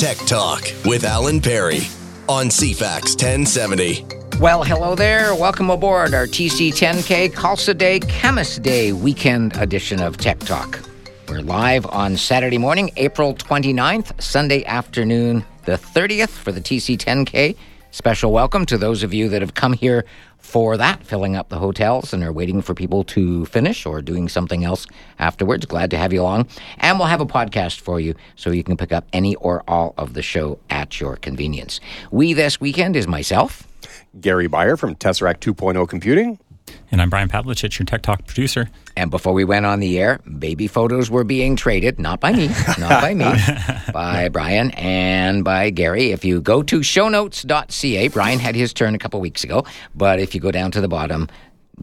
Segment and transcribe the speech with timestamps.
[0.00, 1.80] Tech Talk with Alan Perry
[2.26, 4.06] on CFAX 1070.
[4.40, 5.34] Well, hello there.
[5.34, 10.80] Welcome aboard our TC10K Khalsa Day Camas Day weekend edition of Tech Talk.
[11.28, 17.54] We're live on Saturday morning, April 29th, Sunday afternoon, the 30th for the TC10K.
[17.92, 20.04] Special welcome to those of you that have come here
[20.38, 24.28] for that, filling up the hotels and are waiting for people to finish or doing
[24.28, 24.86] something else
[25.18, 25.66] afterwards.
[25.66, 26.46] Glad to have you along.
[26.78, 29.94] And we'll have a podcast for you so you can pick up any or all
[29.98, 31.80] of the show at your convenience.
[32.12, 33.66] We this weekend is myself,
[34.20, 36.38] Gary Beyer from Tesseract 2.0 Computing.
[36.90, 38.68] And I'm Brian Pavlich, your Tech Talk producer.
[38.96, 42.48] And before we went on the air, baby photos were being traded, not by me,
[42.78, 43.32] not by me,
[43.92, 46.10] by Brian and by Gary.
[46.10, 50.34] If you go to shownotes.ca, Brian had his turn a couple weeks ago, but if
[50.34, 51.28] you go down to the bottom,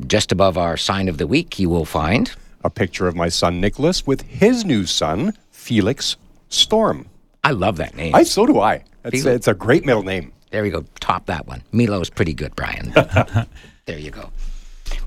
[0.05, 2.31] just above our sign of the week, you will find
[2.63, 6.17] a picture of my son Nicholas with his new son, Felix
[6.49, 7.07] Storm.
[7.43, 8.13] I love that name.
[8.13, 8.83] I so do I.
[9.05, 10.33] It's, it's a great middle name.
[10.51, 10.85] There we go.
[10.99, 11.63] Top that one.
[11.71, 12.93] Milo's pretty good, Brian.
[13.85, 14.29] there you go.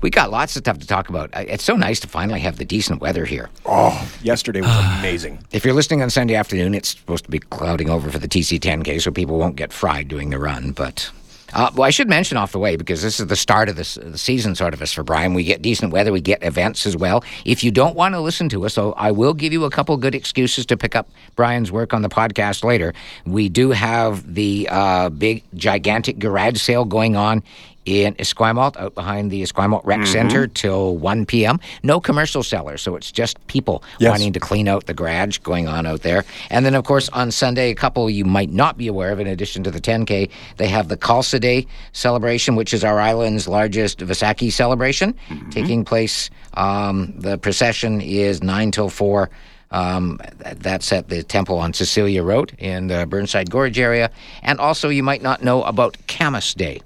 [0.01, 1.29] We got lots of stuff to talk about.
[1.33, 3.49] It's so nice to finally have the decent weather here.
[3.65, 5.39] Oh, yesterday was amazing.
[5.51, 9.01] If you're listening on Sunday afternoon, it's supposed to be clouding over for the TC10K,
[9.01, 10.71] so people won't get fried doing the run.
[10.71, 11.11] But
[11.53, 13.95] uh, well, I should mention off the way because this is the start of this,
[13.95, 15.33] the season, sort of, us for Brian.
[15.33, 17.23] We get decent weather, we get events as well.
[17.45, 19.95] If you don't want to listen to us, so I will give you a couple
[19.97, 22.93] good excuses to pick up Brian's work on the podcast later.
[23.25, 27.43] We do have the uh, big, gigantic garage sale going on
[27.85, 30.11] in Esquimalt, out behind the Esquimalt Rec mm-hmm.
[30.11, 31.59] Center, till 1 p.m.
[31.83, 34.11] No commercial sellers, so it's just people yes.
[34.11, 36.23] wanting to clean out the garage going on out there.
[36.49, 39.27] And then, of course, on Sunday, a couple you might not be aware of, in
[39.27, 43.99] addition to the 10K, they have the Khalsa Day celebration, which is our island's largest
[43.99, 45.49] Vaisakhi celebration, mm-hmm.
[45.49, 46.29] taking place.
[46.53, 49.29] Um, the procession is 9 till 4.
[49.71, 50.19] Um,
[50.57, 54.11] that's at the temple on Cecilia Road in the Burnside Gorge area.
[54.43, 56.81] And also, you might not know about Camas Day.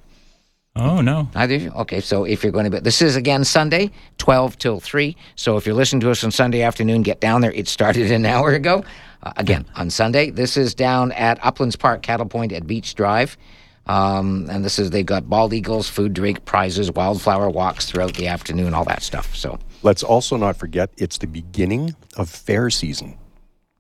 [0.77, 1.29] Oh no!
[1.35, 2.01] Either okay.
[2.01, 5.15] So if you're going to be, this is again Sunday, twelve till three.
[5.35, 7.53] So if you're listening to us on Sunday afternoon, get down there.
[7.53, 8.83] It started an hour ago.
[9.23, 10.29] Uh, again on Sunday.
[10.29, 13.37] This is down at Uplands Park, Cattle Point at Beach Drive.
[13.87, 18.27] Um, and this is they've got bald eagles, food, drink, prizes, wildflower walks throughout the
[18.27, 19.35] afternoon, all that stuff.
[19.35, 23.17] So let's also not forget it's the beginning of fair season.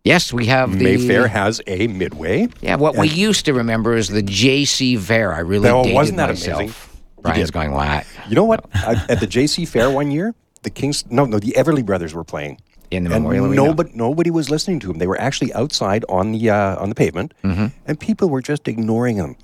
[0.05, 2.47] Yes, we have the Mayfair has a midway.
[2.61, 5.33] Yeah, what we used to remember is the JC Fair.
[5.33, 6.59] I really no, wasn't that myself.
[6.59, 6.75] amazing?
[7.23, 8.05] Brian's going what?
[8.29, 8.65] You know what?
[8.75, 12.23] I, at the JC Fair one year, the Kings no no the Everly Brothers were
[12.23, 12.59] playing
[12.91, 13.55] in the Memorial Arena.
[13.55, 14.99] Nobody, nobody was listening to them.
[14.99, 17.67] They were actually outside on the uh, on the pavement, mm-hmm.
[17.87, 19.35] and people were just ignoring them.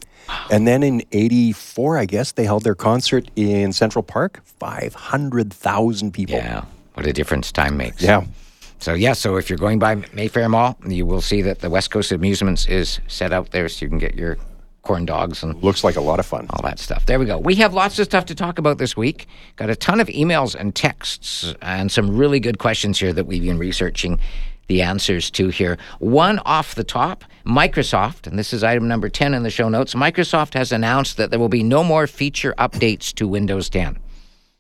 [0.52, 4.42] And then in '84, I guess they held their concert in Central Park.
[4.60, 6.36] Five hundred thousand people.
[6.36, 8.04] Yeah, what a difference time makes.
[8.04, 8.26] Yeah.
[8.82, 11.92] So yeah, so if you're going by Mayfair Mall, you will see that the West
[11.92, 14.38] Coast Amusements is set out there, so you can get your
[14.82, 16.48] corn dogs and looks like a lot of fun.
[16.50, 17.06] All that stuff.
[17.06, 17.38] There we go.
[17.38, 19.28] We have lots of stuff to talk about this week.
[19.56, 23.44] Got a ton of emails and texts and some really good questions here that we've
[23.44, 24.20] been researching
[24.66, 25.78] the answers to here.
[26.00, 29.94] One off the top, Microsoft, and this is item number 10 in the show notes.
[29.94, 34.00] Microsoft has announced that there will be no more feature updates to Windows 10.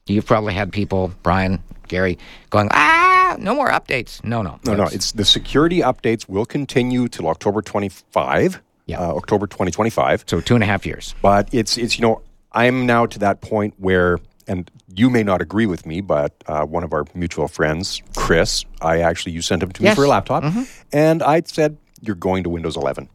[0.05, 2.19] You've probably had people, Brian, Gary,
[2.51, 4.23] going, ah, no more updates.
[4.23, 4.59] No, no.
[4.65, 4.83] No, no.
[4.85, 8.61] It's the security updates will continue till October 25.
[8.87, 8.99] Yeah.
[8.99, 10.25] Uh, October 2025.
[10.27, 11.15] So two and a half years.
[11.21, 12.21] But it's, it's you know,
[12.51, 16.65] I'm now to that point where, and you may not agree with me, but uh,
[16.65, 20.07] one of our mutual friends, Chris, I actually, you sent him to me for a
[20.07, 20.63] laptop, mm-hmm.
[20.91, 23.07] and I said, you're going to Windows 11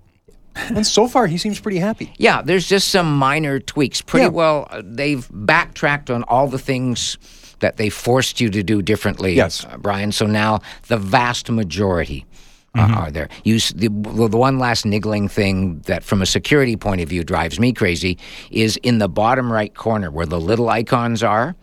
[0.57, 2.13] and so far, he seems pretty happy.
[2.19, 4.01] Yeah, there's just some minor tweaks.
[4.03, 4.31] Pretty yeah.
[4.31, 7.19] well, uh, they've backtracked on all the things
[7.61, 9.65] that they forced you to do differently, yes.
[9.65, 10.13] Uh, Brian.
[10.13, 12.27] So now the vast majority
[12.75, 12.95] uh, mm-hmm.
[12.95, 13.29] are there.
[13.45, 17.59] You, the, the one last niggling thing that, from a security point of view, drives
[17.59, 18.19] me crazy
[18.51, 21.57] is in the bottom right corner where the little icons are.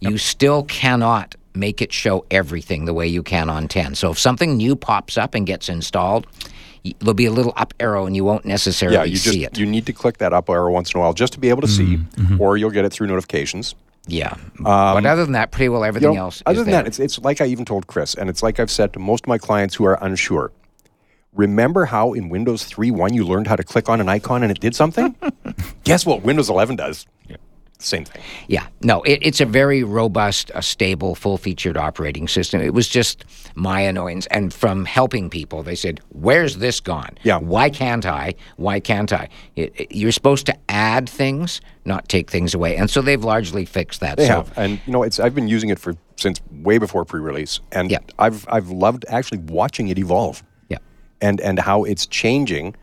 [0.00, 0.12] Yep.
[0.12, 3.94] You still cannot make it show everything the way you can on 10.
[3.94, 6.26] So if something new pops up and gets installed,
[6.98, 9.58] there'll be a little up arrow and you won't necessarily yeah, you see just, it.
[9.58, 11.62] You need to click that up arrow once in a while just to be able
[11.62, 12.40] to see, mm-hmm.
[12.40, 13.74] or you'll get it through notifications.
[14.06, 16.42] Yeah, um, but other than that, pretty well everything you know, else.
[16.46, 16.82] Other than there.
[16.82, 19.24] that, it's it's like I even told Chris, and it's like I've said to most
[19.24, 20.52] of my clients who are unsure.
[21.34, 24.58] Remember how in Windows 3.1 you learned how to click on an icon and it
[24.58, 25.14] did something?
[25.84, 27.06] Guess what Windows 11 does?
[27.78, 28.22] Same thing.
[28.48, 32.60] Yeah, no, it, it's a very robust, a stable, full featured operating system.
[32.60, 33.24] It was just
[33.54, 34.26] my annoyance.
[34.26, 37.18] And from helping people, they said, Where's this gone?
[37.22, 37.38] Yeah.
[37.38, 38.34] Why can't I?
[38.56, 39.28] Why can't I?
[39.56, 42.76] It, it, you're supposed to add things, not take things away.
[42.76, 44.16] And so they've largely fixed that.
[44.16, 44.52] They so, have.
[44.56, 47.60] And, you know, it's I've been using it for since way before pre release.
[47.72, 47.98] And yeah.
[48.18, 50.42] I've, I've loved actually watching it evolve.
[50.70, 50.78] Yeah.
[51.20, 52.74] And, and how it's changing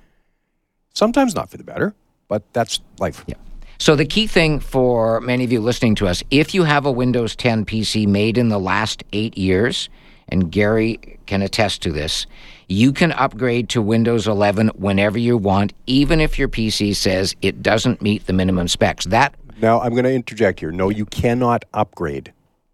[0.94, 1.95] Sometimes not for the better,
[2.28, 3.24] but that's life.
[3.28, 3.36] Yeah.
[3.79, 6.91] So the key thing for many of you listening to us, if you have a
[6.91, 9.89] Windows 10 PC made in the last eight years,
[10.29, 12.25] and Gary can attest to this,
[12.67, 17.61] you can upgrade to Windows 11 whenever you want, even if your PC says it
[17.61, 19.05] doesn't meet the minimum specs.
[19.05, 20.71] That Now, I'm going to interject here.
[20.71, 22.31] No, you cannot upgrade.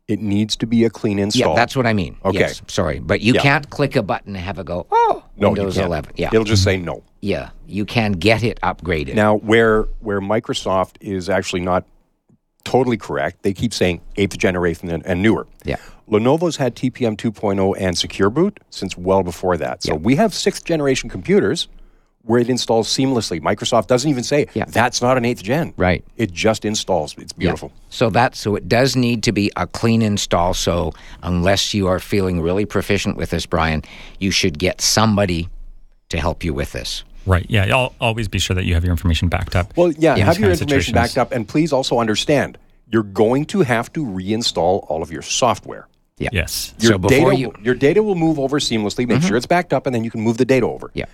[0.09, 1.49] It needs to be a clean install.
[1.51, 2.17] yeah, that's what I mean.
[2.25, 2.39] Okay.
[2.39, 3.41] Yes, sorry, but you Yeah.
[3.41, 4.87] can't click a button and have it go.
[4.91, 6.13] Oh, no, Windows 11.
[6.17, 7.03] Yeah, It'll just say no.
[7.21, 9.13] yeah, you can get it upgraded.
[9.13, 11.85] Now, where where Microsoft is actually not
[12.63, 15.45] totally correct, they keep saying eighth generation and, and newer.
[15.63, 15.75] Yeah.
[16.09, 19.83] Lenovo's had TPM 2.0 and Secure Boot since well before that.
[19.83, 19.97] So Yeah.
[19.99, 21.67] we have sixth generation computers
[22.29, 23.41] where it installs seamlessly.
[23.41, 24.65] Microsoft doesn't even say Yeah.
[24.67, 25.73] that's not an eighth gen.
[25.77, 26.03] Right.
[26.15, 27.15] It just installs.
[27.17, 27.39] It's Yeah.
[27.39, 27.71] beautiful.
[27.89, 30.53] So that so it does need to be a clean install.
[30.53, 30.93] So
[31.23, 33.81] unless you are feeling really proficient with this, Brian,
[34.19, 35.49] you should get somebody
[36.09, 37.03] to help you with this.
[37.25, 37.47] Right.
[37.49, 37.75] Yeah.
[37.75, 39.75] I'll always be sure that you have your information backed up.
[39.75, 42.59] Well, yeah, in have your information backed up, and please also understand
[42.91, 45.87] you're going to have to reinstall all of your software.
[46.19, 46.29] Yeah.
[46.31, 46.75] Yes.
[46.77, 49.07] Your So before data, you- will- your data will move over seamlessly.
[49.07, 49.27] Make mm-hmm.
[49.29, 50.91] sure it's backed up, and then you can move the data over.
[50.93, 51.05] Yeah.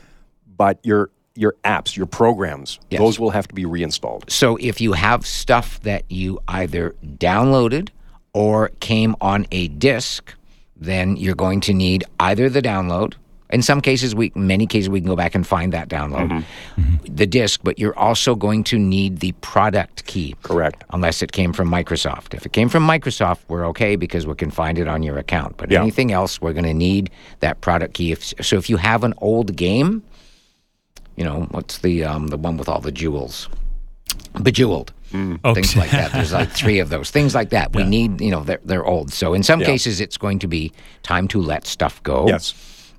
[0.57, 2.99] But your your apps, your programs, Yes.
[2.99, 4.23] those will have to be reinstalled.
[4.31, 7.89] So if you have stuff that you either downloaded
[8.33, 10.33] or came on a disk,
[10.77, 13.15] then you're going to need either the download.
[13.49, 16.81] In some cases, we many cases we can go back and find that download, mm-hmm.
[16.81, 17.15] Mm-hmm.
[17.15, 20.35] the disk, but you're also going to need the product key.
[20.41, 20.83] Correct.
[20.91, 22.33] Unless it came from Microsoft.
[22.33, 25.57] If it came from Microsoft, we're okay because we can find it on your account.
[25.57, 25.81] But Yeah.
[25.81, 27.09] anything else, we're going to need
[27.41, 28.11] that product key.
[28.13, 30.01] If, so if you have an old game,
[31.15, 33.49] you know what's the um, the one with all the jewels,
[34.41, 35.53] bejeweled Okay.
[35.53, 36.11] things like that.
[36.11, 37.73] There's like three of those things like that.
[37.73, 39.13] We need, you know, they're they're old.
[39.13, 39.67] So in some Yeah.
[39.67, 40.73] cases, it's going to be
[41.03, 42.27] time to let stuff go.
[42.27, 42.53] Yes.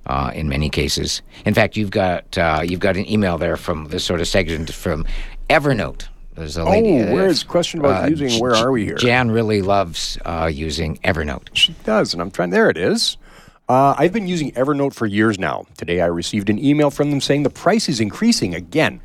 [0.07, 3.89] Uh, in many cases, in fact, you've got uh, you've got an email there from
[3.89, 5.05] this sort of segment from
[5.49, 6.07] Evernote.
[6.33, 7.03] There's a lady.
[7.03, 8.95] Oh, where's question about using where are we here?
[8.95, 11.49] Jan really loves uh, using Evernote.
[11.53, 12.51] She does, and I'm trying.
[12.51, 13.17] There it is.
[13.69, 15.65] Uh, I've been using Evernote for years now.
[15.77, 19.01] Today, I received an email from them saying the price is increasing again.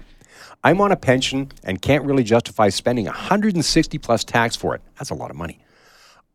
[0.62, 4.82] I'm on a pension and can't really justify spending 160 plus tax for it.
[4.98, 5.58] That's a lot of money.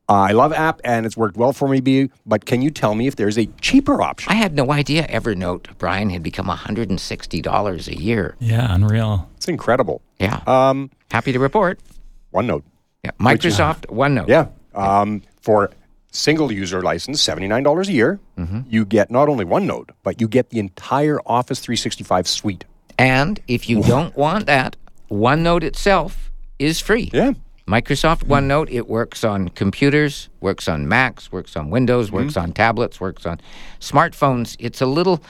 [0.10, 3.08] Uh, I love app and it's worked well for me, but can you tell me
[3.08, 4.32] if there's a cheaper option?
[4.32, 8.36] I had no idea Evernote, Brian, had become $160 a year.
[8.40, 8.74] Yeah.
[8.74, 9.30] Unreal.
[9.36, 10.02] It's incredible.
[10.20, 10.42] Yeah.
[10.48, 11.80] Um, Happy to report.
[12.34, 12.64] OneNote.
[13.04, 13.12] Yeah.
[13.20, 14.28] Microsoft OneNote.
[14.28, 14.48] Yeah.
[14.74, 15.72] Um, for
[16.18, 18.62] single user license, $79 a year, mm-hmm.
[18.68, 22.66] you get not only OneNote, but you get the entire Office 365 suite.
[22.98, 24.76] And if you don't want that,
[25.10, 27.10] OneNote itself is free.
[27.14, 27.34] Yeah.
[27.68, 28.30] Microsoft mm.
[28.30, 32.44] OneNote, it works on computers, works on Macs, works on Windows, works Mm-hmm.
[32.44, 33.40] on tablets, works on
[33.80, 34.56] smartphones.
[34.58, 35.22] It's a little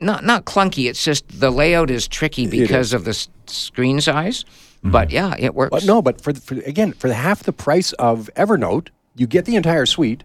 [0.00, 0.88] not not clunky.
[0.88, 4.44] It's just the layout is tricky because of the s- screen size.
[4.82, 5.14] But mm-hmm.
[5.14, 5.70] yeah, it works.
[5.70, 9.26] But no, but for, the, for again, for the half the price of Evernote, you
[9.26, 10.24] get the entire suite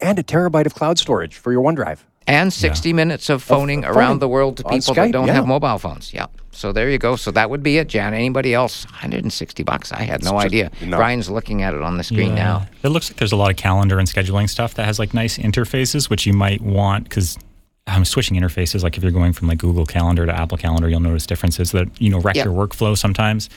[0.00, 2.00] and a terabyte of cloud storage for your OneDrive.
[2.26, 5.34] and 60 minutes of phoning phoning around the world to people Skype, that don't yeah.
[5.34, 6.12] have mobile phones.
[6.14, 6.26] Yeah.
[6.52, 7.16] So there you go.
[7.16, 8.14] So that would be it, Jan.
[8.14, 8.84] Anybody else?
[8.86, 9.90] 160 bucks.
[9.92, 10.70] I had no just- idea.
[10.82, 10.96] no.
[10.98, 12.44] Brian's looking at it on the screen Yeah.
[12.44, 12.66] now.
[12.82, 15.38] It looks like there's a lot of calendar and scheduling stuff that has like nice
[15.38, 17.38] interfaces, which you might want because
[17.86, 18.82] I'm switching interfaces.
[18.84, 21.88] Like if you're going from like Google Calendar to Apple Calendar, you'll notice differences that
[22.00, 22.44] you know wreck Yeah.
[22.44, 23.48] your workflow sometimes.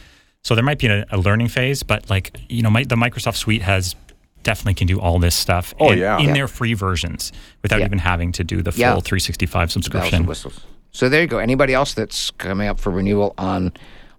[0.44, 3.36] So there might be a, a learning phase, but like you know, my, the Microsoft
[3.36, 3.96] Suite has
[4.46, 5.74] definitely can do all this stuff.
[5.80, 6.18] Oh, in, yeah.
[6.20, 6.34] in Yeah.
[6.34, 7.86] their free versions without Yeah.
[7.88, 9.00] even having to do the full Yeah.
[9.02, 10.25] 365 bells subscription.
[10.25, 10.62] whistles.
[10.92, 11.40] So there you go.
[11.40, 13.74] Anybody else that's coming up for renewal on?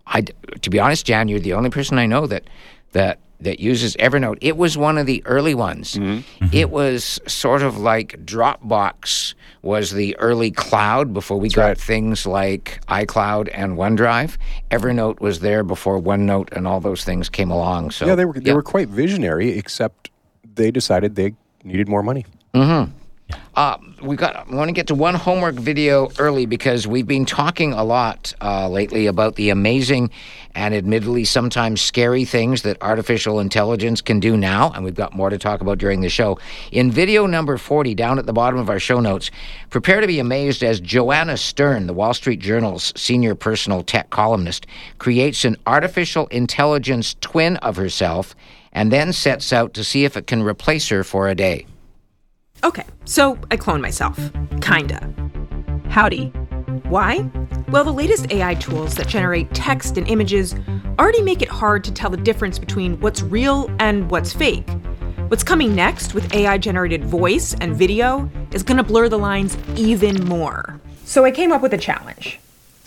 [0.07, 0.23] I
[0.61, 2.45] to be honest, Jan, you're the only person I know that
[2.93, 4.39] that that uses Evernote.
[4.41, 5.95] It was one of the early ones.
[5.95, 6.47] Mm-hmm.
[6.53, 11.79] It was sort of like Dropbox was the early cloud before we got right.
[11.79, 14.37] things like iCloud and OneDrive.
[14.71, 17.91] Evernote was there before OneNote and all those things came along.
[17.91, 20.11] So Yeah, they were they were quite visionary, except
[20.57, 22.27] they decided they needed more money.
[23.57, 24.37] Uh, we got.
[24.37, 28.33] I want to get to one homework video early because we've been talking a lot
[28.41, 30.11] uh, lately about the amazing
[30.55, 35.29] and admittedly sometimes scary things that artificial intelligence can do now, and we've got more
[35.29, 36.39] to talk about during the show.
[36.71, 39.33] In video number forty, down at the bottom of our show notes,
[39.71, 44.67] prepare to be amazed as Joanna Stern, the Wall Street Journal's senior personal tech columnist,
[44.99, 48.37] creates an artificial intelligence twin of herself,
[48.77, 51.67] and then sets out to see if it can replace her for a day.
[52.63, 54.17] Okay, so I clone myself.
[54.61, 55.13] Kinda.
[55.89, 56.27] Howdy.
[56.85, 57.29] Why?
[57.71, 60.55] Well, the latest AI tools that generate text and images
[60.99, 64.69] already make it hard to tell the difference between what's real and what's fake.
[65.29, 70.23] What's coming next with AI generated voice and video is gonna blur the lines even
[70.27, 70.79] more.
[71.07, 72.39] So I came up with a challenge.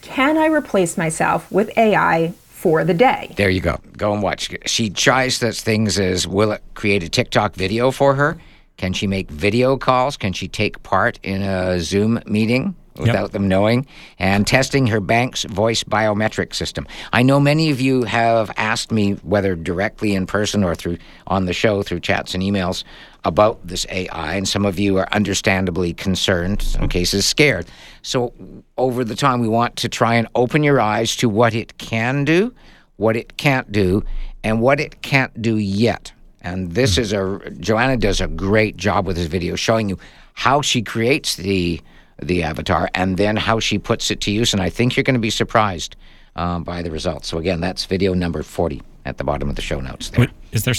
[0.01, 3.33] Can I replace myself with AI for the day?
[3.37, 3.79] There you go.
[3.95, 4.51] Go and watch.
[4.65, 8.37] She tries such things as will it create a TikTok video for her?
[8.75, 10.17] Can she make video calls?
[10.17, 12.75] Can she take part in a Zoom meeting?
[12.99, 13.31] without yep.
[13.31, 13.87] them knowing,
[14.17, 16.85] and testing her bank's voice biometric system.
[17.13, 21.45] I know many of you have asked me, whether directly in person or through on
[21.45, 22.83] the show through chats and emails,
[23.25, 27.67] about this AI, and some of you are understandably concerned, some cases scared.
[28.01, 28.33] So,
[28.77, 32.23] over the time, we want to try and open your eyes to what it can
[32.23, 32.53] do,
[32.95, 34.03] what it can't do,
[34.43, 36.13] and what it can't do yet.
[36.41, 39.99] And this is a Joanna does a great job with this video showing you
[40.33, 41.81] how she creates the
[42.21, 44.53] the avatar and then how she puts it to use.
[44.53, 45.95] And I think you're going to be surprised
[46.35, 47.27] uh, by the results.
[47.27, 50.27] So, again, that's video number 40 at the bottom of the show notes there.
[50.51, 50.75] Is there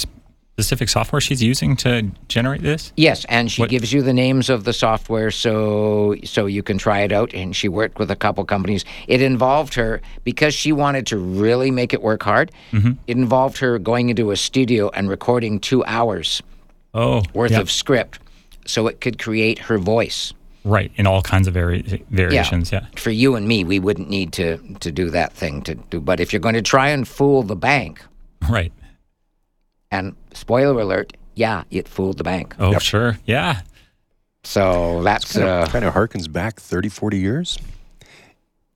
[0.60, 2.92] specific software she's using to generate this?
[2.96, 3.70] Yes, and she what?
[3.70, 7.32] gives you the names of the software so so you can try it out.
[7.34, 8.84] And she worked with a couple companies.
[9.08, 12.52] It involved her because she wanted to really make it work hard.
[12.72, 12.92] Mm-hmm.
[13.06, 16.42] It involved her going into a studio and recording two hours
[16.94, 18.18] oh, worth of script
[18.66, 20.34] so it could create her voice.
[20.62, 22.70] Right, in all kinds of vari- variations.
[22.70, 22.80] Yeah.
[22.82, 23.00] yeah.
[23.00, 26.00] For you and me, we wouldn't need to to do that thing to do.
[26.00, 28.04] But if you're going to try and fool the bank,
[28.48, 28.72] right.
[29.90, 32.54] And spoiler alert, yeah, it fooled the bank.
[32.58, 32.82] Oh, yep.
[32.82, 33.62] sure, yeah.
[34.44, 37.58] So that's kind of, uh, kind of harkens back 30, 40 years.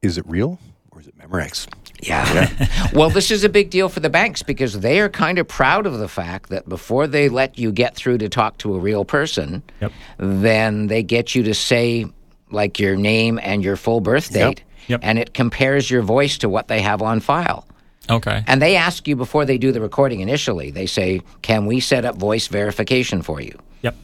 [0.02, 0.59] Is it real
[0.90, 1.66] or is it Memorex?
[2.02, 2.33] Yeah.
[2.59, 2.90] yeah.
[2.92, 5.87] well, this is a big deal for the banks because they are kind of proud
[5.87, 9.04] of the fact that before they let you get through to talk to a real
[9.04, 9.92] person, yep.
[10.18, 12.06] then they get you to say
[12.50, 14.61] like your name and your full birth date.
[14.61, 14.68] Yep.
[14.87, 15.00] Yep.
[15.02, 17.66] And it compares your voice to what they have on file.
[18.11, 18.45] Okay.
[18.47, 22.05] And they ask you before they do the recording initially, they say, Can we set
[22.05, 23.59] up voice verification for you?
[23.83, 23.97] Yep.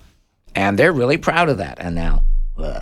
[0.55, 1.79] And they're really proud of that.
[1.81, 2.25] And now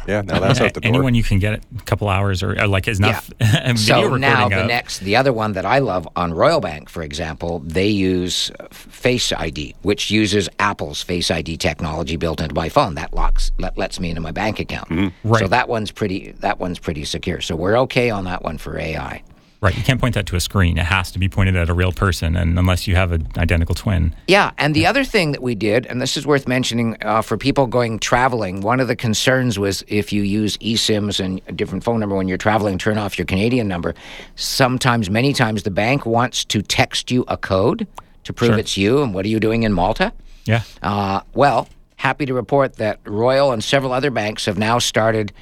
[0.07, 0.89] yeah, now that's out the door.
[0.89, 3.31] Anyone you can get it a couple hours or, like is enough.
[3.41, 3.75] Yeah.
[3.75, 7.61] so now the next, the other one that I love on Royal Bank, for example,
[7.61, 12.95] they use Face ID, which uses Apple's Face ID technology built into my phone.
[12.95, 14.89] That locks, let, lets me into my bank account.
[14.89, 15.29] Mm-hmm.
[15.29, 15.41] Right.
[15.41, 17.41] So that one's pretty, that one's pretty secure.
[17.41, 19.23] So we're okay on that one for AI.
[19.61, 19.77] Right.
[19.77, 20.79] You can't point that to a screen.
[20.79, 23.75] It has to be pointed at a real person, and unless you have an identical
[23.75, 24.15] twin.
[24.29, 24.53] Yeah.
[24.57, 24.91] And the yeah.
[24.91, 28.61] other thing that we did, and this is worth mentioning uh, for people going traveling,
[28.61, 32.29] one of the concerns was if you use eSIMs and a different phone number when
[32.29, 33.97] you're traveling, turn off your Canadian number.
[34.37, 37.89] Sometimes, many times, the bank wants to text you a code
[38.25, 38.59] to prove sure.
[38.59, 39.03] it's you.
[39.03, 40.13] And what are you doing in Malta?
[40.45, 40.63] Yeah.
[40.83, 45.33] Uh, well, happy to report that Royal and several other banks have now started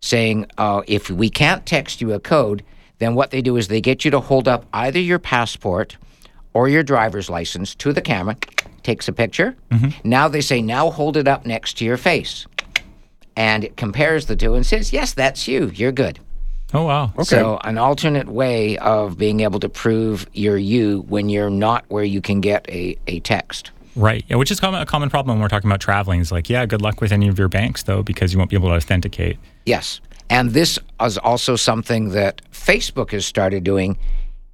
[0.00, 2.64] saying uh, if we can't text you a code,
[3.00, 5.96] then what they do is they get you to hold up either your passport
[6.52, 8.36] or your driver's license to the camera,
[8.82, 9.56] takes a picture.
[9.70, 10.08] Mm-hmm.
[10.08, 12.46] Now they say, now hold it up next to your face.
[13.36, 15.70] And it compares the two and says, yes, that's you.
[15.74, 16.18] You're good.
[16.72, 17.12] Oh, wow.
[17.16, 17.24] Okay.
[17.24, 22.04] So, an alternate way of being able to prove you're you when you're not where
[22.04, 23.70] you can get a, a text.
[23.96, 24.24] Right.
[24.28, 26.20] Yeah, which is common, a common problem when we're talking about traveling.
[26.20, 28.56] Is like, yeah, good luck with any of your banks, though, because you won't be
[28.56, 29.38] able to authenticate.
[29.66, 30.00] Yes.
[30.30, 33.98] And this is also something that Facebook has started doing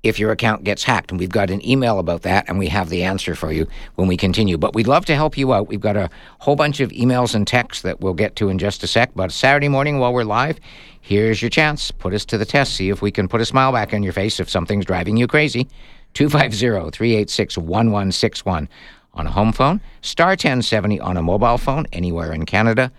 [0.03, 1.11] if your account gets hacked.
[1.11, 3.67] And we've got an email about that, and we have the answer for you
[3.97, 4.57] when we continue.
[4.57, 5.69] But we'd love to help you out.
[5.69, 8.83] We've got a whole bunch of emails and texts that we'll get to in just
[8.85, 9.11] a sec.
[9.15, 10.59] But Saturday morning while we're live,
[11.03, 11.91] here's your chance.
[11.91, 12.75] Put us to the test.
[12.75, 15.27] See if we can put a smile back on your face if something's driving you
[15.27, 15.69] crazy.
[16.15, 18.69] 250 386 1161
[19.13, 22.91] on a home phone, star 1070 on a mobile phone anywhere in Canada.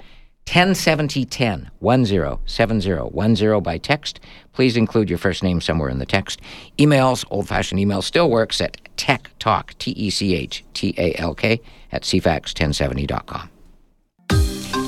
[0.47, 4.21] 107010 107010 by text.
[4.53, 6.41] Please include your first name somewhere in the text.
[6.77, 11.13] Emails, old fashioned email, still works at tech talk, T E C H T A
[11.15, 11.59] L K,
[11.91, 13.49] at cfax1070.com.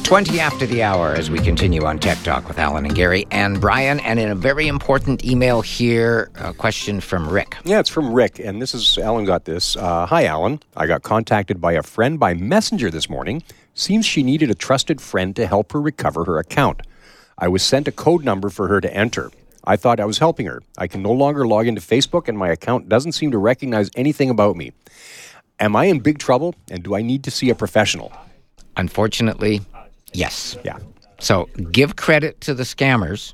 [0.09, 3.61] 20 after the hour as we continue on Tech Talk with Alan and Gary and
[3.61, 3.99] Brian.
[3.99, 7.55] And in a very important email here, a question from Rick.
[7.63, 8.39] Yeah, it's from Rick.
[8.39, 9.75] And this is, Alan got this.
[9.77, 10.61] Uh, Hi, Alan.
[10.75, 15.01] I got contacted by a friend by Messenger this morning Seems she needed a trusted
[15.01, 16.81] friend to help her recover her account.
[17.37, 19.31] I was sent a code number for her to enter.
[19.63, 20.61] I thought I was helping her.
[20.77, 24.29] I can no longer log into Facebook, and my account doesn't seem to recognize anything
[24.29, 24.73] about me.
[25.59, 28.11] Am I in big trouble, and do I need to see a professional?
[28.77, 29.61] Unfortunately,
[30.13, 30.57] yes.
[30.63, 30.77] Yeah.
[31.19, 33.33] So give credit to the scammers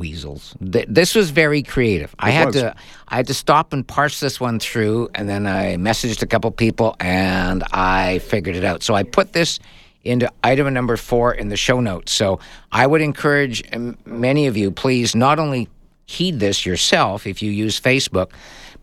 [0.00, 0.56] weasels.
[0.60, 2.10] This was very creative.
[2.14, 2.56] It I had was.
[2.56, 2.74] to
[3.06, 6.50] I had to stop and parse this one through, and then I messaged a couple
[6.50, 8.82] people, and I figured it out.
[8.82, 9.60] So I put this
[10.02, 12.10] into item number four in the show notes.
[12.12, 12.40] So
[12.72, 13.62] I would encourage
[14.04, 15.68] many of you, please, not only
[16.06, 18.32] heed this yourself if you use Facebook,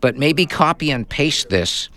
[0.00, 1.88] but maybe copy and paste this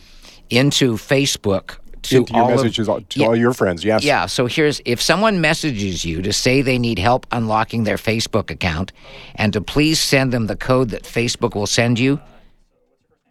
[0.49, 3.83] into Facebook to Into your all messages of, to all your friends.
[3.83, 4.03] Yes.
[4.03, 4.25] Yeah.
[4.25, 8.91] So here's if someone messages you to say they need help unlocking their Facebook account,
[9.35, 12.19] and to please send them the code that Facebook will send you,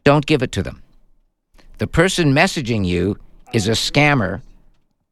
[0.05, 0.83] don't give it to them.
[1.79, 3.17] The person messaging you
[3.53, 4.43] is a scammer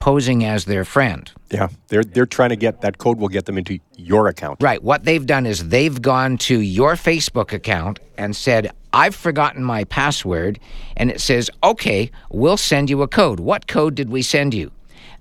[0.00, 1.30] posing as their friend.
[1.50, 1.68] Yeah.
[1.88, 4.62] They're they're trying to get that code will get them into your account.
[4.62, 4.82] Right.
[4.82, 9.85] What they've done is they've gone to your Facebook account and said, I've forgotten my
[9.85, 10.59] password.
[10.97, 13.40] And it says, okay, we'll send you a code.
[13.40, 14.71] What code did we send you?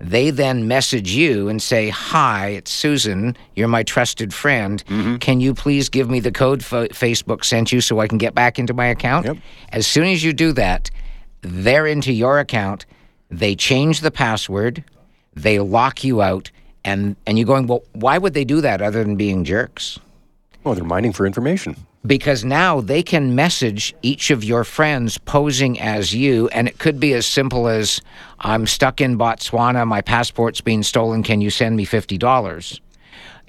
[0.00, 3.36] They then message you and say, Hi, it's Susan.
[3.56, 4.84] You're my trusted friend.
[4.86, 5.16] Mm-hmm.
[5.16, 8.34] Can you please give me the code F- Facebook sent you so I can get
[8.34, 9.26] back into my account?
[9.26, 9.38] Yep.
[9.70, 10.90] As soon as you do that,
[11.40, 12.86] they're into your account.
[13.30, 14.84] They change the password,
[15.34, 16.50] they lock you out,
[16.84, 19.98] and, and you're going, Well, why would they do that other than being jerks?
[20.62, 21.74] Well, they're mining for information.
[22.06, 27.00] Because now they can message each of your friends posing as you, and it could
[27.00, 28.00] be as simple as
[28.40, 32.80] I'm stuck in Botswana, my passport's being stolen, can you send me $50?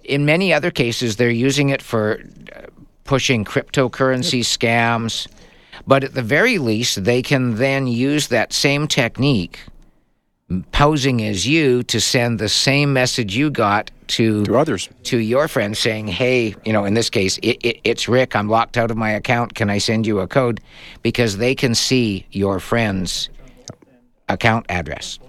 [0.03, 2.24] In many other cases, they're using it for
[2.56, 2.62] uh,
[3.03, 5.27] pushing cryptocurrency scams,
[5.86, 9.60] but at the very least, they can then use that same technique.
[10.72, 14.89] Posing as you to send the same message you got to To others.
[15.03, 18.36] to your friend saying, "Hey, you know, in this case, it, it, it's Rick.
[18.36, 19.53] I'm locked out of my account.
[19.53, 20.60] Can I send you a code?"
[21.03, 23.29] Because they can see your friend's
[24.27, 25.20] account address.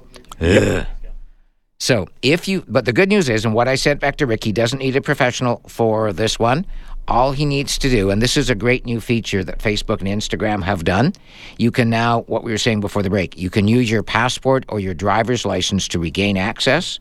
[1.78, 4.44] So if you, but the good news is, and what I sent back to Rick,
[4.44, 6.66] he doesn't need a professional for this one.
[7.08, 10.08] All he needs to do, and this is a great new feature that Facebook and
[10.08, 11.12] Instagram have done,
[11.58, 14.64] you can now, what we were saying before the break, you can use your passport
[14.68, 17.00] or your driver's license to regain access.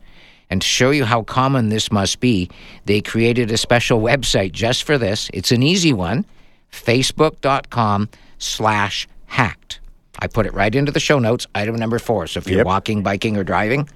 [0.50, 2.50] And to show you how common this must be,
[2.86, 5.30] they created a special website just for this.
[5.32, 6.24] It's an easy one,
[6.72, 9.78] facebook.com slash hacked.
[10.18, 12.26] I put it right into the show notes, item number four.
[12.26, 12.66] So if you're Yep.
[12.66, 13.88] walking, biking, or driving,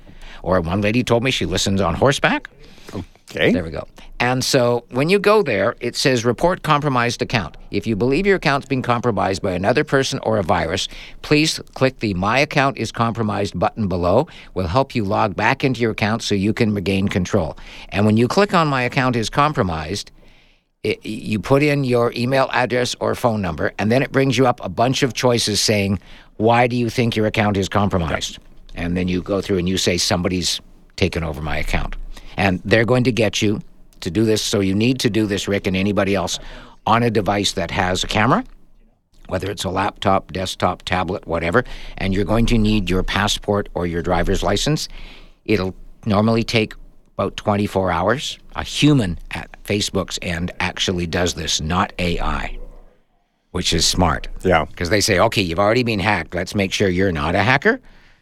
[0.42, 2.48] or one lady told me she listens on horseback,
[3.30, 3.50] Okay.
[3.52, 3.88] there we go.
[4.20, 7.56] And so when you go there, it says report compromised account.
[7.70, 10.88] If you believe your account's been compromised by another person or a virus,
[11.22, 14.28] please click the My Account is Compromised button below.
[14.54, 17.58] We'll help you log back into your account so you can regain control.
[17.88, 20.12] And when you click on My Account is Compromised,
[20.84, 24.46] it, you put in your email address or phone number, and then it brings you
[24.46, 25.98] up a bunch of choices saying,
[26.36, 28.38] Why do you think your account is compromised?
[28.74, 30.60] And then you go through and you say, Somebody's
[30.96, 31.96] taken over my account.
[32.36, 33.60] And they're going to get you
[34.04, 34.40] to do this.
[34.42, 36.38] So you need to do this, Rick, and anybody else
[36.86, 38.44] on a device that has a camera,
[39.28, 41.64] whether it's a laptop, desktop, tablet, whatever.
[41.98, 44.88] And you're going to need your passport or your driver's license.
[45.44, 45.74] It'll
[46.06, 46.74] normally take
[47.16, 48.38] about 24 hours.
[48.56, 52.58] A human at Facebook's end actually does this, not AI,
[53.52, 54.28] which is smart.
[54.42, 54.64] Yeah.
[54.64, 56.34] Because they say, okay, you've already been hacked.
[56.34, 57.80] Let's make sure you're not a hacker.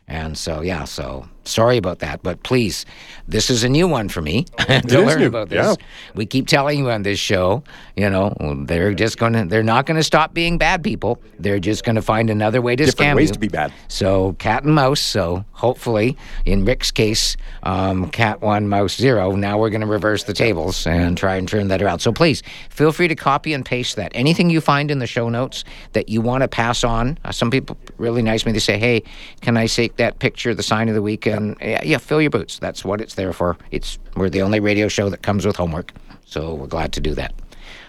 [0.09, 2.23] And so, yeah, so sorry about that.
[2.23, 2.85] But please,
[3.33, 5.77] this is a new one for me to learn new, about this.
[5.79, 5.87] yeah.
[6.15, 7.65] We keep telling you on this show,
[7.97, 8.35] you know,
[8.67, 11.21] they're just going to, they're not going to stop being bad people.
[11.39, 13.35] They're just going to find another way to Different scam ways you.
[13.35, 13.73] to be bad.
[13.89, 15.01] So cat and mouse.
[15.01, 19.33] So hopefully, in Rick's case, um, cat one, mouse zero.
[19.33, 22.01] Now we're going to reverse the tables and try and turn that around.
[22.01, 24.13] So please feel free to copy and paste that.
[24.15, 25.65] Anything you find in the show notes
[25.95, 27.19] that you want to pass on.
[27.25, 28.53] Uh, some people really nice me.
[28.53, 29.03] They say, "Hey,
[29.41, 32.31] can I take that picture, the sign of the week?" And yeah, yeah, fill your
[32.31, 32.59] boots.
[32.59, 33.57] That's what it's there for.
[33.71, 35.93] It's we're the only radio show that comes with homework.
[36.25, 37.35] So we're glad to do that.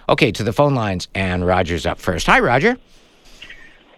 [0.10, 2.28] Okay, to the phone lines, and Roger's up first.
[2.28, 2.78] Hi, Roger.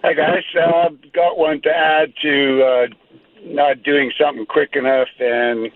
[0.06, 2.88] Hi guys, i uh, got one to add to uh,
[3.43, 5.71] not doing something quick enough and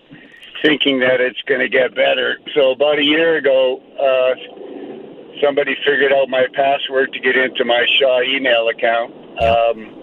[0.62, 2.38] thinking that it's going to get better.
[2.54, 7.84] So about a year ago, uh, somebody figured out my password to get into my
[7.98, 9.12] Shaw email account.
[9.42, 9.99] Um,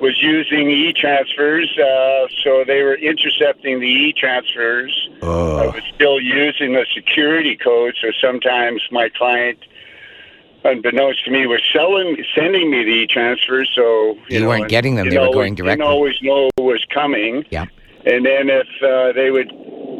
[0.00, 5.08] was using e-transfers, uh, so they were intercepting the e-transfers.
[5.22, 9.58] I was still using the security code, so sometimes my client
[10.64, 13.70] unbeknownst to me, was selling, sending me the e-transfers.
[13.74, 15.76] So you, You know, weren't getting them, they were always- going directly.
[15.76, 17.44] Didn't always know what was coming.
[17.50, 17.66] Yeah.
[18.06, 19.52] And then if uh, they would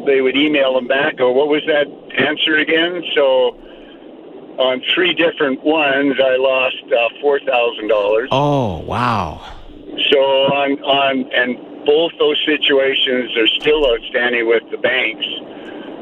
[0.05, 3.03] they would email them back, or what was that answer again?
[3.13, 3.57] So
[4.57, 8.29] on three different ones, I lost uh, four thousand dollars.
[8.31, 9.41] Oh, wow.
[10.11, 10.19] So
[10.53, 15.25] on on and both those situations are still outstanding with the banks.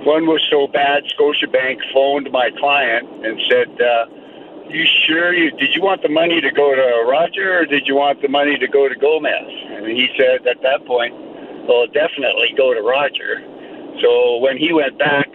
[0.04, 4.06] One was so bad, Scotiabank phoned my client and said, uh,
[4.70, 5.34] "You sure?
[5.34, 8.28] You did you want the money to go to Roger or did you want the
[8.28, 11.14] money to go to Gomez?" And he said at that point,
[11.68, 13.42] "Well, definitely go to Roger."
[14.02, 15.30] So when he went back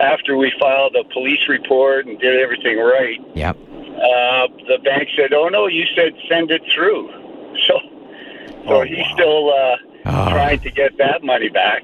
[0.00, 3.56] after we filed a police report and did everything right, Yep.
[3.56, 7.23] uh, the bank said, "Oh no, you said send it through."
[7.68, 7.78] So
[8.66, 9.12] So Oh, he's wow.
[9.14, 10.30] still uh, Ah.
[10.32, 11.82] trying to get that money back.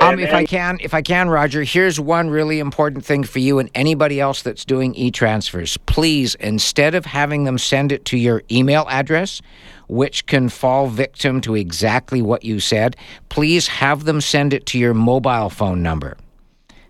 [0.00, 3.24] Um, And if then- I can, if I can, Roger, here's one really important thing
[3.24, 5.76] for you and anybody else that's doing e-transfers.
[5.86, 9.40] Please, instead of having them send it to your email address,
[9.88, 12.94] which can fall victim to exactly what you said,
[13.30, 16.16] please have them send it to your mobile phone number.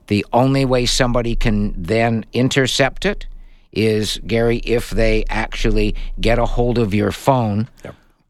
[0.08, 3.26] The only way somebody can then intercept it
[3.72, 7.68] is, Gary, if they actually get a hold of your phone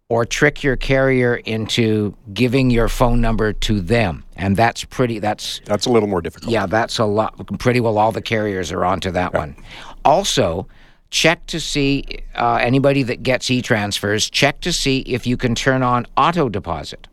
[0.09, 4.25] or trick your carrier into giving your phone number to them.
[4.37, 6.53] And that's pretty, that's, That's a little more difficult.
[6.53, 7.59] yeah, that's a lot.
[7.59, 9.57] Pretty well all the carriers are onto that one.
[10.05, 10.69] Also,
[11.11, 15.55] check to see uh, anybody that gets e transfers, check to see if you can
[15.55, 17.09] turn on auto deposit.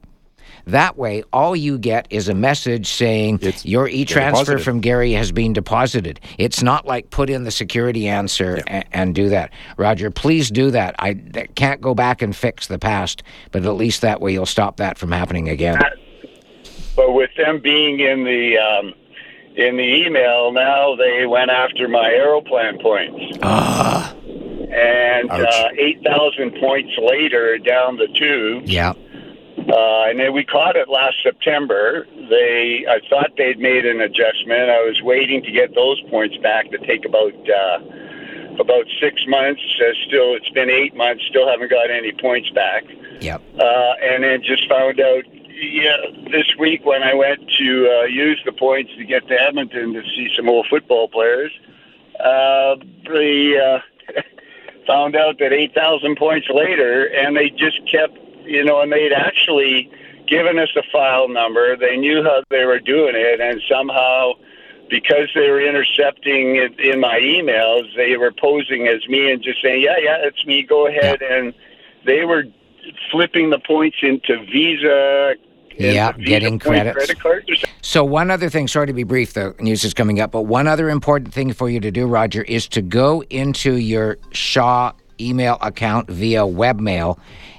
[0.65, 5.11] That way, all you get is a message saying It's your e transfer from Gary
[5.13, 6.19] has been deposited.
[6.37, 9.51] It's not like put in the security answer and, and do that.
[9.77, 10.95] Roger, please do that.
[10.99, 14.45] I that can't go back and fix the past, but at least that way you'll
[14.45, 15.79] stop that from happening again.
[16.95, 18.93] But with them being in the um,
[19.55, 23.37] in the email, now they went after my Aeroplan points.
[23.43, 28.63] Ah, And uh, eight thousand points later, down the tube.
[28.65, 28.93] yeah.
[29.69, 32.05] Uh, and then we caught it last September.
[32.29, 34.69] They, I thought they'd made an adjustment.
[34.69, 37.79] I was waiting to get those points back to take about uh,
[38.59, 39.61] about six months.
[39.79, 41.23] Uh, still, it's been eight months.
[41.29, 42.83] Still haven't got any points back.
[43.21, 43.41] Yep.
[43.57, 45.97] Uh, and then just found out, yeah,
[46.31, 50.01] this week when I went to uh, use the points to get to Edmonton to
[50.15, 51.51] see some old football players,
[52.19, 52.75] uh,
[53.07, 53.79] they uh,
[54.87, 59.91] found out that 8,000 points later, and they just kept, you know, and they'd actually
[60.27, 61.75] given us a file number.
[61.75, 64.33] They knew how they were doing it, and somehow,
[64.89, 69.61] because they were intercepting it in my emails, they were posing as me and just
[69.61, 71.21] saying, yeah, yeah, it's me, go ahead.
[71.21, 71.53] And
[72.05, 72.43] they were
[73.11, 75.35] flipping the points into Visa.
[75.71, 76.95] into Yeah, Visa getting credits.
[76.95, 77.65] Credit cards.
[77.81, 80.67] So, one other thing, sorry to be brief, the news is coming up, but one
[80.67, 84.93] other important thing for you to do, Roger, is to go into your Shaw
[85.27, 87.17] email account via webmail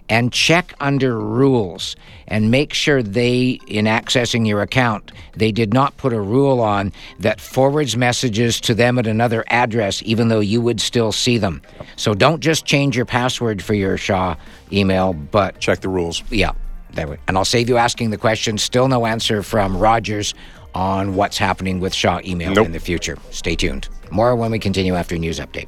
[0.09, 1.97] and check under rules
[2.29, 6.93] and make sure they, in accessing your account, they did not put a rule on
[7.21, 11.63] that forwards messages to them at another address, even though you would still see them.
[11.97, 14.37] So, don't just change your password for your Shaw
[14.71, 16.23] email, but Check the rules.
[16.31, 16.53] yeah.
[16.97, 18.57] And I'll save you asking the question.
[18.59, 20.33] Still no answer from Rogers
[20.75, 22.67] on what's happening with Shaw email Nope.
[22.67, 23.17] in the future.
[23.31, 23.89] Stay tuned.
[24.11, 25.67] More when we continue after news update.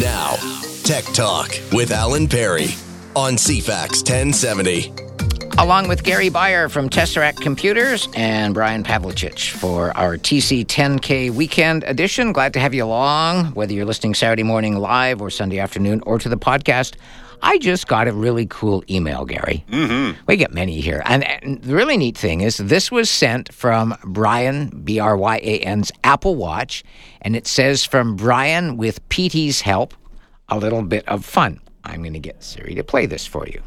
[0.00, 0.36] Now,
[0.82, 2.66] Tech Talk with Alan Perry
[3.14, 4.92] on CFAX 1070.
[5.56, 11.82] Along with Gary Beyer from Tesseract Computers and Brian Pavlicich for our TC 10K weekend
[11.84, 12.34] edition.
[12.34, 16.18] Glad to have you along, whether you're listening Saturday morning live or Sunday afternoon or
[16.18, 16.96] to the podcast.
[17.42, 19.64] I just got a really cool email, Gary.
[19.70, 20.20] Mm-hmm.
[20.26, 21.02] We get many here.
[21.04, 25.36] And, and the really neat thing is, this was sent from Brian, B R Y
[25.42, 26.84] A N's Apple Watch.
[27.22, 29.94] And it says, From Brian with PT's help,
[30.48, 31.60] a little bit of fun.
[31.84, 33.62] I'm going to get Siri to play this for you.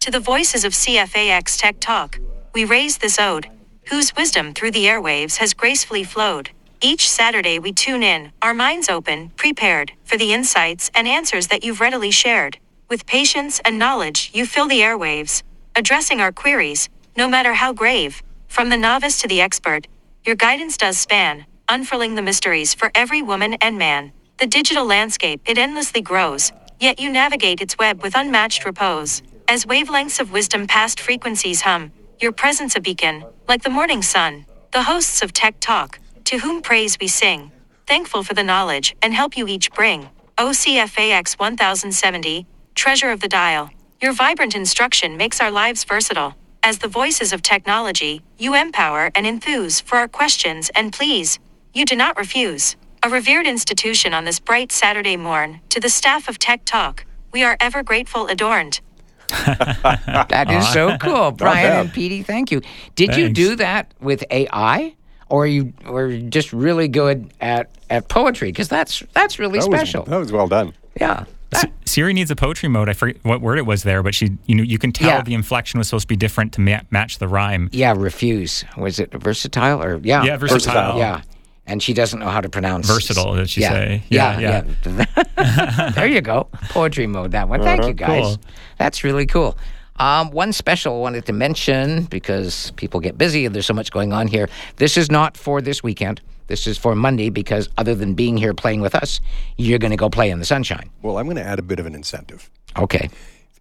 [0.00, 2.18] To the voices of CFAX Tech Talk,
[2.54, 3.48] we raise this ode,
[3.88, 6.50] whose wisdom through the airwaves has gracefully flowed.
[6.80, 11.62] Each Saturday we tune in, our minds open, prepared for the insights and answers that
[11.62, 12.58] you've readily shared.
[12.92, 15.42] With patience and knowledge, you fill the airwaves,
[15.74, 18.22] addressing our queries, no matter how grave.
[18.48, 19.86] From the novice to the expert,
[20.26, 24.12] your guidance does span, unfurling the mysteries for every woman and man.
[24.36, 29.22] The digital landscape, it endlessly grows, yet you navigate its web with unmatched repose.
[29.48, 34.44] As wavelengths of wisdom past frequencies hum, your presence a beacon, like the morning sun.
[34.72, 37.52] The hosts of Tech Talk, to whom praise we sing,
[37.86, 40.10] thankful for the knowledge and help you each bring.
[40.36, 43.70] OCFAX 1070, treasure of the dial.
[44.00, 46.34] Your vibrant instruction makes our lives versatile.
[46.62, 51.38] As the voices of technology, you empower and enthuse for our questions and pleas.
[51.74, 52.76] You do not refuse.
[53.02, 57.42] A revered institution on this bright Saturday morn, to the staff of Tech Talk, we
[57.42, 58.80] are ever grateful adorned.
[59.46, 62.22] That is so cool, Brian and Petey.
[62.22, 62.60] Thank you.
[62.94, 64.94] Did you do that with AI,
[65.28, 68.48] or you were just really good at, at poetry?
[68.48, 70.04] Because that's that's really That was- special.
[70.04, 70.74] that was well done.
[71.00, 71.24] yeah.
[71.52, 72.88] S- Siri needs a poetry mode.
[72.88, 75.22] I forget what word it was there, but she, you know, you can tell Yeah.
[75.22, 77.68] the inflection was supposed to be different to ma- match the rhyme.
[77.72, 78.64] Yeah, refuse.
[78.76, 80.24] Was it versatile or yeah?
[80.24, 80.98] Yeah, versatile.
[80.98, 81.22] Yeah.
[81.66, 83.70] And she doesn't know how to pronounce Versatile, did she yeah.
[83.70, 84.02] say?
[84.08, 85.90] Yeah, Yeah, yeah.
[85.94, 86.48] there you go.
[86.70, 87.62] Poetry mode that one.
[87.62, 88.22] Thank you guys.
[88.24, 88.36] Cool.
[88.78, 89.56] That's really cool.
[89.96, 93.92] Um, one special I wanted to mention because people get busy and there's so much
[93.92, 94.48] going on here.
[94.76, 96.20] This is not for this weekend.
[96.46, 99.20] This is for Monday because other than being here playing with us,
[99.56, 100.90] you're going to go play in the sunshine.
[101.02, 102.50] Well, I'm going to add a bit of an incentive.
[102.76, 103.08] Okay.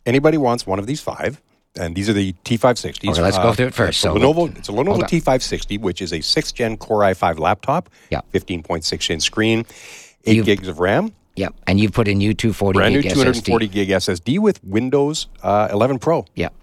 [0.06, 1.42] Anybody wants one of these five,
[1.80, 3.10] and these are the T560s.
[3.12, 4.00] Okay, let's go through it first.
[4.00, 5.02] So- Lenovo, it's a Lenovo.
[5.04, 7.90] T560, which is a sixth gen Core i5 laptop.
[8.10, 8.22] Yeah.
[8.34, 9.66] 15.6 inch screen,
[10.26, 11.56] 8 You've- gigs of RAM, Yep.
[11.66, 13.72] And you've put in U240 brand new 240 SSD.
[13.72, 16.26] gig SSD with Windows uh, 11 Pro.
[16.36, 16.54] Yep.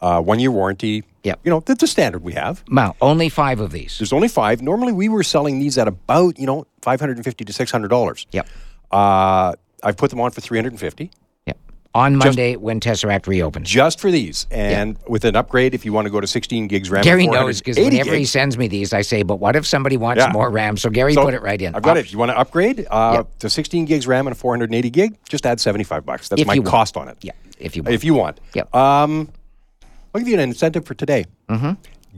[0.00, 1.02] Uh, one year warranty.
[1.24, 1.40] Yep.
[1.44, 2.64] You know, that's the standard we have.
[2.70, 2.96] Wow.
[3.00, 3.98] Only five of these.
[3.98, 4.60] There's only five.
[4.60, 8.26] Normally, we were selling these at about, you know, 550 to $600.
[8.32, 8.48] Yep.
[8.90, 11.10] Uh, I've put them on for 350
[11.46, 11.58] Yep.
[11.94, 13.68] On Monday when Tesseract reopens.
[13.68, 14.46] just for these.
[14.50, 17.58] And with an upgrade, if you want to go to 16 gigs RAM, Gary knows
[17.60, 20.32] because 480 whenever he sends me these, I say, "But what if somebody wants Yeah.
[20.32, 21.74] more RAM?" So Gary So, put it right in.
[21.74, 22.12] I've got Up- it.
[22.12, 23.38] You want to upgrade uh, Yep.
[23.40, 25.16] to 16 gigs RAM and a 480 gig?
[25.28, 26.28] Just add 75 bucks.
[26.28, 27.18] That's If my cost on it.
[27.22, 27.94] Yeah, if you want.
[27.94, 28.40] If you want.
[28.54, 28.74] Yep.
[28.74, 29.28] Um,
[30.14, 31.24] I'll give you an incentive for today.
[31.48, 31.72] Mm-hmm.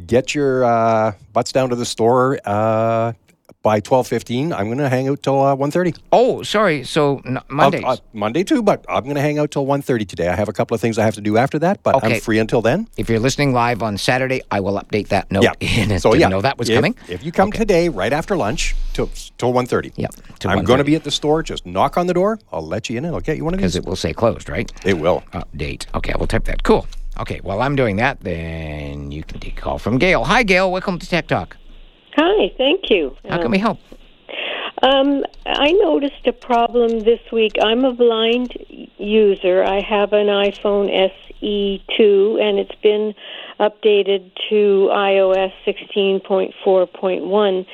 [0.07, 3.12] Get your uh, butts down to the store uh,
[3.62, 4.52] by 12:15.
[4.52, 5.96] I'm going to hang out till uh, 1:30.
[6.11, 6.83] Oh, sorry.
[6.83, 7.85] So n- Mondays.
[7.85, 10.26] I'll- uh, Monday too, but I'm going to hang out till 1:30 today.
[10.28, 12.14] I have a couple of things I have to do after that, but Okay.
[12.16, 12.88] I'm free until then.
[12.96, 15.44] if you're listening live on Saturday, I will update that note.
[15.44, 15.52] Yeah.
[15.61, 16.96] in so yeah, know that was if, coming.
[17.09, 17.59] If you come Okay.
[17.59, 19.92] today, right after lunch, till till 1:30.
[19.94, 20.09] Yeah,
[20.44, 21.44] I'm going to be at the store.
[21.44, 22.40] Just knock on the door.
[22.50, 24.48] I'll let you in, and I'll get you one of because it will say closed,
[24.48, 24.70] right?
[24.85, 25.22] It will.
[25.33, 25.87] Update.
[25.94, 26.64] Okay, I will type that.
[26.64, 26.85] Cool.
[27.20, 30.24] Okay, while I'm doing that, then you can take a call from Gail.
[30.24, 30.72] Hi, Gail.
[30.72, 31.57] Welcome to Tech Talk.
[32.16, 33.16] Hi, thank you.
[33.29, 33.79] How can we help?
[34.83, 37.53] Um, I noticed a problem this week.
[37.62, 38.57] I'm a blind
[38.98, 39.62] user.
[39.62, 43.14] I have an iPhone SE2, and it's been
[43.61, 47.66] updated to iOS 16.4.1.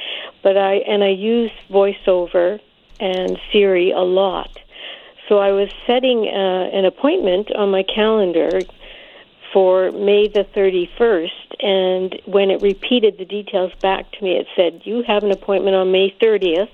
[0.43, 2.61] But I and I use VoiceOver
[3.01, 4.51] and Siri a lot.
[5.29, 8.61] So I was setting uh, an appointment on my calendar
[9.53, 14.83] for May the 31st, and when it repeated the details back to me, it said,
[14.85, 16.71] You have an appointment on May 30th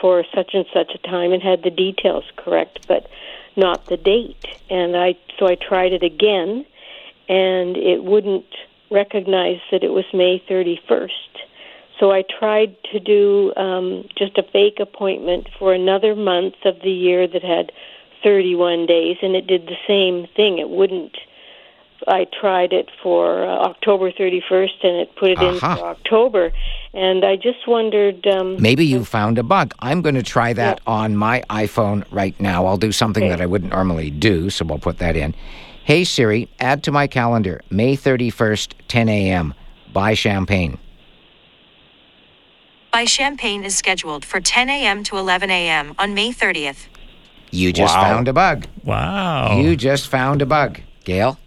[0.00, 3.08] for such and such a time, and had the details correct, but
[3.56, 4.44] not the date.
[4.68, 6.66] And I so I tried it again,
[7.28, 8.46] and it wouldn't
[8.90, 11.08] recognize that it was May 31st.
[11.98, 16.90] So I tried to do um, just a fake appointment for another month of the
[16.90, 17.72] year that had
[18.22, 20.58] 31 days, and it did the same thing.
[20.58, 21.16] It wouldn't.
[22.08, 26.52] I tried it for uh, October 31st, and it put it in for October.
[26.94, 28.26] And I just wondered.
[28.26, 29.74] Um, Maybe you found a bug.
[29.78, 32.66] I'm going to try that on my iPhone right now.
[32.66, 35.34] I'll do something that I wouldn't normally do, so we'll put that in.
[35.84, 39.52] Hey Siri, add to my calendar May 31st, 10 a.m.
[39.92, 40.78] Buy champagne.
[42.92, 45.02] Buy champagne is scheduled for 10 a.m.
[45.04, 45.94] to 11 a.m.
[45.98, 46.86] on May 30th.
[47.50, 48.02] You just Wow.
[48.02, 48.66] found a bug.
[48.84, 49.58] Wow.
[49.58, 50.80] You just found a bug.
[51.04, 51.38] Gail?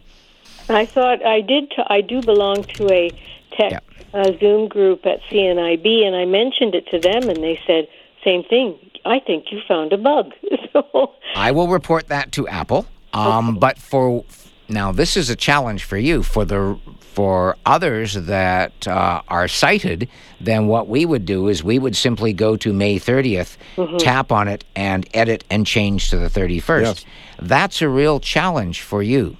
[0.69, 1.69] I thought I did.
[1.71, 3.09] T- I do belong to a
[3.57, 3.79] tech Yeah.
[4.13, 7.87] uh, Zoom group at CNIB, and I mentioned it to them, and they said
[8.23, 8.75] same thing.
[9.05, 10.31] I think you found a bug.
[10.73, 12.85] so I will report that to Apple.
[13.13, 14.25] Um, But for
[14.67, 16.23] now, this is a challenge for you.
[16.23, 16.77] For the
[17.13, 20.09] for others that uh, are sighted,
[20.41, 23.55] then what we would do is we would simply go to May 30th,
[23.99, 26.81] tap on it, and edit and change to the 31st.
[26.81, 27.05] Yes.
[27.39, 29.37] That's a real challenge for you.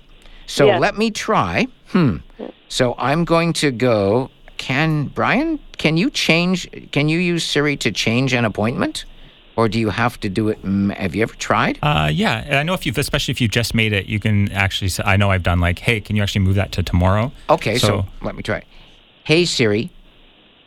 [0.47, 0.79] So Yeah.
[0.79, 1.67] let me try.
[1.87, 2.17] Hmm.
[2.69, 4.29] So I'm going to go.
[4.57, 5.59] Can Brian?
[5.77, 6.69] Can you change?
[6.91, 9.05] Can you use Siri to change an appointment,
[9.55, 10.57] or do you have to do it?
[10.97, 11.77] Have you ever tried?
[11.81, 14.51] Uh, yeah, and I know if you've, especially if you just made it, you can
[14.51, 14.89] actually.
[14.89, 17.31] Say, I know I've done like, hey, can you actually move that to tomorrow?
[17.49, 18.63] Okay, so, let me try.
[19.25, 19.91] Hey Siri,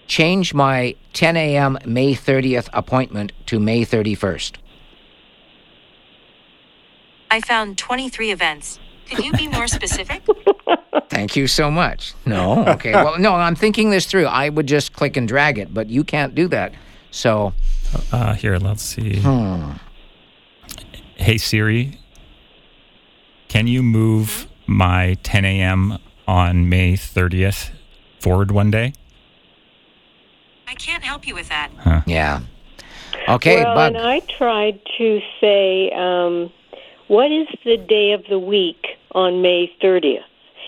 [0.07, 1.79] change my 10 a.m.
[1.87, 4.53] May 30th appointment to May 31st.
[7.31, 8.79] I found 23 events.
[9.11, 10.23] Could you be more specific?
[11.11, 12.15] Thank you so much.
[12.27, 12.93] No, okay.
[12.93, 14.27] well, no, I'm thinking this through.
[14.27, 16.73] I would just click and drag it, but you can't do that.
[17.11, 17.53] So,
[18.13, 19.21] Uh, here, let's see.
[19.21, 19.73] Hmm.
[21.17, 21.99] Hey Siri,
[23.49, 25.99] can you move my 10 a.m.
[26.29, 27.71] on May 30th
[28.21, 28.93] forward one day?
[30.69, 31.71] I can't help you with that.
[32.07, 32.41] yeah.
[33.27, 33.95] Okay, well, bug.
[33.95, 36.53] and I tried to say, um,
[37.09, 40.21] what is the day of the week on May 30th?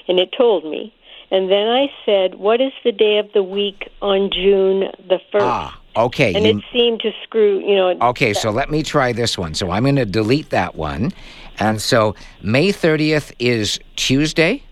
[0.08, 0.92] And it told me.
[1.30, 5.40] And then I said, what is the day of the week on June the 1st?
[5.42, 6.34] ah, okay.
[6.34, 7.96] and you- it seemed to screw, you know.
[8.08, 9.54] Okay, so let me try this one.
[9.54, 11.12] So I'm going to delete that one.
[11.60, 14.62] And so May 30th is Tuesday.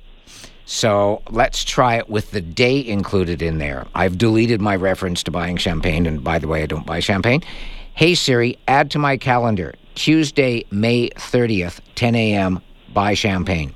[0.64, 3.86] So let's try it with the day included in there.
[3.94, 6.06] I've deleted my reference to buying champagne.
[6.06, 7.42] And by the way, I don't buy champagne.
[7.94, 12.60] Hey Siri, add to my calendar Tuesday, May 30th, 10 a.m.,
[12.94, 13.74] buy champagne.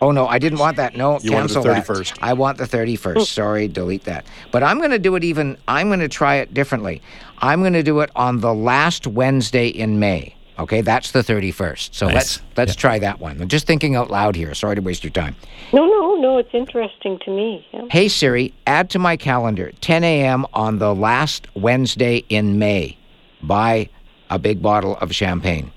[0.00, 0.94] Oh no, I didn't want that.
[0.96, 1.84] No, You wanted the cancel that.
[1.84, 2.18] 31st.
[2.22, 3.26] I want the 31st.
[3.26, 4.24] Sorry, delete that.
[4.52, 7.02] But I'm going to do it even, I'm going to try it differently.
[7.38, 10.36] I'm going to do it on the last Wednesday in May.
[10.56, 11.94] Okay, that's the 31st.
[11.94, 12.14] So Nice.
[12.14, 12.80] let's let's Yeah.
[12.80, 13.40] try that one.
[13.42, 14.54] I'm just thinking out loud here.
[14.54, 15.34] Sorry to waste your time.
[15.72, 16.38] No, no, no.
[16.38, 17.66] It's interesting to me.
[17.72, 17.82] Yeah.
[17.90, 20.46] Hey Siri, add to my calendar 10 a.m.
[20.54, 22.96] on the last Wednesday in May.
[23.42, 23.88] Buy
[24.30, 25.72] a big bottle of champagne.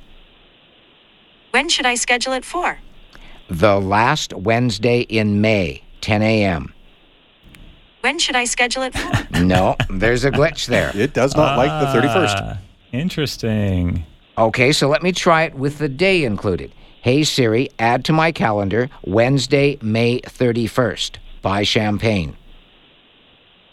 [1.52, 2.80] When should I schedule it for?
[3.50, 6.74] The last Wednesday in May, 10 a.m.
[8.02, 9.28] When should I schedule it for?
[9.42, 10.92] No, there's a glitch there.
[10.96, 12.36] It does not like the 31st.
[12.38, 12.58] Ah,
[12.92, 14.06] Interesting.
[14.38, 16.72] Okay, so let me try it with the day included.
[17.02, 21.18] Hey Siri, add to my calendar Wednesday, May 31st.
[21.42, 22.38] Buy champagne.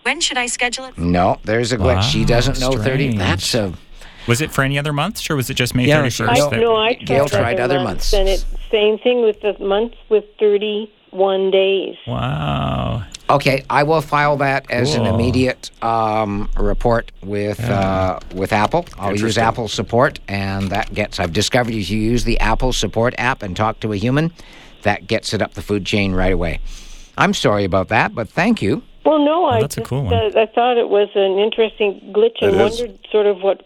[0.02, 1.00] When should I schedule it for?
[1.02, 2.02] No, there's a glitch.
[2.02, 3.18] she doesn't know 30.
[3.18, 3.74] That's a.
[4.28, 6.12] Was it for any other months, or was it just May Yeah, 31st?
[6.12, 6.30] sure.
[6.30, 8.12] I, that- no, I tried, Gail tried other months.
[8.12, 11.96] and it's same thing with the months with thirty-one days.
[12.06, 13.04] Wow.
[13.30, 18.86] Okay, I will file that as an immediate um, report with uh, with Apple.
[18.98, 21.18] I'll use Apple support, and that gets.
[21.20, 24.32] I've discovered if you use the Apple support app and talk to a human,
[24.82, 26.60] that gets it up the food chain right away.
[27.18, 28.82] I'm sorry about that, but thank you.
[29.04, 30.12] Well, no, I that's a cool one.
[30.14, 32.80] Uh, I thought it was an interesting glitch and It is.
[32.80, 33.62] wondered sort of what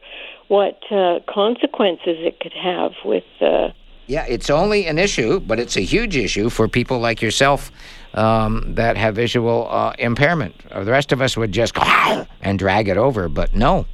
[0.49, 3.25] what uh, consequences it could have with.
[3.41, 3.71] Uh,
[4.07, 7.71] Yeah, it's only an issue, but it's a huge issue for people like yourself
[8.15, 10.55] um, that have visual uh, impairment.
[10.71, 13.87] Uh, the rest of us would just go and drag it over, but no.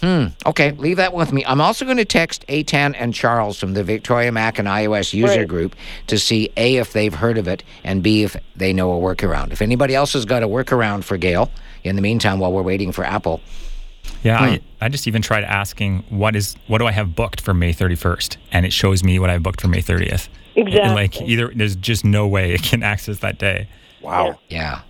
[0.00, 0.28] Hmm.
[0.46, 1.44] Okay, leave that with me.
[1.44, 5.40] I'm also going to text Atan and Charles from the Victoria Mac and iOS user
[5.40, 5.48] Right.
[5.48, 8.98] group to see A, if they've heard of it, and B, if they know a
[8.98, 9.52] workaround.
[9.52, 11.50] If anybody else has got a workaround for Gail,
[11.84, 13.42] in the meantime, while we're waiting for Apple,
[14.22, 14.44] Yeah, Hmm.
[14.44, 17.72] I, I just even tried asking what is what do I have booked for May
[17.72, 20.28] 31st, and it shows me what I have booked for May 30th.
[20.56, 20.94] Exactly.
[20.94, 23.68] Like either there's just no way it can access that day.
[24.02, 24.38] Wow.
[24.48, 24.82] yeah.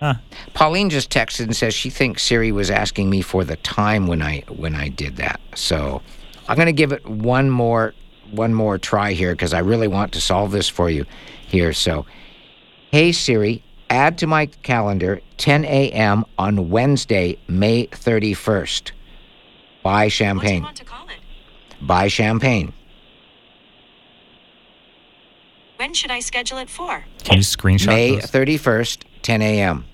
[0.00, 0.14] Huh.
[0.52, 4.20] Pauline just texted and says she thinks Siri was asking me for the time when
[4.20, 5.40] I when I did that.
[5.54, 6.02] So
[6.48, 7.94] I'm going to give it one more
[8.32, 11.04] one more try here because I really want to solve this for you
[11.46, 11.72] here.
[11.72, 12.04] So,
[12.90, 16.24] hey Siri, add to my calendar 10 a.m.
[16.38, 18.92] on Wednesday, May 31st.
[19.82, 20.38] Buy champagne.
[20.38, 20.62] What do you champagne.
[20.62, 21.86] want to call it?
[21.86, 22.72] Buy champagne.
[25.76, 27.04] When should I schedule it for?
[27.24, 28.30] Can you screenshot May those?
[28.30, 29.84] 31st, 10 a.m.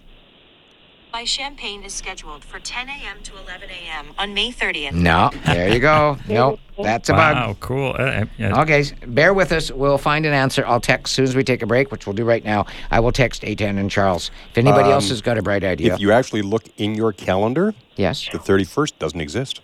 [1.18, 3.16] My champagne is scheduled for 10 a.m.
[3.24, 4.06] to 11 a.m.
[4.20, 4.92] on May 30th.
[4.92, 6.16] No, there you go.
[6.28, 7.34] No, that's a bug.
[7.34, 7.96] Wow, cool.
[7.98, 8.60] Uh, uh, yeah.
[8.62, 9.72] Okay, bear with us.
[9.72, 10.64] We'll find an answer.
[10.64, 12.66] I'll text as soon as we take a break, which we'll do right now.
[12.92, 14.30] I will text Atan and Charles.
[14.52, 15.92] If anybody else has got a bright idea.
[15.92, 19.60] If you actually look in your calendar, yes, the 31st doesn't exist.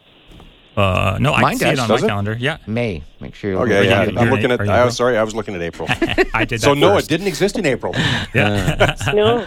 [0.76, 2.00] Uh, no, I Mine can see it on my it?
[2.00, 2.36] calendar.
[2.38, 3.02] Yeah, May.
[3.20, 4.02] Make sure you Okay, you- yeah.
[4.04, 4.60] you're I'm in- looking at.
[4.68, 5.86] I was sorry, I was looking at April.
[6.34, 6.64] I did that.
[6.64, 7.06] so no, first.
[7.06, 7.94] it didn't exist in April.
[8.34, 8.96] Yeah.
[9.14, 9.46] no.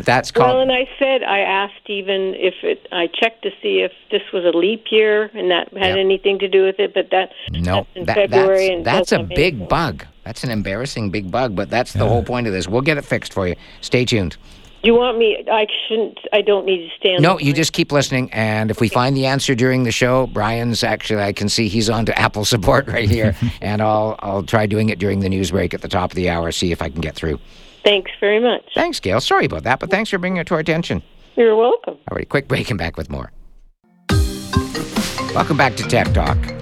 [0.00, 0.62] That's Well, called.
[0.62, 2.86] and I said I asked even if it.
[2.92, 5.98] I checked to see if this was a leap year and that had Yep.
[5.98, 9.12] anything to do with it, but that no, that's in that, February that's, and that's
[9.12, 9.68] a doesn't big anything.
[9.68, 10.04] bug.
[10.24, 12.68] That's an embarrassing big bug, but that's the whole point of this.
[12.68, 13.56] We'll get it fixed for you.
[13.80, 14.36] Stay tuned.
[14.82, 15.44] You want me?
[15.50, 16.18] I shouldn't.
[16.32, 17.22] I don't need to stand.
[17.22, 20.82] No, you just keep listening, and if we find the answer during the show, Brian's
[20.82, 24.66] actually I can see he's on to Apple support right here, and I'll I'll try
[24.66, 26.88] doing it during the news break at the top of the hour, see if I
[26.88, 27.38] can get through.
[27.84, 28.62] Thanks very much.
[28.74, 29.20] Thanks, Gail.
[29.20, 31.02] Sorry about that, but thanks for bringing it to our attention.
[31.36, 31.98] You're welcome.
[32.10, 33.32] All right, quick break and back with more.
[35.34, 36.59] Welcome back to Tech Talk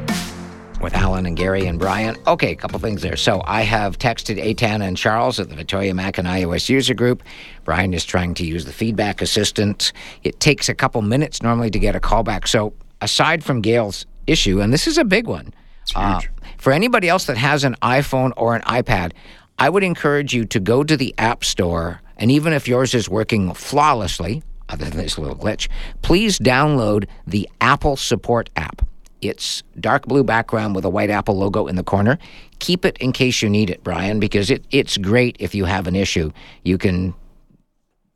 [0.80, 2.16] with Alan and Gary and Brian.
[2.26, 3.16] Okay, a couple things there.
[3.16, 7.22] So I have texted Atan and Charles at the Victoria Mac and iOS user group.
[7.64, 9.92] Brian is trying to use the feedback assistant.
[10.22, 12.46] It takes a couple minutes normally to get a call back.
[12.46, 15.52] So aside from Gail's issue, and this is a big one,
[15.96, 16.20] uh,
[16.58, 19.12] for anybody else that has an iPhone or an iPad,
[19.58, 23.08] I would encourage you to go to the App Store, and even if yours is
[23.08, 25.68] working flawlessly, other than this little glitch,
[26.02, 28.82] please download the Apple Support app.
[29.20, 32.18] It's dark blue background with a white Apple logo in the corner.
[32.58, 35.86] Keep it in case you need it, Brian, because it, it's great if you have
[35.86, 36.30] an issue.
[36.62, 37.14] You can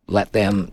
[0.07, 0.71] let them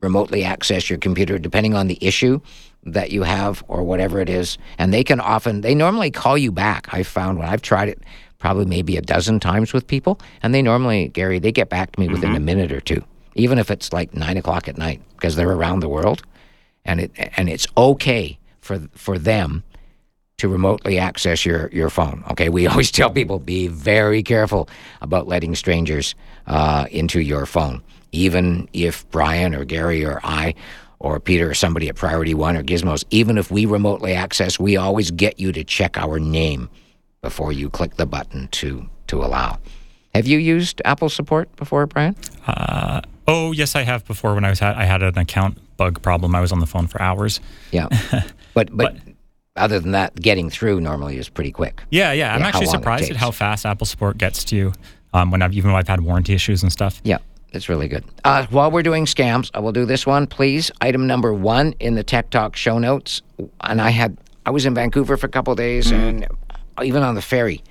[0.00, 2.40] remotely access your computer depending on the issue
[2.82, 4.58] that you have or whatever it is.
[4.78, 6.92] And they can often, they normally call you back.
[6.92, 8.02] I've found when I've tried it
[8.38, 12.00] probably maybe a dozen times with people, and they normally, Gary, they get back to
[12.00, 12.36] me within mm-hmm.
[12.36, 13.02] a minute or two,
[13.34, 16.22] even if it's like nine o'clock at night because they're around the world.
[16.84, 19.62] And it and it's okay for for them
[20.38, 22.24] to remotely access your, your phone.
[22.32, 24.68] Okay, we always tell people be very careful
[25.00, 26.14] about letting strangers
[26.46, 30.54] uh, into your phone, even if Brian or Gary or I
[30.98, 34.76] or Peter or somebody at Priority One or Gizmos, even if we remotely access, we
[34.76, 36.68] always get you to check our name
[37.22, 39.58] before you click the button to to allow.
[40.14, 42.16] Have you used Apple support before, Brian?
[42.46, 44.34] Uh, oh yes, I have before.
[44.34, 46.34] When I was had I had an account bug problem.
[46.34, 47.40] I was on the phone for hours.
[47.72, 47.88] Yeah,
[48.54, 48.96] but but.
[49.56, 51.82] other than that, getting through normally is pretty quick.
[51.90, 52.34] Yeah, yeah.
[52.34, 54.72] I'm actually surprised at how fast Apple support gets to you.
[55.12, 57.00] Um, when I've even when I've had warranty issues and stuff.
[57.04, 57.18] Yeah,
[57.52, 58.04] it's really good.
[58.24, 60.72] Uh, while we're doing scams, I will do this one, please.
[60.80, 63.22] Item number one in the Tech Talk show notes.
[63.60, 66.26] And I had I was in Vancouver for a couple of days, and
[66.82, 67.62] even on the ferry,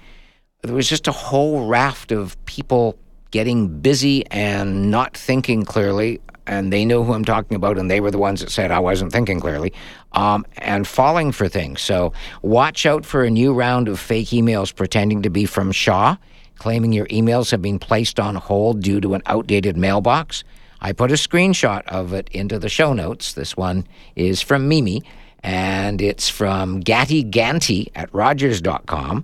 [0.61, 2.97] there was just a whole raft of people
[3.31, 6.21] getting busy and not thinking clearly.
[6.45, 8.79] And they know who I'm talking about, and they were the ones that said I
[8.79, 9.73] wasn't thinking clearly,
[10.11, 11.81] um, and falling for things.
[11.81, 16.17] So watch out for a new round of fake emails pretending to be from Shaw,
[16.57, 20.43] claiming your emails have been placed on hold due to an outdated mailbox.
[20.81, 23.33] I put a screenshot of it into the show notes.
[23.33, 23.87] This one
[24.17, 25.01] is from Mimi,
[25.41, 29.23] and it's from Gatty Ganty at Rogers.com.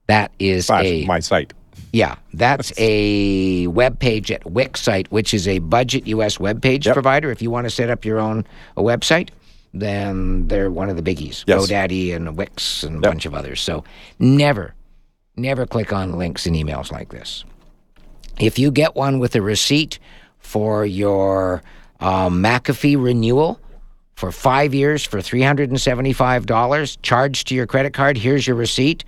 [0.08, 1.54] That is a my site.
[1.94, 6.40] yeah, that's a web page at Wixsite, which is a budget U.S.
[6.40, 6.94] web page Yep.
[6.94, 7.32] provider.
[7.32, 8.46] If you want to set up your own
[8.76, 9.30] a website,
[9.74, 11.44] then they're one of the biggies.
[11.48, 11.68] Yes.
[11.68, 13.12] GoDaddy and Wix and a Yep.
[13.12, 13.60] bunch of others.
[13.62, 13.84] So
[14.20, 14.76] never,
[15.36, 17.44] never click on links in emails like this.
[18.40, 20.00] If you get one with a receipt
[20.40, 21.62] for your
[22.00, 23.60] um, McAfee renewal
[24.16, 29.04] for five years for $375 charged to your credit card, here's your receipt.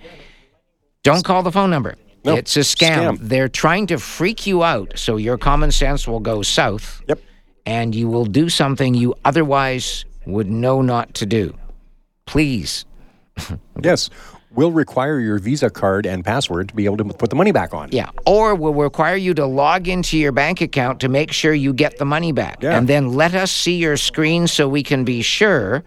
[1.02, 1.94] Don't call the phone number.
[2.24, 3.16] No, it's a scam.
[3.16, 3.18] scam.
[3.20, 7.20] They're trying to freak you out so your common sense will go south Yep.
[7.66, 11.54] and you will do something you otherwise would know not to do.
[12.26, 12.84] Please.
[13.82, 14.08] Yes.
[14.52, 17.74] We'll require your Visa card and password to be able to put the money back
[17.74, 17.90] on.
[17.92, 18.08] Yeah.
[18.24, 21.98] Or we'll require you to log into your bank account to make sure you get
[21.98, 22.62] the money back.
[22.62, 22.78] Yeah.
[22.78, 25.84] And then let us see your screen so we can be sure.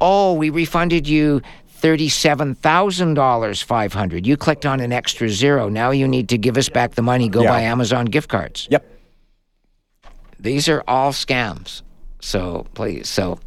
[0.00, 1.42] Oh, we refunded you
[1.82, 4.26] $37,000 500.
[4.26, 5.68] You clicked on an extra zero.
[5.68, 7.28] Now you need to give us back the money.
[7.28, 7.50] Go Yeah.
[7.50, 8.66] buy Amazon gift cards.
[8.70, 8.86] Yep.
[10.40, 11.82] These are all scams.
[12.20, 13.38] So please, so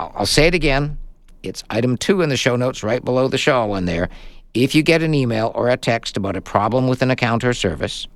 [0.00, 0.98] I'll, I'll say it again.
[1.42, 4.08] It's item two in the show notes, right below the show one there.
[4.54, 7.52] If you get an email or a text about a problem with an account or
[7.52, 8.08] service,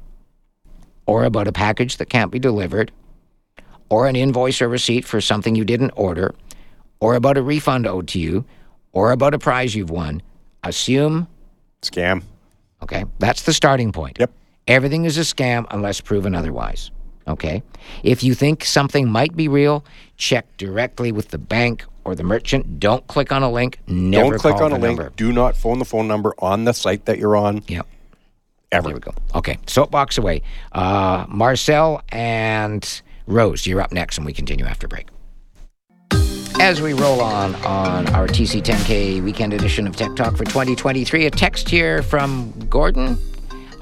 [1.07, 2.91] or about a package that can't be delivered,
[3.91, 6.35] or an invoice or receipt for something you didn't order,
[7.01, 8.45] or about a refund owed to you,
[8.93, 10.23] or about a prize you've won,
[10.63, 11.29] assume,
[11.83, 12.23] Scam.
[12.83, 14.17] okay, that's the starting point.
[14.19, 14.33] Yep.
[14.67, 16.91] Everything is a scam unless proven otherwise.
[17.27, 17.63] Okay?
[18.03, 19.85] If you think something might be real,
[20.17, 22.79] check directly with the bank or the merchant.
[22.79, 23.79] Don't click on a link.
[23.87, 24.99] Never Don't click on a link.
[24.99, 25.13] number.
[25.17, 27.63] Do not phone the phone number on the site that you're on.
[27.67, 27.87] Yep.
[28.73, 28.89] Ever.
[28.89, 29.15] There we go.
[29.35, 29.59] Okay.
[29.67, 30.43] Soapbox away.
[30.73, 35.09] Uh, Marcel and Rose, you're up next, and we continue after break.
[36.61, 41.31] As we roll on on our TC10K weekend edition of Tech Talk for 2023, a
[41.31, 43.19] text here from Gordon.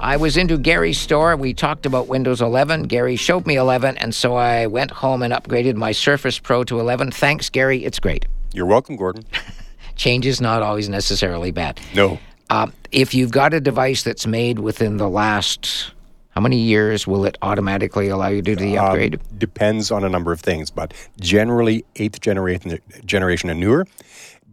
[0.03, 1.37] I was into Gary's store.
[1.37, 2.83] We talked about Windows 11.
[2.83, 6.81] Gary showed me 11, and so I went home and upgraded my Surface Pro to
[6.81, 7.11] 11.
[7.11, 7.85] Thanks, Gary.
[7.85, 8.25] It's great.
[8.51, 9.23] You're welcome, Gordon.
[9.95, 11.79] Change is not always necessarily bad.
[11.95, 12.19] No.
[12.49, 15.93] Um, if you've got a device that's made within the last
[16.31, 19.15] how many years will it automatically allow you to do the upgrade?
[19.15, 23.85] Um, depends on a number of things, but generally eighth generation generation and newer.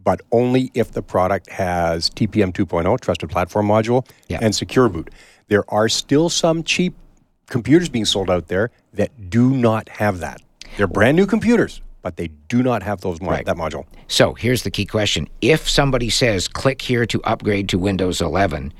[0.03, 4.39] But only if the product has TPM 2.0, oh, Trusted Platform Module, Yeah.
[4.41, 5.09] and Secure Boot.
[5.51, 6.93] There are still some cheap
[7.47, 10.41] computers being sold out there that do not have that.
[10.77, 13.45] They're brand new computers, but they do not have those mo- Right.
[13.45, 13.83] that module.
[14.07, 18.71] so here's the key question: If somebody says click here to upgrade to Windows 11,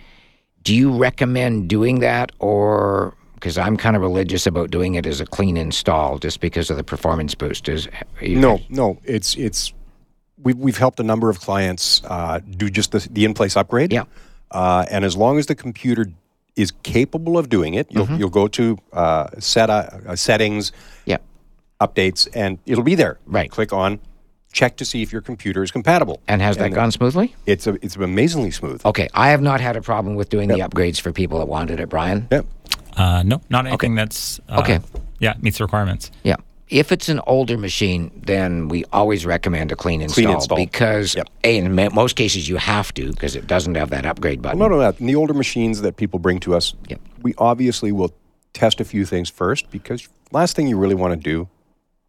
[0.63, 5.19] do you recommend doing that, or because I'm kind of religious about doing it as
[5.19, 7.67] a clean install, just because of the performance boost?
[7.67, 7.89] Is
[8.21, 9.73] No, no, it's it's
[10.41, 13.91] we've we've helped a number of clients uh, do just the, the in place upgrade.
[13.91, 14.05] Yeah.
[14.51, 16.05] uh, and as long as the computer
[16.55, 18.15] is capable of doing it, you'll Mm-hmm.
[18.17, 20.71] you'll go to uh, set uh, settings,
[21.05, 21.17] Yeah.
[21.79, 23.19] updates, and it'll be there.
[23.25, 23.49] Right.
[23.49, 23.99] Click on,
[24.51, 26.21] check to see if your computer is compatible.
[26.27, 27.35] And has that gone smoothly?
[27.45, 28.85] It's a, it's amazingly smooth.
[28.85, 31.79] Okay, I have not had a problem with doing the upgrades for people that wanted
[31.79, 32.27] it, Brian.
[32.31, 32.45] Yep.
[32.97, 34.79] Uh, no, not anything that's uh, Okay.
[35.19, 36.11] Yeah, meets the requirements.
[36.23, 36.35] Yeah.
[36.71, 40.57] If it's an older machine, then we always recommend a clean install, install.
[40.57, 41.27] because Yep.
[41.43, 44.57] A, in mo- most cases you have to because it doesn't have that upgrade button.
[44.57, 44.93] No, no, no.
[44.97, 47.01] in the older machines that people bring to us, Yep.
[47.21, 48.11] we obviously will
[48.53, 51.47] test a few things first because last thing you really want to do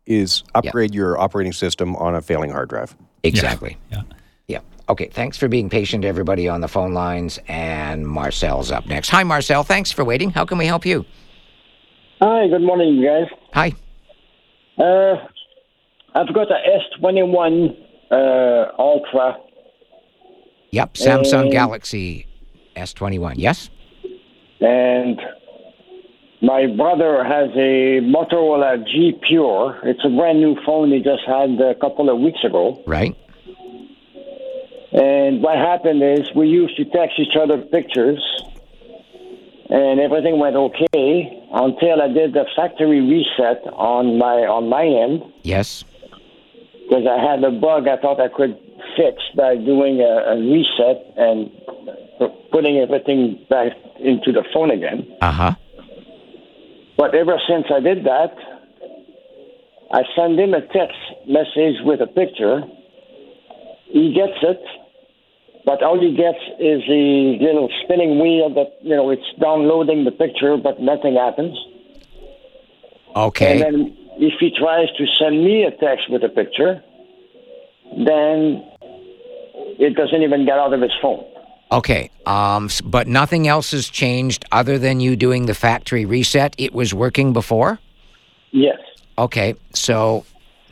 [0.07, 2.97] is upgrade your operating system on a failing hard drive.
[3.25, 3.77] Exactly.
[3.91, 4.03] Yeah.
[4.49, 4.61] Yeah.
[4.89, 5.07] Okay.
[5.07, 7.39] Thanks for being patient, everybody on the phone lines.
[7.49, 9.09] And Marcel's up next.
[9.11, 9.63] Hi, Marcel.
[9.65, 10.31] Thanks for waiting.
[10.31, 11.05] How can we help you?
[12.21, 13.27] Hi, good morning, you guys.
[13.55, 13.73] Hi.
[14.79, 15.16] Uh,
[16.14, 16.59] I've got a
[17.01, 17.77] S21
[18.11, 19.37] uh, Ultra,
[20.70, 20.95] Yep.
[20.95, 22.27] Samsung Uh, Galaxy
[22.77, 23.35] S21.
[23.37, 23.70] Yes.
[24.61, 25.20] and
[26.41, 29.81] my brother has a Motorola G Pure.
[29.85, 32.83] It's a brand new phone he just had a couple of weeks ago.
[32.87, 33.14] Right.
[34.93, 38.20] And what happened is we used to text each other pictures,
[39.73, 45.23] and everything went okay until I did the factory reset on my on my end.
[45.43, 45.85] Yes.
[46.89, 48.55] because I had a bug I thought I could
[48.97, 51.51] fix by doing a, a reset and
[52.53, 55.09] putting everything back into the phone again.
[55.23, 55.55] Uh huh.
[56.99, 58.35] But ever since I did that,
[59.93, 62.61] I send him a text message with a picture.
[63.87, 64.61] He gets it,
[65.65, 70.11] but all he gets is the little spinning wheel that, you know, it's downloading the
[70.11, 71.57] picture, but nothing happens.
[73.15, 73.53] Okay.
[73.53, 76.83] And then if he tries to send me a text with a picture,
[77.97, 78.65] then
[79.79, 81.25] it doesn't even get out of his phone.
[81.71, 82.11] Okay.
[82.27, 86.55] Um, but nothing else has changed other than you doing the factory reset.
[86.59, 87.79] It was working before.
[88.51, 88.79] Yes.
[89.17, 89.55] Okay.
[89.73, 90.25] So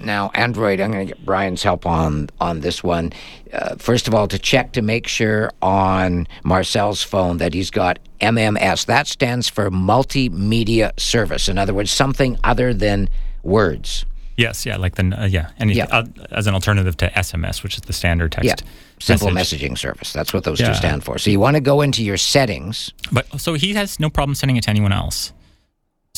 [0.05, 3.12] now Android, I'm going to get Brian's help on on this one.
[3.53, 7.98] Uh, first of all, to check to make sure on Marcel's phone that he's got
[8.20, 8.86] MMS.
[8.86, 11.48] That stands for Multimedia Service.
[11.48, 13.09] In other words, something other than
[13.42, 14.05] words.
[14.36, 15.84] Yes, yeah, like the uh, yeah, and Yeah.
[15.90, 18.46] uh, as an alternative to SMS, which is the standard text.
[18.48, 18.55] Yeah.
[18.98, 19.61] Simple message.
[19.61, 20.12] messaging service.
[20.12, 21.18] That's what those two stand for.
[21.18, 22.90] So you want to go into your settings.
[23.12, 25.32] But so he has no problem sending it to anyone else.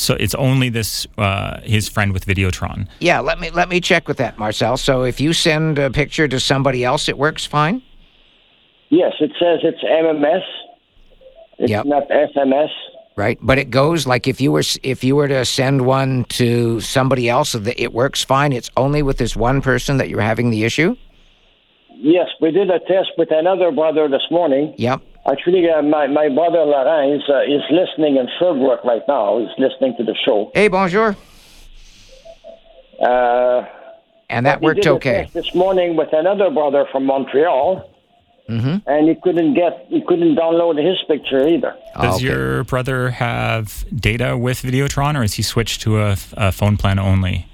[0.03, 2.89] So it's only this uh, his friend with Videotron.
[3.01, 4.77] Yeah, let me let me check with that, Marcel.
[4.77, 7.83] So if you send a picture to somebody else, it works fine.
[8.91, 10.43] Yes, it says it's MMS.
[11.59, 11.87] It's Yep.
[11.87, 12.71] not SMS.
[13.17, 13.39] right?
[13.43, 17.29] But it goes like if you were if you were to send one to somebody
[17.29, 18.53] else, it works fine.
[18.53, 20.97] It's only with this one person that you're having the issue.
[21.95, 24.75] Yes, we did a test with another brother this morning.
[24.77, 25.03] Yep.
[25.31, 29.39] Actually, uh, my, my brother Laurent is, uh, is listening in Sherbrooke right now.
[29.39, 30.51] He's listening to the show.
[30.55, 31.17] Hey, bonjour.
[33.01, 33.65] Uh,
[34.29, 35.29] And that worked okay.
[35.33, 37.89] this morning with another brother from Montreal,
[38.51, 38.89] Mm-hmm.
[38.89, 41.77] and he couldn't get he couldn't download his picture either.
[42.01, 42.25] Does okay.
[42.25, 46.99] your brother have data with Videotron, or is he switched to a, a phone plan
[46.99, 47.47] only?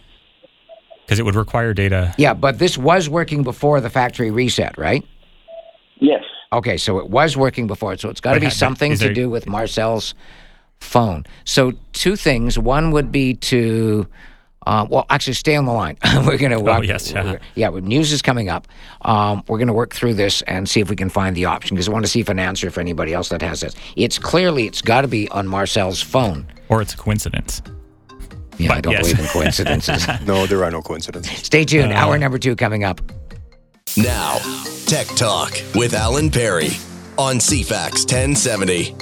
[1.04, 2.14] Because it would require data.
[2.16, 5.04] Yeah, but this was working before the factory reset, right?
[6.00, 6.24] Yes.
[6.52, 9.14] Okay, so it was working before, so it's got to be something is to there-
[9.14, 10.14] do with Marcel's
[10.80, 11.24] phone.
[11.44, 12.58] So two things.
[12.58, 14.06] One would be to,
[14.66, 15.98] uh, well, actually, stay on the line.
[16.24, 16.70] we're going to.
[16.70, 17.36] Oh, yes, yeah.
[17.54, 17.68] yeah.
[17.70, 18.66] News is coming up.
[19.02, 21.74] Um, we're going to work through this and see if we can find the option
[21.74, 23.74] because I want to see if an answer for anybody else that has this.
[23.96, 26.46] It's clearly it's got to be on Marcel's phone.
[26.68, 27.60] Or it's a coincidence.
[28.58, 29.02] Yeah, I don't yes.
[29.02, 30.06] believe in coincidences.
[30.26, 31.38] No, there are no coincidences.
[31.38, 31.92] Stay tuned.
[31.92, 33.00] Hour number two coming up.
[33.98, 34.38] Now,
[34.86, 36.68] Tech Talk with Alan Perry
[37.18, 38.94] on CFAX 1070.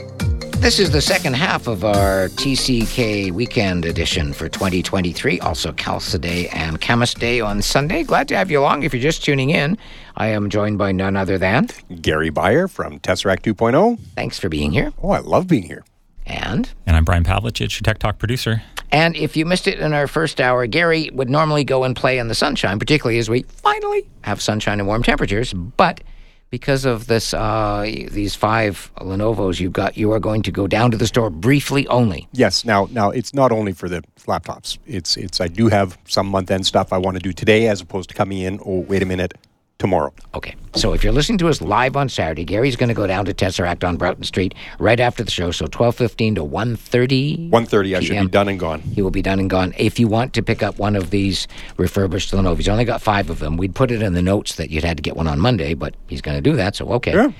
[0.62, 5.38] This is the second half of our TCK weekend edition for 2023.
[5.40, 8.04] Also, Calca Day and Camas Day on Sunday.
[8.04, 8.84] Glad to have you along.
[8.84, 9.76] If you're just tuning in,
[10.16, 11.68] I am joined by none other than.
[12.00, 13.98] Gary Beyer from Tesseract 2.0.
[14.14, 14.94] Thanks for being here.
[15.02, 15.84] Oh, I love being here.
[16.24, 18.62] And And I'm Brian Pavlich, your Tech Talk producer.
[18.96, 22.16] And if you missed it in our first hour, Gary would normally go and play
[22.16, 25.52] in the sunshine, particularly as we finally have sunshine and warm temperatures.
[25.52, 26.00] But
[26.48, 30.90] because of this, uh, these five Lenovo's you've got, you are going to go down
[30.92, 32.26] to the store briefly only.
[32.32, 32.64] Yes.
[32.64, 34.78] Now, now it's not only for the laptops.
[34.86, 35.42] It's it's.
[35.42, 38.14] I do have some month end stuff I want to do today, as opposed to
[38.14, 38.60] coming in.
[38.64, 39.34] Oh, wait a minute,
[39.78, 40.12] tomorrow.
[40.34, 43.24] Okay, so if you're listening to us live on Saturday, Gary's going to go down
[43.26, 45.50] to Tesseract on Broughton Street right after the show.
[45.50, 47.50] So 12:15 to 1:30.
[47.50, 48.80] 1.30, I should be done and gone.
[48.80, 49.74] He will be done and gone.
[49.76, 51.46] If you want to pick up one of these
[51.76, 53.56] refurbished Lenovo, he's only got five of them.
[53.56, 55.94] We'd put it in the notes that you'd had to get one on Monday, but
[56.06, 56.76] he's going to do that.
[56.76, 57.34] So okay, Sure.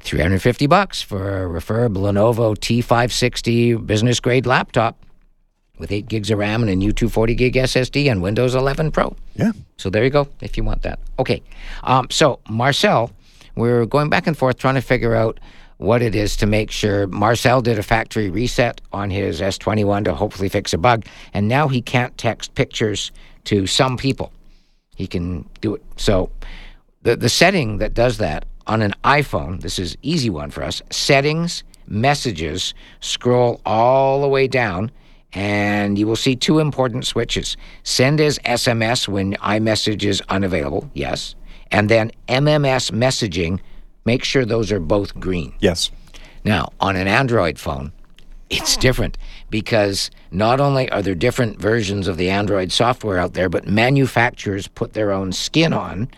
[0.00, 4.96] 350 bucks for a refurb Lenovo T560 business grade laptop
[5.82, 9.14] with eight gigs of RAM and a new 240 gig SSD and Windows 11 Pro.
[9.34, 9.50] Yeah.
[9.76, 11.00] So there you go, if you want that.
[11.18, 11.42] Okay.
[11.82, 13.10] Um, so, Marcel,
[13.56, 15.40] we're going back and forth trying to figure out
[15.78, 17.08] what it is to make sure.
[17.08, 21.04] Marcel did a factory reset on his S21 to hopefully fix a bug,
[21.34, 23.10] and now he can't text pictures
[23.44, 24.32] to some people.
[24.94, 25.82] He can do it.
[25.96, 26.30] So
[27.02, 30.80] the, the setting that does that on an iPhone, this is easy one for us,
[30.90, 34.92] settings, messages, scroll all the way down
[35.32, 37.56] and you will see two important switches.
[37.84, 41.34] Send as SMS when iMessage is unavailable, yes.
[41.70, 43.60] And then MMS messaging,
[44.04, 45.54] make sure those are both green.
[45.60, 45.90] Yes.
[46.44, 47.92] Now, on an Android phone,
[48.50, 49.16] it's different
[49.48, 54.68] because not only are there different versions of the Android software out there, but manufacturers
[54.68, 56.08] put their own skin on,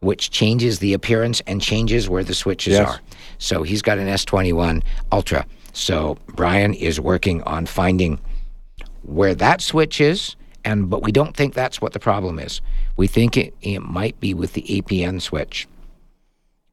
[0.00, 2.86] which changes the appearance and changes where the switches Yes.
[2.86, 3.00] are.
[3.38, 4.82] So he's got an S21
[5.12, 5.46] Ultra.
[5.72, 8.18] So Brian is working on finding
[9.02, 12.60] where that switch is, and but we don't think that's what the problem is.
[12.96, 15.66] We think it, it might be with the APN switch.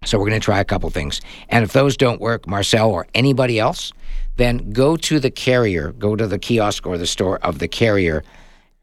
[0.05, 1.21] So we're going to try a couple things.
[1.49, 3.91] And if those don't work, Marcel or anybody else,
[4.35, 8.23] then go to the carrier, go to the kiosk or the store of the carrier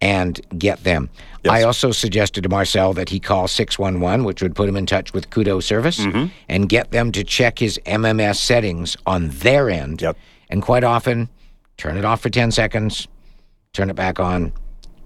[0.01, 1.09] and get them.
[1.49, 5.13] I also suggested to Marcel that he call 611, which would put him in touch
[5.13, 6.27] with Koodo service, mm-hmm.
[6.49, 10.03] and get them to check his MMS settings on their end.
[10.03, 10.17] Yep.
[10.51, 11.29] And quite often,
[11.77, 13.09] turn it off for 10 seconds,
[13.75, 14.53] turn it back on,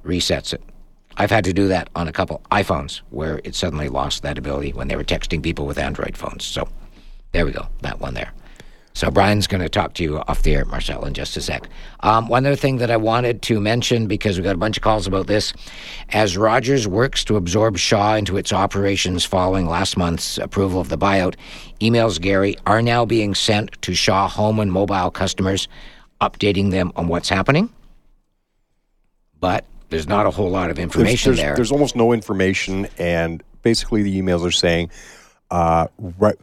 [0.05, 0.63] resets it.
[1.17, 4.73] I've had to do that on a couple iPhones where it suddenly lost that ability
[4.73, 6.45] when they were texting people with Android phones.
[6.45, 6.69] So
[7.33, 8.33] there we go, that one there.
[8.95, 11.69] So Brian's going to talk to you off the air, Marcel, in just a sec.
[12.01, 14.83] Um, one other thing that I wanted to mention because we got a bunch of
[14.83, 15.53] calls about this,
[16.11, 20.99] as Rogers works to absorb Shaw into its operations following last month's approval of the
[20.99, 21.37] buyout,
[21.81, 25.69] emails Gary are now being sent to Shaw home and mobile customers,
[26.21, 27.73] updating them on what's happening.
[29.41, 31.55] But there's not a whole lot of There's, information there's, there.
[31.55, 34.91] there's almost no information, and basically the emails are saying
[35.51, 35.87] uh,
[36.19, 36.37] right,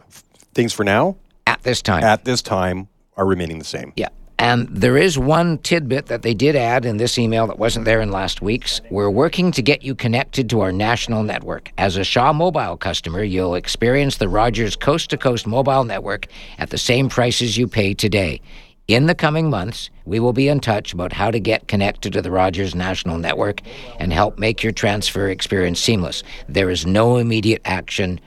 [0.53, 1.15] things for now
[1.45, 2.03] at this time.
[2.03, 2.87] at this time
[3.17, 3.93] are remaining the same.
[3.95, 4.09] Yeah.
[4.37, 8.01] And there is one tidbit that they did add in this email that wasn't there
[8.01, 8.81] in last week's.
[8.91, 11.71] We're working to get you connected to our national network.
[11.77, 16.27] As a Shaw Mobile customer, you'll experience the Rogers coast to coast mobile network
[16.57, 18.41] at the same prices you pay today.
[18.87, 22.21] In the coming months, we will be in touch about how to get connected to
[22.21, 23.61] the Rogers National Network
[23.99, 26.21] and help make your transfer experience seamless.
[26.47, 28.19] There is no immediate action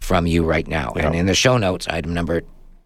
[0.00, 0.92] from you right now.
[0.96, 2.42] And in the show notes, item number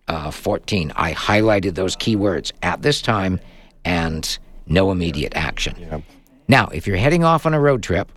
[0.09, 3.39] uh, 14, I highlighted those keywords at this time
[3.85, 4.37] and
[4.67, 6.05] no immediate action.
[6.49, 8.11] Now, if you're heading off on a road trip,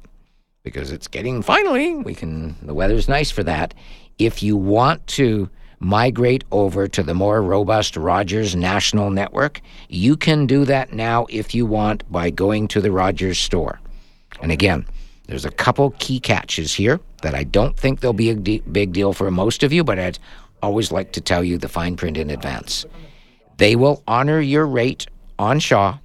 [0.64, 3.76] because it's getting finally, we can, the weather's nice for that.
[4.18, 5.48] If you want to
[5.80, 11.56] migrate over to the more robust Rogers National Network, you can do that now if
[11.56, 13.80] you want by going to the Rogers store.
[14.42, 14.86] And again,
[15.28, 18.94] there's a couple key catches here that I don't think they'll be a de- big
[18.94, 20.20] deal for most of you, but I'd
[20.62, 22.86] always like to tell you the fine print in advance.
[23.58, 25.08] They will honor your rate
[25.38, 25.98] on Shaw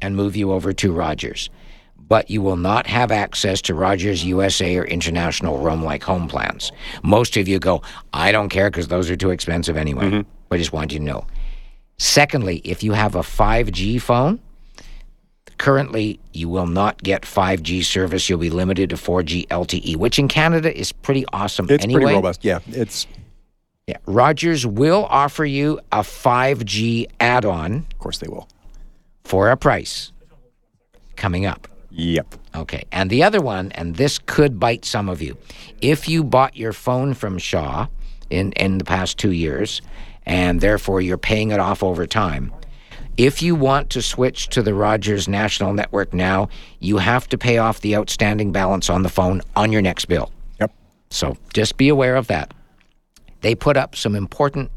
[0.00, 1.50] and move you over to Rogers,
[2.10, 6.72] but you will not have access to Rogers USA or International Roam Like Home plans.
[7.04, 7.82] Most of you go,
[8.12, 10.06] I don't care because those are too expensive anyway.
[10.06, 10.30] Mm-hmm.
[10.52, 11.24] I just want you to know.
[11.98, 14.40] Secondly, if you have a 5G phone,
[15.56, 18.28] currently you will not get 5G service.
[18.28, 22.00] You'll be limited to 4G LTE, which in Canada is pretty awesome It's anyway.
[22.02, 22.44] pretty robust.
[22.44, 23.06] Yeah, it's
[23.86, 23.98] Yeah.
[24.06, 28.48] Rogers will offer you a 5G add on of course they will.
[29.22, 30.10] for a price
[31.14, 31.68] coming up.
[31.90, 32.34] Yep.
[32.54, 32.84] Okay.
[32.92, 35.36] And the other one, and this could bite some of you.
[35.80, 37.86] If you bought your phone from Shaw
[38.30, 39.82] in, in the past two years,
[40.24, 42.52] and therefore you're paying it off over time,
[43.16, 47.58] if you want to switch to the Rogers National Network now, you have to pay
[47.58, 50.30] off the outstanding balance on the phone on your next bill.
[50.60, 50.72] Yep.
[51.10, 52.54] So just be aware of that.
[53.42, 54.70] They put up some important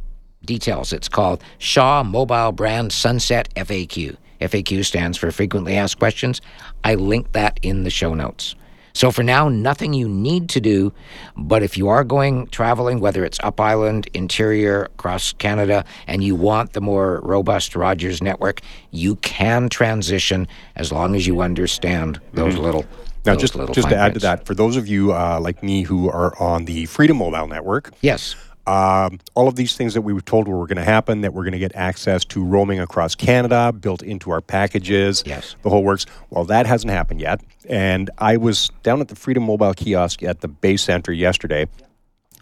[0.43, 0.91] details.
[0.93, 4.17] It's called Shaw Mobile Brand Sunset FAQ.
[4.43, 6.41] FAQ stands for Frequently Asked Questions.
[6.83, 8.55] I link that in the show notes.
[8.95, 10.93] So for now, nothing you need to do,
[11.35, 16.35] but if you are going traveling, whether it's up island, interior, across Canada, and you
[16.35, 22.55] want the more robust Rogers network, you can transition as long as you understand those
[22.57, 22.85] little.
[23.25, 25.63] Now, those just little just to add to that, for those of you uh, like
[25.63, 28.35] me who are on the Freedom Mobile Network, Yes.
[28.65, 31.43] Um, all of these things that we were told were going to happen, that we're
[31.43, 35.55] going to get access to roaming across Canada built into our packages, Yes.
[35.63, 36.05] the whole works.
[36.29, 37.41] Well, that hasn't happened yet.
[37.67, 41.67] And I was down at the Freedom Mobile kiosk at the Bay Center yesterday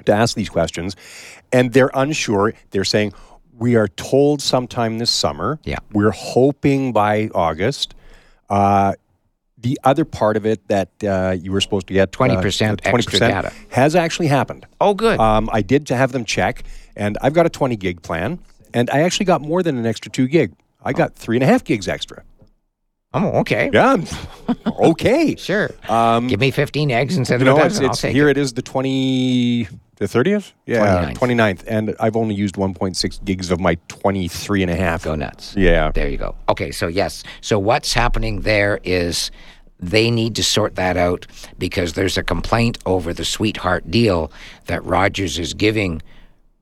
[0.05, 0.95] to ask these questions,
[1.51, 2.53] and they're unsure.
[2.72, 3.13] They're saying,
[3.57, 5.59] We are told sometime this summer.
[5.63, 5.78] Yeah.
[5.91, 7.93] We're hoping by August.
[8.49, 8.93] Uh,
[9.62, 13.53] the other part of it that uh, you were supposed to get 20% extra data.
[13.70, 14.66] has actually happened.
[14.80, 15.20] Oh, good.
[15.20, 16.64] Um, I did to have them check,
[16.95, 18.39] and I've got a 20 gig plan,
[18.74, 20.53] and I actually got more than an extra two gig.
[20.84, 22.24] I got three and a half gigs extra.
[23.14, 23.70] Oh, okay.
[23.74, 23.97] Yeah,
[24.68, 25.36] okay.
[25.36, 25.70] Sure.
[25.89, 27.86] Um, Give me 15 eggs instead of no, a it's, dozen.
[27.86, 28.30] It's take here.
[28.30, 28.38] it.
[28.38, 30.53] It is the 20, the 30th?
[30.66, 31.18] Yeah, 29th.
[31.18, 31.64] 29th.
[31.68, 35.03] And I've only used 1.6 gigs of my 23 and a half.
[35.03, 35.55] Go nuts.
[35.57, 35.91] Yeah.
[35.91, 36.36] There you go.
[36.47, 37.24] Okay, so yes.
[37.41, 39.30] So what's happening there is
[39.78, 44.32] they need to sort that out because there's a complaint over the sweetheart deal
[44.68, 46.01] that Rogers is giving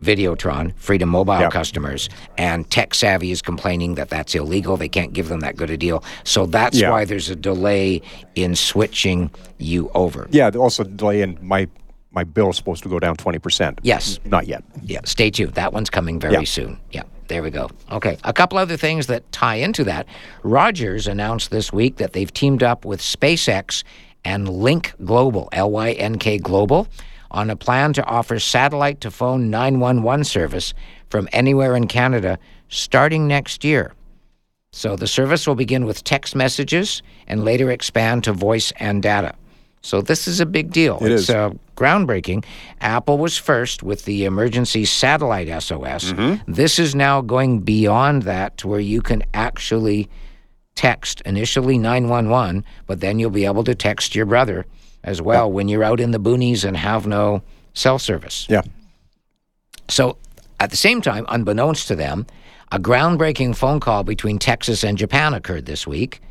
[0.03, 1.51] Videotron, Freedom Mobile Yep.
[1.51, 4.77] customers, and TekSavvy is complaining that that's illegal.
[4.77, 6.03] They can't give them that good a deal.
[6.23, 6.91] So that's Yeah.
[6.91, 8.01] why there's a delay
[8.35, 10.27] in switching you over.
[10.31, 11.67] Yeah, also delay in my
[12.11, 13.77] my bill is supposed to go down 20%.
[13.83, 14.19] Yes.
[14.25, 14.63] Not yet.
[14.83, 15.53] Yeah, stay tuned.
[15.53, 16.43] That one's coming very Yeah.
[16.43, 16.79] soon.
[16.91, 17.69] Yeah, there we go.
[17.91, 20.07] Okay, a couple other things that tie into that.
[20.41, 23.83] Rogers announced this week that they've teamed up with SpaceX
[24.25, 26.87] and Lynk Global, L Y N K Global,
[27.31, 30.73] on a plan to offer satellite to phone 911 service
[31.09, 33.93] from anywhere in Canada starting next year.
[34.71, 39.33] So the service will begin with text messages and later expand to voice and data.
[39.81, 40.97] So this is a big deal.
[40.97, 41.29] It it's is.
[41.29, 42.43] Uh, groundbreaking.
[42.81, 46.11] Apple was first with the emergency satellite SOS.
[46.11, 46.51] Mm-hmm.
[46.51, 50.09] This is now going beyond that to where you can actually
[50.75, 54.65] text initially 911, but then you'll be able to text your brother
[55.03, 57.41] as well when you're out in the boonies and have no
[57.73, 58.45] cell service.
[58.49, 58.61] Yeah.
[59.87, 60.17] So,
[60.59, 62.27] at the same time, unbeknownst to them,
[62.71, 66.21] a groundbreaking phone call between Texas and Japan occurred this week.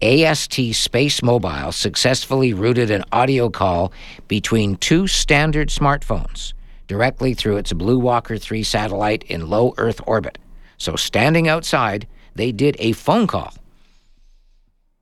[0.00, 3.92] AST Space Mobile successfully routed an audio call
[4.28, 6.52] between two standard smartphones
[6.86, 10.38] directly through its Blue Walker 3 satellite in low Earth orbit.
[10.78, 13.54] So, standing outside, they did a phone call.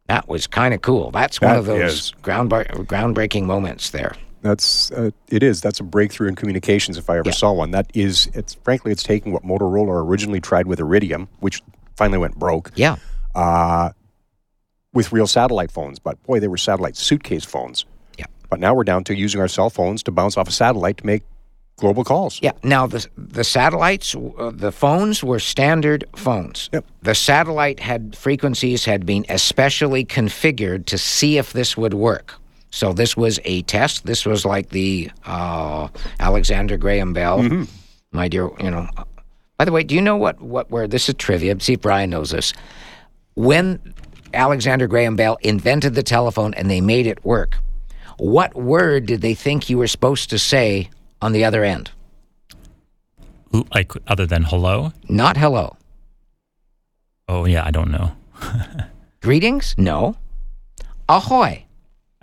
[0.08, 1.10] That was kind of cool.
[1.10, 2.10] That's one That of those is.
[2.22, 4.14] ground, groundbreaking moments there.
[4.42, 5.60] That's uh, it is.
[5.60, 7.32] That's a breakthrough in communications if I ever Yeah.
[7.34, 7.70] saw one.
[7.70, 11.62] That is it's frankly it's taking what Motorola originally tried with Iridium, which
[11.96, 12.96] finally went broke, Yeah.
[13.36, 13.90] uh,
[14.92, 16.00] with real satellite phones.
[16.00, 17.84] But boy, they were satellite suitcase phones.
[18.18, 18.26] Yeah.
[18.50, 21.06] But now we're down to using our cell phones to bounce off a satellite to
[21.06, 21.22] make
[21.76, 22.38] global calls.
[22.42, 22.52] Yeah.
[22.62, 26.68] Now the the satellites, uh, the phones were standard phones.
[26.72, 26.84] Yep.
[27.02, 32.34] The satellite had frequencies had been especially configured to see if this would work.
[32.70, 34.06] So this was a test.
[34.06, 35.88] This was like the uh,
[36.20, 37.64] Alexander Graham Bell, Mm-hmm.
[38.12, 38.48] my dear.
[38.60, 38.86] You know.
[39.58, 41.58] By the way, do you know what what where this is trivia?
[41.60, 42.52] See if Brian knows this.
[43.34, 43.78] When
[44.34, 47.58] Alexander Graham Bell invented the telephone and they made it work,
[48.18, 50.88] what word did they think you were supposed to say
[51.22, 51.92] on the other end?
[53.74, 54.92] Like other than hello?
[55.08, 55.76] Not hello.
[57.28, 58.12] Oh yeah, I don't know.
[59.20, 59.74] Greetings?
[59.78, 60.16] No.
[61.08, 61.64] Ahoy.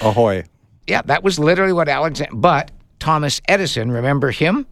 [0.00, 0.44] Ahoy!
[0.86, 2.34] Yeah, that was literally what Alexander.
[2.34, 4.66] But Thomas Edison, remember him?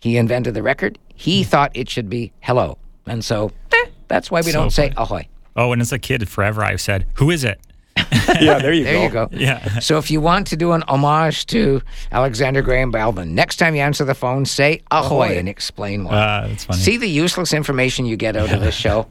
[0.00, 0.98] He invented the record.
[1.14, 2.78] He thought it should be hello.
[3.06, 5.28] And so eh, that's why we So don't say ahoy.
[5.56, 7.60] Oh, and as a kid, forever I've said, "Who is it?"
[8.40, 9.02] yeah, there you There go.
[9.02, 9.28] you go.
[9.32, 9.78] Yeah.
[9.80, 11.82] So if you want to do an homage to
[12.12, 15.38] Alexander Graham Bell, the next time you answer the phone, say ahoy, Ahoy.
[15.38, 16.12] and explain why.
[16.14, 16.78] Ah, that's funny.
[16.80, 19.06] See the useless information you get out of this show.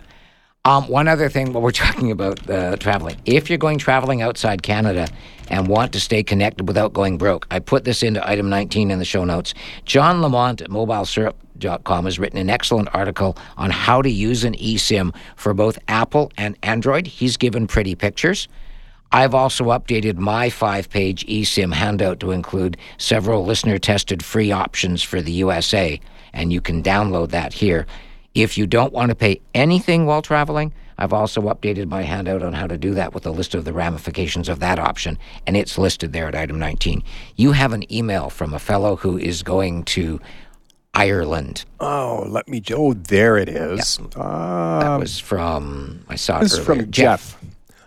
[0.65, 4.61] Um, one other thing, while we're talking about uh, traveling, if you're going traveling outside
[4.61, 5.07] Canada
[5.49, 8.99] and want to stay connected without going broke, I put this into item 19 in
[8.99, 9.53] the show notes.
[9.85, 15.15] John Lamont at mobilesyrup.com has written an excellent article on how to use an eSIM
[15.35, 17.07] for both Apple and Android.
[17.07, 18.47] He's given pretty pictures.
[19.11, 25.01] I've also updated my five page eSIM handout to include several listener tested free options
[25.01, 25.99] for the USA,
[26.33, 27.87] and you can download that here.
[28.35, 32.53] If you don't want to pay anything while traveling, I've also updated my handout on
[32.53, 35.77] how to do that with a list of the ramifications of that option, and it's
[35.77, 37.01] listed there at item 19.
[37.35, 40.19] You have an email from a fellow who is going to
[40.93, 41.65] Ireland.
[41.79, 42.61] Oh, let me.
[42.71, 43.97] Oh, there it is.
[43.97, 47.37] That Um, was from, I saw it This is from Jeff.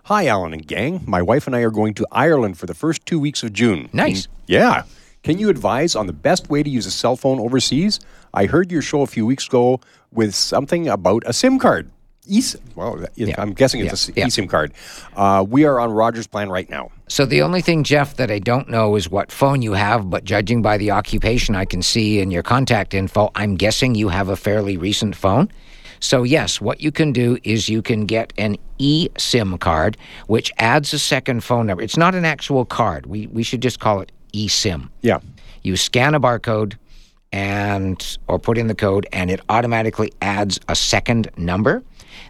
[0.05, 1.01] Hi, Alan and gang.
[1.07, 3.89] My wife and I are going to Ireland for the first two weeks of June.
[3.93, 4.27] Nice.
[4.47, 4.83] Yeah.
[5.23, 8.01] Can you advise on the best way to use a cell phone overseas?
[8.35, 9.81] I heard your show a few weeks ago
[10.13, 11.91] with something about a SIM card.
[12.29, 12.61] eSIM.
[12.77, 13.35] Well, Yeah.
[13.39, 14.15] I'm guessing it's Yeah.
[14.15, 14.27] a Yeah.
[14.27, 14.73] eSIM card.
[15.17, 16.91] Uh, we are on Rogers' plan right now.
[17.09, 20.25] So the only thing, Jeff, that I don't know is what phone you have, but
[20.25, 24.29] judging by the occupation I can see in your contact info, I'm guessing you have
[24.29, 25.49] a fairly recent phone.
[26.03, 29.97] So yes, what you can do is you can get an eSIM card,
[30.27, 31.81] which adds a second phone number.
[31.83, 33.07] It's not an actual card.
[33.07, 34.89] We we should just call it eSIM.
[35.03, 35.21] Yeah.
[35.63, 36.75] You scan a barcode
[37.33, 41.85] and or put in the code and it automatically adds a second number.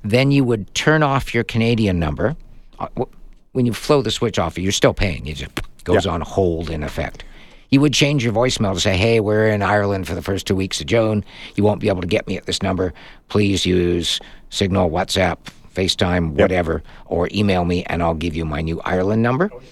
[0.04, 2.36] Then you would turn off your Canadian number.
[2.78, 2.88] Uh,
[3.52, 5.26] when you flow the switch off, you're still paying.
[5.26, 6.12] It just goes Yeah.
[6.12, 7.24] on hold in effect.
[7.72, 10.54] You would change your voicemail to say, "Hey, we're in Ireland for the first two
[10.54, 11.24] weeks of June.
[11.56, 12.92] You won't be able to get me at this number.
[13.28, 14.20] Please use
[14.50, 15.38] Signal, WhatsApp,
[15.74, 19.62] FaceTime, whatever, or email me, and I'll give you my new Ireland number." Oh,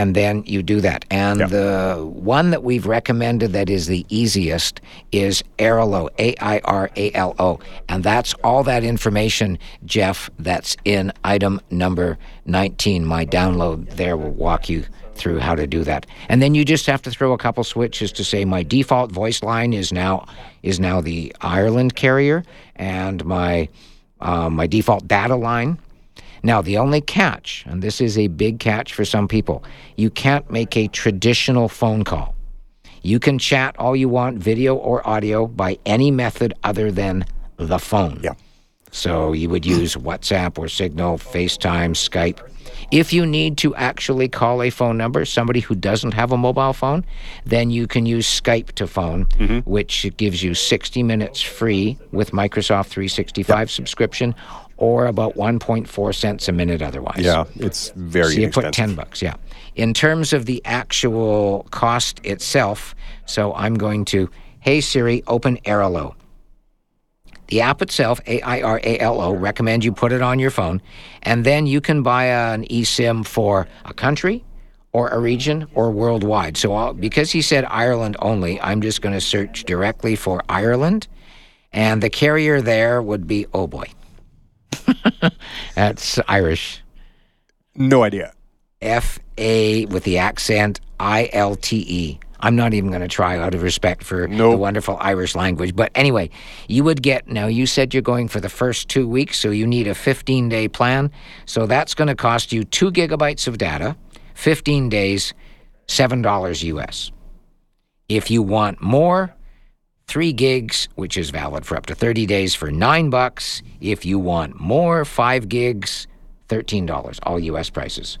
[0.00, 1.04] And then you do that.
[1.10, 4.80] And the one that we've recommended that is the easiest
[5.12, 7.60] is Airalo, A I R A L O.
[7.86, 13.04] And that's all that information, Jeff, that's in item number 19.
[13.04, 14.86] My download there will walk you
[15.16, 16.06] through how to do that.
[16.30, 19.42] And then you just have to throw a couple switches to say my default voice
[19.42, 20.24] line is now
[20.62, 22.42] is now the Ireland carrier
[22.74, 23.68] and my
[24.22, 25.78] uh, my default data line
[26.42, 29.62] now, the only catch, and this is a big catch for some people,
[29.96, 32.34] you can't make a traditional phone call.
[33.02, 37.24] You can chat all you want, video or audio, by any method other than
[37.56, 38.20] the phone.
[38.22, 38.34] Yeah.
[38.90, 42.40] So you would use WhatsApp or Signal, FaceTime, Skype.
[42.90, 46.72] If you need to actually call a phone number, somebody who doesn't have a mobile
[46.72, 47.04] phone,
[47.46, 49.58] then you can use Skype to phone, mm-hmm.
[49.70, 54.34] which gives you 60 minutes free with Microsoft 365 subscription
[54.76, 57.20] or about 1.4 cents a minute otherwise.
[57.20, 59.34] Yeah, it's very So you put 10 bucks, yeah.
[59.76, 62.94] In terms of the actual cost itself,
[63.26, 64.28] so I'm going to,
[64.60, 66.14] hey Siri, open Airalo.
[67.50, 70.50] The app itself, A I R A L O, recommend you put it on your
[70.50, 70.80] phone,
[71.22, 74.44] and then you can buy an eSIM for a country
[74.92, 76.56] or a region or worldwide.
[76.56, 81.08] So I'll, because he said Ireland only, I'm just going to search directly for Ireland,
[81.72, 83.86] and the carrier there would be, oh boy,
[85.74, 86.82] that's Irish.
[87.74, 88.32] No idea.
[88.80, 92.20] F A with the accent I L T E.
[92.42, 95.76] I'm not even going to try out of respect for the wonderful Irish language.
[95.76, 96.30] But anyway,
[96.68, 99.66] you would get now, you said you're going for the first two weeks, so you
[99.66, 101.10] need a 15 day plan.
[101.44, 103.96] So that's going to cost you two gigabytes of data,
[104.34, 105.34] 15 days,
[105.86, 107.12] $7 US.
[108.08, 109.34] If you want more,
[110.06, 113.62] three gigs, which is valid for up to 30 days for nine bucks.
[113.80, 116.06] If you want more, five gigs,
[116.48, 118.18] $13, all US prices.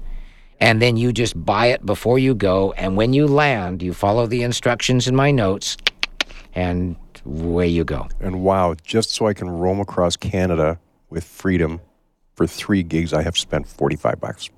[0.60, 2.72] And then you just buy it before you go.
[2.72, 5.76] And when you land, you follow the instructions in my notes,
[6.54, 8.08] and away you go.
[8.20, 11.80] And wow, just so I can roam across Canada with freedom
[12.34, 14.50] for three gigs, I have spent 45 bucks.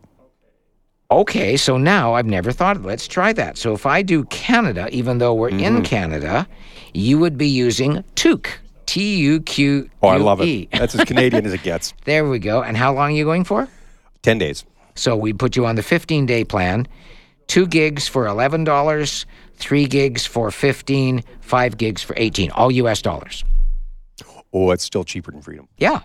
[1.10, 3.58] Okay, so now I've never thought of Let's try that.
[3.58, 5.82] So if I do Canada, even though we're in mm-hmm.
[5.82, 6.48] Canada,
[6.94, 8.46] you would be using TUQ.
[8.84, 9.88] T U Q.
[10.02, 10.70] Oh, I love it.
[10.70, 11.94] That's as Canadian as it gets.
[12.04, 12.62] There we go.
[12.62, 13.68] And how long are you going for?
[14.22, 14.64] 10 days.
[14.94, 16.86] So we put you on the 15 day plan.
[17.48, 19.26] Two gigs for $11,
[19.56, 23.44] three gigs for 15, five gigs for 18, all US dollars.
[24.52, 25.68] Oh, it's still cheaper than freedom.
[25.78, 26.00] Yeah.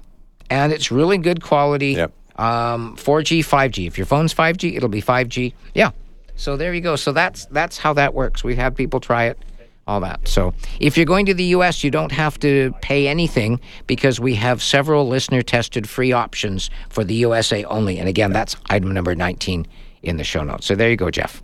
[0.50, 1.94] And it's really good quality.
[1.94, 2.12] Yep.
[2.38, 3.88] Um, 4G, 5G.
[3.88, 5.54] If your phone's 5G, it'll be 5G.
[5.74, 5.92] Yeah.
[6.36, 6.96] So there you go.
[6.96, 8.44] So that's that's how that works.
[8.44, 9.40] We've had people try it,
[9.88, 10.28] all that.
[10.28, 14.36] So if you're going to the US, you don't have to pay anything because we
[14.36, 18.00] have several listener tested free options for the USA only.
[18.00, 19.66] And again, that's item number 19
[20.04, 20.66] in the show notes.
[20.66, 21.42] So there you go, Jeff.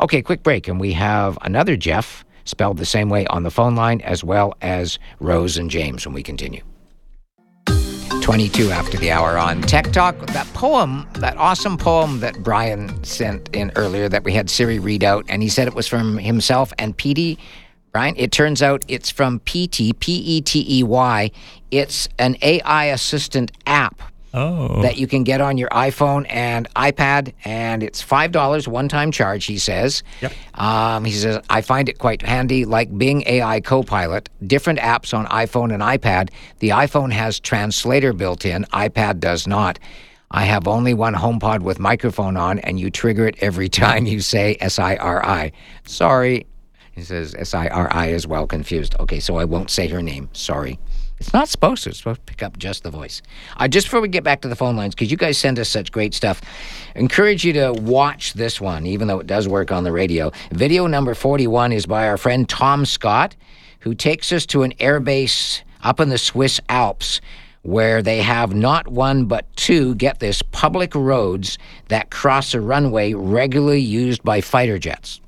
[0.00, 0.68] Okay, quick break.
[0.68, 4.54] And we have another Jeff spelled the same way on the phone line as well
[4.62, 6.62] as Rose and James when we continue.
[8.22, 10.16] 22 after the hour on Tech Talk.
[10.28, 15.02] That poem, that awesome poem that Brian sent in earlier that we had Siri read
[15.02, 17.36] out, and he said it was from himself and Petey.
[17.92, 21.30] Brian, it turns out it's from PT, P E T E Y.
[21.70, 24.00] It's an AI assistant app
[24.34, 24.80] Oh.
[24.80, 29.10] that you can get on your iPhone and iPad, and it's five dollars one time
[29.12, 29.44] charge.
[29.44, 30.02] He says.
[30.22, 30.32] Yep.
[30.54, 34.30] Um, he says I find it quite handy, like Bing AI Copilot.
[34.46, 36.30] Different apps on iPhone and iPad.
[36.60, 38.64] The iPhone has translator built in.
[38.72, 39.78] iPad does not.
[40.30, 44.20] I have only one HomePod with microphone on, and you trigger it every time you
[44.22, 45.52] say S I R I.
[45.84, 46.46] Sorry.
[46.92, 48.94] He says S I R I as well, confused.
[49.00, 50.28] Okay, so I won't say her name.
[50.32, 50.78] Sorry.
[51.18, 51.90] It's not supposed to.
[51.90, 53.22] It's supposed to pick up just the voice.
[53.56, 55.68] Uh, just before we get back to the phone lines, because you guys send us
[55.68, 56.42] such great stuff,
[56.96, 60.32] encourage you to watch this one, even though it does work on the radio.
[60.50, 63.36] Video number 41 is by our friend Tom Scott,
[63.80, 67.20] who takes us to an airbase up in the Swiss Alps
[67.62, 73.14] where they have not one but two, get this, public roads that cross a runway
[73.14, 75.21] regularly used by fighter jets.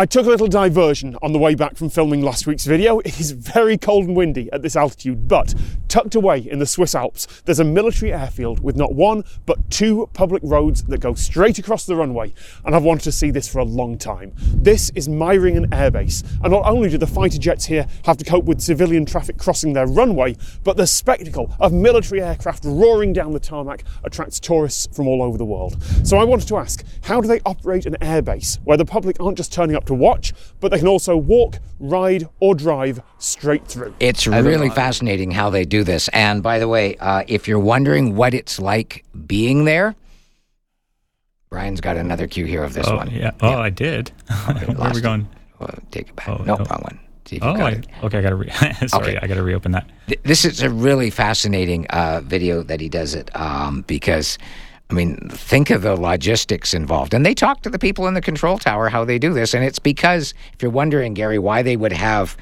[0.00, 3.00] I took a little diversion on the way back from filming last week's video.
[3.00, 5.54] It is very cold and windy at this altitude, but
[5.88, 10.08] tucked away in the Swiss Alps, there's a military airfield with not one, but two
[10.14, 12.32] public roads that go straight across the runway,
[12.64, 14.32] and I've wanted to see this for a long time.
[14.38, 18.24] This is Meiringen Air Base, and not only do the fighter jets here have to
[18.24, 20.34] cope with civilian traffic crossing their runway,
[20.64, 25.36] but the spectacle of military aircraft roaring down the tarmac attracts tourists from all over
[25.36, 25.76] the world.
[26.04, 29.36] So I wanted to ask, how do they operate an airbase where the public aren't
[29.36, 33.94] just turning up to watch, but they can also walk, ride, or drive straight through.
[34.00, 36.08] It's really fascinating how they do this.
[36.08, 39.94] And by the way, uh, if you're wondering what it's like being there,
[41.50, 43.10] Brian's got another cue here of this oh, one.
[43.10, 43.32] Yeah.
[43.40, 44.12] Oh, I did.
[44.48, 45.28] Okay, Where are we going?
[45.58, 46.28] Well, take it back.
[46.28, 46.64] Oh, no, no.
[46.64, 47.00] wrong one.
[47.26, 48.18] See if Oh, got I, okay.
[48.18, 48.50] I got to re-
[48.86, 49.16] sorry.
[49.16, 49.18] Okay.
[49.20, 49.90] I got to reopen that.
[50.22, 54.38] This is a really fascinating uh, video that he does it um, because,
[54.90, 57.14] I mean, think of the logistics involved.
[57.14, 59.54] And they talk to the people in the control tower how they do this.
[59.54, 62.36] And it's because, if you're wondering, Gary, why they would have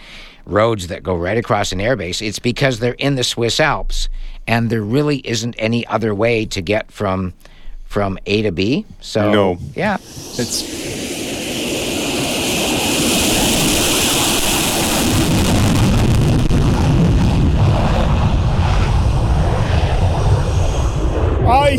[0.46, 4.08] roads that go right across an airbase, it's because they're in the Swiss Alps
[4.46, 7.34] and there really isn't any other way to get from
[7.84, 8.84] from A to B.
[9.00, 9.58] So, No.
[9.74, 9.96] yeah.
[9.96, 10.62] It's
[21.50, 21.78] I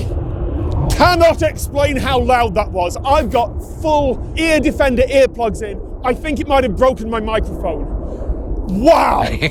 [0.99, 2.97] cannot explain how loud that was.
[2.97, 3.49] I've got
[3.81, 5.79] full ear defender earplugs in.
[6.03, 7.97] I think it might have broken my microphone.
[8.67, 9.23] Wow!
[9.31, 9.49] you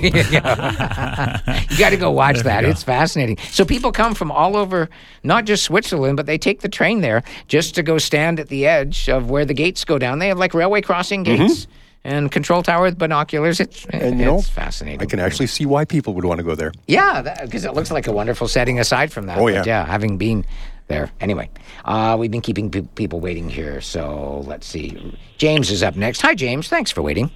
[1.79, 2.65] got to go watch that.
[2.65, 3.37] It's fascinating.
[3.51, 4.89] So people come from all over,
[5.25, 8.67] not just Switzerland, but they take the train there just to go stand at the
[8.67, 10.21] edge of where the gates go down.
[10.21, 11.67] They have like railway crossing gates
[12.05, 13.59] and control tower with binoculars.
[13.59, 14.05] It's, Mm-hmm.
[14.07, 15.01] and you know, it's fascinating.
[15.01, 16.71] I can actually see why people would want to go there.
[16.87, 19.39] Yeah, because it looks like a wonderful setting aside from that.
[19.39, 19.63] Oh, But yeah.
[19.67, 20.45] yeah, having been
[20.89, 21.11] there.
[21.21, 21.51] Anyway,
[21.85, 23.81] uh, we've been keeping pe- people waiting here.
[23.81, 25.17] So let's see.
[25.37, 26.21] James is up next.
[26.23, 26.69] Hi, James.
[26.69, 27.31] Thanks for waiting.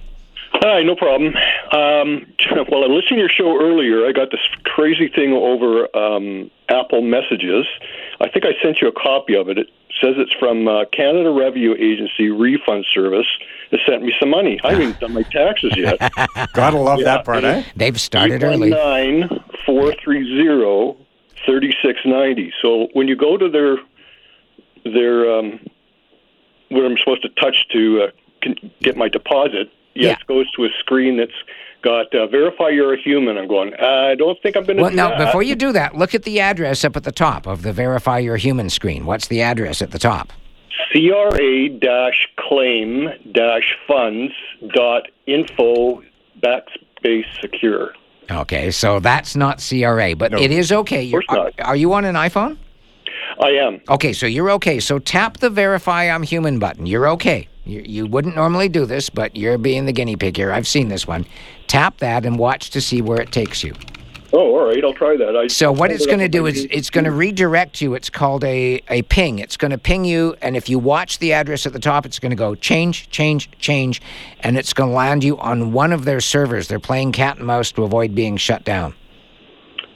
[0.53, 1.35] Hi, no problem.
[1.71, 2.25] Um,
[2.69, 4.05] well, I listened to your show earlier.
[4.05, 7.65] I got this crazy thing over um, Apple Messages.
[8.21, 9.57] I think I sent you a copy of it.
[9.57, 9.67] It
[10.01, 13.27] says it's from uh, Canada Revenue Agency Refund Service.
[13.71, 14.59] It sent me some money.
[14.63, 15.97] I haven't done my taxes yet.
[16.53, 17.63] Gotta love that part, eh?
[17.75, 18.69] They've started early.
[18.69, 19.29] Nine
[19.65, 20.97] four three zero
[21.45, 22.53] thirty six ninety.
[22.61, 23.77] So when you go to their
[24.83, 25.59] their um,
[26.69, 28.49] where I'm supposed to touch to uh,
[28.81, 31.31] get my deposit, yes, goes to a screen that's
[31.83, 33.37] got uh, verify you're a human.
[33.37, 33.73] I'm going.
[33.75, 34.83] I don't think I'm going to.
[34.83, 35.25] Well, now, that.
[35.25, 38.19] before you do that, look at the address up at the top of the Verify
[38.19, 39.05] Your Human screen.
[39.05, 40.33] What's the address at the top?
[40.91, 44.33] CRA dash claim dash funds
[44.73, 46.03] dot info
[46.41, 47.93] backspace secure.
[48.31, 51.03] Okay, so that's not CRA, but it is okay.
[51.03, 52.57] You're, are, are you on an iPhone?
[53.43, 53.81] I am.
[53.89, 54.79] Okay, so you're okay.
[54.79, 56.85] So tap the Verify I'm Human button.
[56.85, 57.47] You're okay.
[57.65, 60.51] You, you wouldn't normally do this, but you're being the guinea pig here.
[60.51, 61.25] I've seen this one.
[61.67, 63.73] Tap that and watch to see where it takes you.
[64.35, 64.83] Oh, all right.
[64.83, 65.37] I'll try that.
[65.37, 67.93] I So what it's going to do is it's going to redirect you.
[67.93, 69.37] It's called a, a ping.
[69.37, 72.17] It's going to ping you, and if you watch the address at the top, it's
[72.17, 74.01] going to go change, change, change,
[74.39, 76.67] and it's going to land you on one of their servers.
[76.67, 78.95] They're playing cat and mouse to avoid being shut down.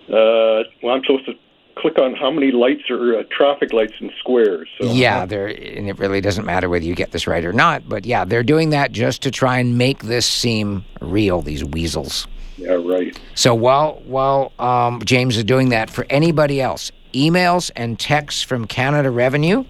[0.08, 1.34] Uh, well, I'm supposed to
[1.76, 4.70] click on how many lights are uh, traffic lights in squares.
[4.80, 7.90] So Yeah, they're, and it really doesn't matter whether you get this right or not.
[7.90, 11.42] But yeah, they're doing that just to try and make this seem real.
[11.42, 12.28] These weasels.
[12.58, 13.18] Yeah, right.
[13.36, 18.66] So while while um, James is doing that, for anybody else, emails and texts from
[18.66, 19.64] Canada Revenue,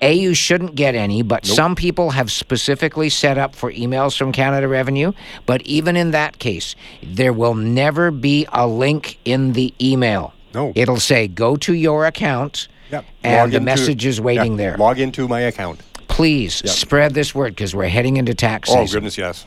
[0.00, 4.32] a you shouldn't get any, but some people have specifically set up for emails from
[4.32, 5.12] Canada Revenue.
[5.46, 10.34] But even in that case, there will never be a link in the email.
[10.54, 13.04] No, it'll say go to your account, Yep.
[13.24, 14.76] and Log the message is waiting yeah, there.
[14.76, 15.80] Log into my account.
[16.06, 16.74] Please Yep.
[16.74, 18.98] spread this word because we're heading into tax Oh season.
[18.98, 19.46] goodness, yes.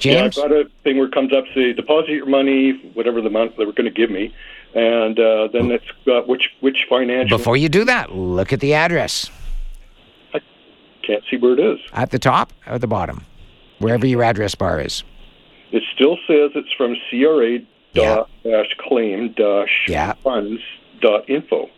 [0.00, 0.36] James?
[0.36, 3.28] Yeah, I've got a thing where it comes up, say deposit your money, whatever the
[3.28, 4.34] amount they were going to give me,
[4.74, 7.36] and uh, then it's got which which financial.
[7.38, 9.30] Before you do that, look at the address
[10.34, 10.40] I
[11.06, 11.78] Can't see where it is.
[11.92, 13.24] at the top or the bottom,
[13.78, 15.04] wherever your address bar is.
[15.72, 17.58] It still says it's from CRA
[17.94, 20.14] dot dash claim dash Yeah.
[20.24, 20.60] funds
[21.00, 21.68] dot info.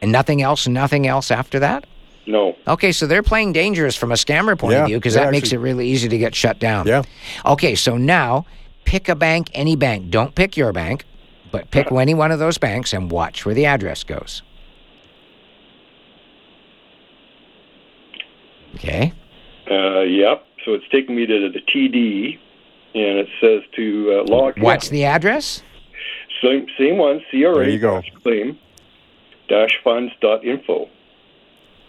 [0.00, 1.84] And nothing else, nothing else after that?
[2.26, 2.56] No.
[2.68, 5.52] Okay, so they're playing dangerous from a scammer point Yeah, of view because that makes
[5.52, 6.86] it really easy to get shut down.
[6.86, 7.02] Yeah.
[7.44, 8.46] Okay, so now
[8.84, 10.10] pick a bank, any bank.
[10.10, 11.04] Don't pick your bank,
[11.50, 14.42] but pick any one of those banks and watch where the address goes.
[18.76, 19.12] Okay.
[19.70, 20.46] Uh, yep.
[20.64, 22.38] So it's taking me to the TD,
[22.94, 24.58] and it says to uh, log.
[24.60, 25.62] What's the address?
[26.42, 27.20] Same same one.
[27.30, 28.02] CRA There you go.
[28.22, 28.58] claim
[29.48, 30.88] dash funds dot info.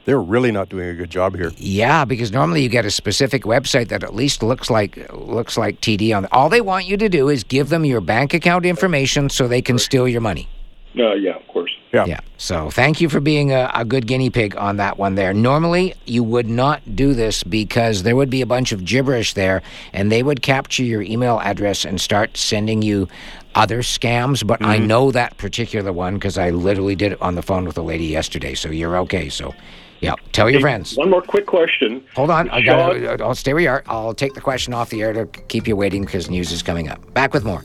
[0.05, 1.51] They're really not doing a good job here.
[1.57, 5.79] Yeah, because normally you get a specific website that at least looks like looks like
[5.81, 6.27] TD on.
[6.31, 9.61] All they want you to do is give them your bank account information so they
[9.61, 10.49] can steal your money.
[10.97, 11.75] Uh, yeah, of course.
[11.91, 12.05] Yeah.
[12.05, 12.19] Yeah.
[12.37, 15.33] So thank you for being a, a good guinea pig on that one there.
[15.33, 19.61] Normally, you would not do this because there would be a bunch of gibberish there
[19.91, 23.07] and they would capture your email address and start sending you
[23.55, 24.45] other scams.
[24.45, 27.77] But I know that particular one because I literally did it on the phone with
[27.77, 28.53] a lady yesterday.
[28.53, 29.29] So you're okay.
[29.29, 29.55] So,
[30.03, 30.95] yeah, tell your Hey, friends.
[30.97, 32.03] One more quick question.
[32.15, 32.49] Hold on.
[32.49, 32.95] I got.
[33.21, 33.83] Uh, I'll stay where you are.
[33.87, 36.89] I'll take the question off the air to keep you waiting because news is coming
[36.89, 37.13] up.
[37.13, 37.63] Back with more.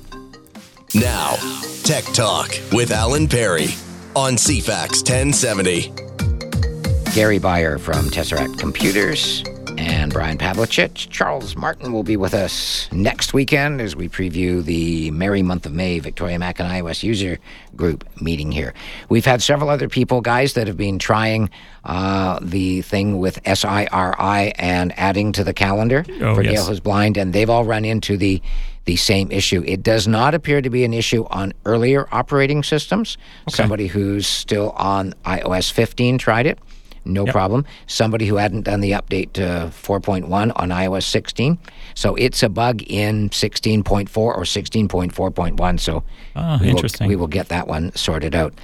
[0.95, 1.36] Now,
[1.84, 3.66] Tech Talk with Alan Perry
[4.16, 5.93] on CFAX 1070.
[7.14, 9.43] Gary Beyer from Tesseract Computers
[9.79, 11.09] and Brian Pavlicek.
[11.11, 15.72] Charles Martin will be with us next weekend as we preview the merry month of
[15.72, 17.39] May Victoria Mac and iOS user
[17.76, 18.74] group meeting here.
[19.09, 21.51] We've had several other people, guys, that have been trying
[21.85, 26.55] uh, the thing with SIRI and adding to the calendar Oh, for yes.
[26.55, 28.43] Dale Who's Blind, and they've all run into the
[28.85, 29.62] the same issue.
[29.66, 33.18] It does not appear to be an issue on earlier operating systems.
[33.51, 36.59] Somebody who's still on iOS 15 tried it.
[37.09, 37.64] No problem.
[37.86, 41.59] Somebody who hadn't done the update to 4.1 on iOS 16.
[41.94, 45.80] So it's a bug in 16.4 or 16.4.1.
[45.80, 46.02] So
[46.36, 47.09] Ah, we, will, interesting.
[47.09, 48.54] we will get that one sorted out.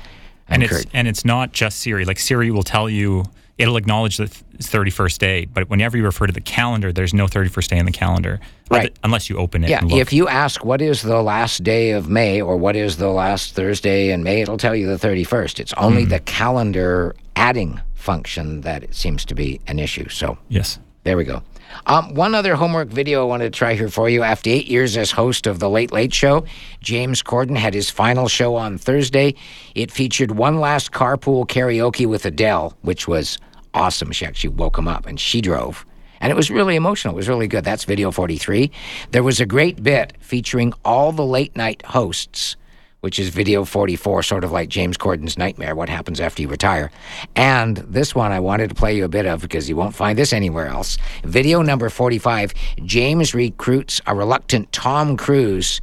[0.49, 0.87] and it's Kurt.
[0.93, 2.05] and it's not just Siri.
[2.05, 3.25] Like Siri will tell you
[3.57, 7.27] it'll acknowledge the thirty first day, but whenever you refer to the calendar, there's no
[7.29, 8.41] thirty first day in the calendar,
[8.71, 8.93] Right.
[9.05, 9.71] Unless you open it.
[9.71, 13.09] Yeah, if you ask what is the last day of May or what is the
[13.11, 15.61] last Thursday in May, it'll tell you the 31st.
[15.61, 16.09] It's only Hmm.
[16.11, 20.09] the calendar adding function that it seems to be an issue.
[20.09, 21.43] So yes, there we go.
[21.87, 24.23] Um, one other homework video I wanted to try here for you.
[24.23, 26.45] After eight years as host of The Late Late Show,
[26.81, 29.35] James Corden had his final show on Thursday.
[29.75, 33.39] It featured one last carpool karaoke with Adele, which was
[33.73, 34.13] awesome.
[34.13, 35.85] She actually woke him up and she drove.
[36.21, 37.15] And it was really emotional.
[37.15, 37.65] It was really good.
[37.65, 38.71] That's video 43.
[39.11, 42.57] There was a great bit featuring all the late night hosts
[43.05, 46.91] which is video 44, sort of like James Corden's Nightmare, what happens after you retire.
[47.37, 50.19] And this one I wanted to play you a bit of because you won't find
[50.19, 50.97] this anywhere else.
[51.23, 52.55] Video number 45
[52.87, 55.83] James recruits a reluctant Tom Cruise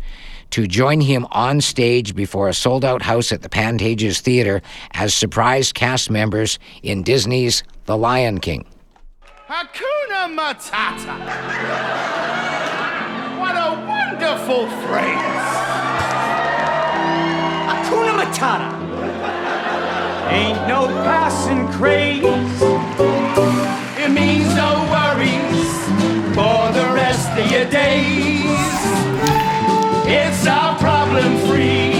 [0.49, 4.63] to join him on stage before a sold out house at the Pantages Theater
[4.93, 8.65] as surprise cast members in Disney's The Lion King.
[9.47, 11.17] Hakuna Matata.
[13.41, 15.70] What a wonderful phrase.
[17.91, 18.71] Hakuna Matata.
[20.31, 22.23] Ain't no passing craze.
[24.01, 25.71] It means no worries
[26.33, 28.45] for the rest of your days.
[30.07, 31.90] It's our problem free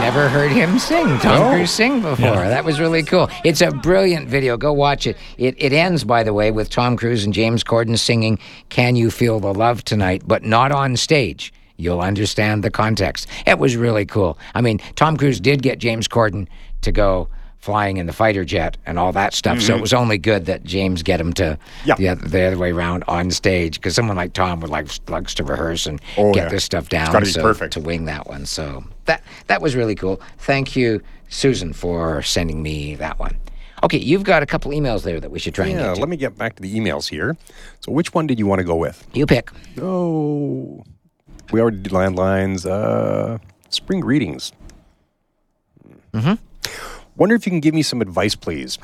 [0.00, 1.50] never heard him sing, Tom No.
[1.50, 2.26] Cruise sing before.
[2.26, 2.48] Yeah.
[2.48, 3.28] That was really cool.
[3.44, 4.56] It's a brilliant video.
[4.56, 5.16] Go watch it.
[5.38, 8.38] It it ends, by the way, with Tom Cruise and James Corden singing
[8.68, 11.52] "Can You Feel the Love Tonight," but not on stage.
[11.76, 13.26] You'll understand the context.
[13.46, 14.38] It was really cool.
[14.54, 16.46] I mean, Tom Cruise did get James Corden
[16.82, 17.28] to go
[17.60, 19.60] flying in the fighter jet and all that stuff.
[19.60, 21.88] So it was only good that James get him to Mm-hmm.
[21.88, 21.94] Yeah.
[21.96, 25.34] the, other, the other way around on stage because someone like Tom would like likes
[25.34, 26.48] to rehearse and Oh, get yeah.
[26.48, 27.24] this stuff down.
[27.26, 27.74] so perfect.
[27.74, 28.46] to wing that one.
[28.46, 30.20] So that that was really cool.
[30.38, 33.36] Thank you, Susan, for sending me that one.
[33.82, 36.00] Okay, you've got a couple emails there that we should try and Yeah, get to.
[36.00, 37.36] let me get back to the emails here.
[37.80, 39.06] So, which one did you want to go with?
[39.14, 39.50] you pick.
[39.80, 40.84] Oh,
[41.50, 42.64] we already did landlines.
[42.66, 43.38] Uh,
[43.70, 44.52] spring greetings.
[46.12, 46.34] Mm-hmm.
[47.16, 48.78] Wonder if you can give me some advice, please.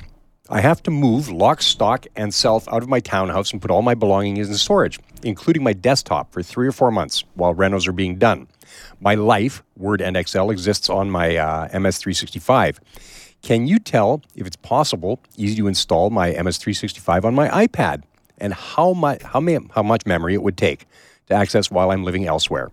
[0.48, 3.82] I have to move lock, stock, and self out of my townhouse and put all
[3.82, 7.92] my belongings in storage, including my desktop, for three or four months while renos are
[7.92, 8.46] being done.
[9.00, 12.78] My life, Word and Excel, exists on my uh, MS365.
[13.42, 18.02] Can you tell if it's possible, easy to install my MS365 on my iPad,
[18.38, 20.86] and how much how, ma- how much memory it would take
[21.26, 22.70] to access while I'm living elsewhere?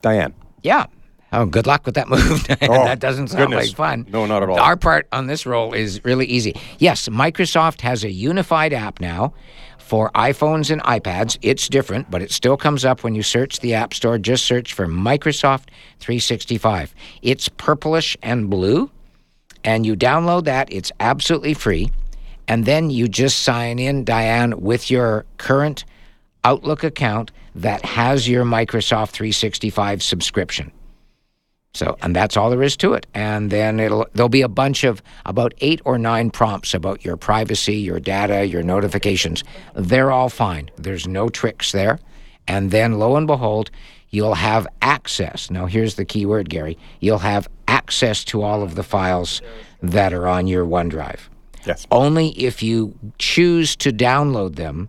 [0.00, 0.34] Diane.
[0.62, 0.86] Yeah.
[1.34, 2.46] Oh, good luck with that move.
[2.62, 3.68] Oh, that doesn't sound goodness.
[3.68, 4.06] like fun.
[4.10, 4.58] No, not at all.
[4.58, 6.54] Our part on this role is really easy.
[6.78, 9.34] Yes, Microsoft has a unified app now
[9.78, 11.36] for iPhones and iPads.
[11.42, 14.18] It's different, but it still comes up when you search the App Store.
[14.18, 15.68] Just search for Microsoft
[16.00, 16.94] 365.
[17.22, 18.90] It's purplish and blue,
[19.62, 20.72] and you download that.
[20.72, 21.90] It's absolutely free.
[22.48, 25.84] And then you just sign in, Diane, with your current
[26.44, 30.70] Outlook account that has your Microsoft 365 subscription.
[31.74, 33.06] So, and that's all there is to it.
[33.14, 37.16] And then it'll there'll be a bunch of about eight or nine prompts about your
[37.16, 39.42] privacy, your data, your notifications.
[39.74, 40.70] They're all fine.
[40.76, 41.98] There's no tricks there.
[42.46, 43.70] And then lo and behold,
[44.10, 45.50] you'll have access.
[45.50, 46.78] Now, here's the key word, Gary.
[47.00, 49.42] You'll have access to all of the files
[49.82, 51.20] that are on your OneDrive.
[51.66, 51.86] Yes.
[51.90, 54.88] Only if you choose to download them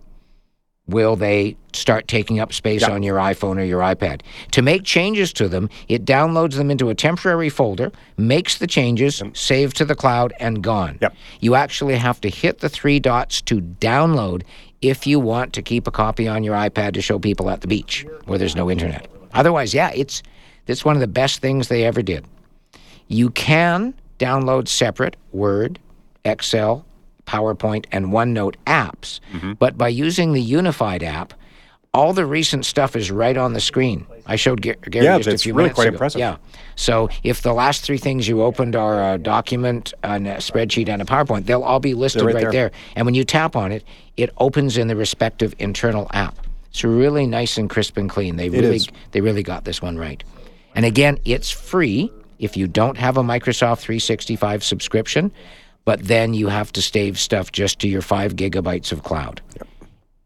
[0.88, 2.92] will they start taking up space Yeah.
[2.92, 4.20] on your iPhone or your iPad.
[4.52, 9.20] To make changes to them, it downloads them into a temporary folder, makes the changes,
[9.34, 10.98] save to the cloud, and gone.
[11.02, 11.14] Yep.
[11.40, 14.42] You actually have to hit the three dots to download
[14.80, 17.66] if you want to keep a copy on your iPad to show people at the
[17.68, 19.08] beach where there's no internet.
[19.34, 20.22] Otherwise, yeah, it's
[20.66, 22.24] it's one of the best things they ever did.
[23.08, 25.78] You can download separate Word,
[26.24, 26.85] Excel,
[27.26, 29.52] PowerPoint, and OneNote apps, mm-hmm.
[29.54, 31.34] but by using the unified app,
[31.92, 34.06] all the recent stuff is right on the screen.
[34.26, 35.94] I showed Ga- Gary Yeah, just a few really minutes quite ago.
[35.94, 36.18] impressive.
[36.18, 36.36] Yeah.
[36.74, 41.06] So if the last three things you opened are a document, a spreadsheet, and a
[41.06, 42.52] PowerPoint, they'll all be listed right right, there.
[42.52, 42.70] there.
[42.96, 43.82] And when you tap on it,
[44.18, 46.36] it opens in the respective internal app.
[46.68, 48.36] It's really nice and crisp and clean.
[48.36, 48.80] They really
[49.12, 50.22] they really got this one right.
[50.74, 55.32] And again, it's free if you don't have a Microsoft 365 subscription,
[55.86, 59.40] but then you have to save stuff just to your five gigabytes of cloud.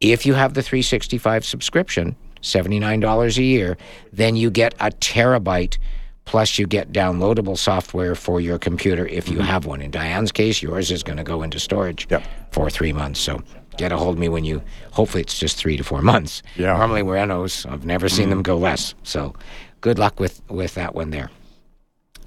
[0.01, 3.77] If you have the 365 subscription, $79 a year,
[4.13, 5.79] then you get a terabyte
[6.25, 9.47] plus you get downloadable software for your computer if you mm-hmm.
[9.47, 9.83] have one.
[9.83, 12.25] In Diane's case, yours is going to go into storage Yep.
[12.53, 13.21] for three months.
[13.21, 13.43] So
[13.77, 14.63] get a hold of me when you,
[14.93, 16.43] hopefully it's just three to four months.
[16.57, 16.77] Yeah.
[16.77, 17.67] Normally we're NOs.
[17.67, 18.31] I've never seen mm-hmm.
[18.31, 18.95] them go less.
[19.03, 19.35] So
[19.83, 21.31] good luck with, with that one there.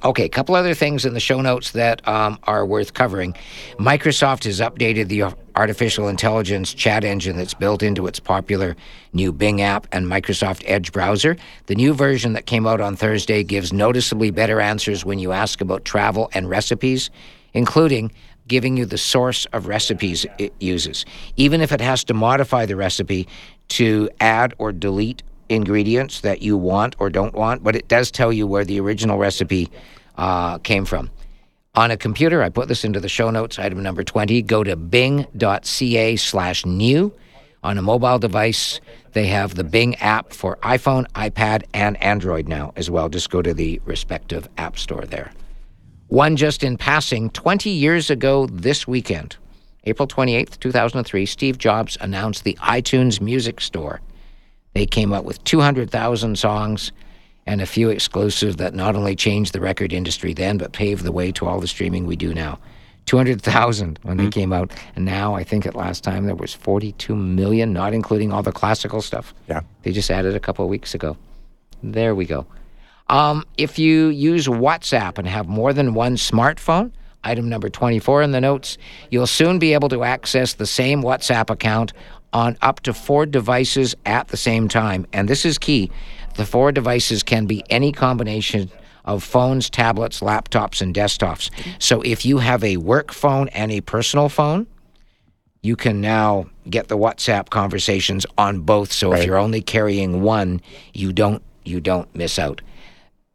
[0.04, 3.34] Okay, a couple other things in the show notes that um, are worth covering.
[3.80, 8.76] Microsoft has updated the artificial intelligence chat engine that's built into its popular
[9.14, 11.38] new Bing app and Microsoft Edge browser.
[11.68, 15.62] The new version that came out on Thursday gives noticeably better answers when you ask
[15.62, 17.10] about travel and recipes,
[17.54, 18.12] including
[18.46, 21.06] giving you the source of recipes it uses,
[21.38, 23.26] even if it has to modify the recipe
[23.70, 28.34] to add or delete ingredients that you want or don't want, but it does tell
[28.34, 29.70] you where the original recipe
[30.18, 31.10] uh, came from.
[31.76, 34.44] On a computer, I put this into the show notes, item number 20.
[34.44, 37.12] Go to bing.ca slash new.
[37.64, 38.80] On a mobile device,
[39.14, 43.10] they have the Bing app for iPhone, iPad, and Android now as well.
[43.10, 45.32] Just go to the respective app store there.
[46.10, 49.38] One just in passing, 20 years ago this weekend,
[49.86, 54.00] April 28th, 2003, Steve Jobs announced the iTunes Music Store.
[54.74, 56.92] They came up with 200,000 songs
[57.46, 61.12] and a few exclusives that not only changed the record industry then, but paved the
[61.12, 62.60] way to all the streaming we do now.
[63.06, 64.72] 200,000 when they came out.
[64.96, 68.52] And now I think at last time there was 42 million, not including all the
[68.52, 69.34] classical stuff.
[69.50, 69.62] Yeah.
[69.82, 71.18] They just added a couple of weeks ago.
[71.82, 72.46] There we go.
[73.10, 76.92] Um, if you use WhatsApp and have more than one smartphone,
[77.24, 78.78] item number 24 in the notes,
[79.10, 81.92] you'll soon be able to access the same WhatsApp account
[82.32, 85.06] on up to four devices at the same time.
[85.14, 85.92] And this is key.
[86.36, 88.72] The four devices can be any combination
[89.06, 91.50] of phones, tablets, laptops, and desktops.
[91.80, 94.66] So if you have a work phone and a personal phone,
[95.62, 98.92] you can now get the WhatsApp conversations on both.
[98.92, 100.62] So if you're only carrying one,
[100.94, 102.62] you don't you don't miss out.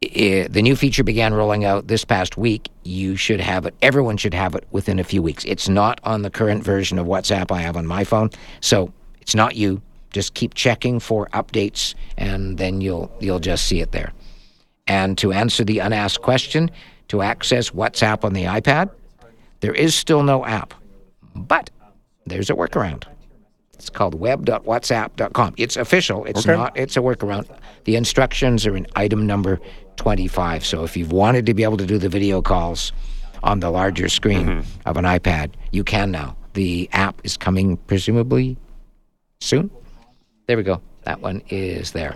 [0.03, 2.69] I- the new feature began rolling out this past week.
[2.83, 3.73] You should have it.
[3.81, 5.43] Everyone should have it within a few weeks.
[5.45, 8.29] It's not on the current version of WhatsApp I have on my phone,
[8.61, 9.81] so it's not you.
[10.11, 14.11] Just keep checking for updates, and then you'll you'll just see it there.
[14.87, 16.71] And to answer the unasked question,
[17.09, 18.89] to access WhatsApp on the iPad,
[19.59, 20.73] there is still no app,
[21.35, 21.69] but
[22.25, 23.03] there's a workaround.
[23.73, 25.53] It's called web.whatsapp.com.
[25.57, 26.25] It's official.
[26.25, 26.57] It's Okay.
[26.57, 26.77] not.
[26.77, 27.47] It's a workaround.
[27.85, 29.59] The instructions are in item number
[29.95, 30.65] 25.
[30.65, 32.91] So if you've wanted to be able to do the video calls
[33.41, 34.89] on the larger screen mm-hmm.
[34.89, 36.35] of an iPad, you can now.
[36.53, 38.57] The app is coming presumably
[39.39, 39.71] soon.
[40.49, 40.81] There we go.
[41.03, 42.15] That one is there.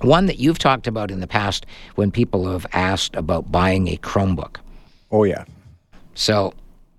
[0.00, 1.64] One that you've talked about in the past
[1.94, 4.56] when people have asked about buying a Chromebook.
[5.12, 5.44] Oh, yeah.
[6.14, 6.54] So,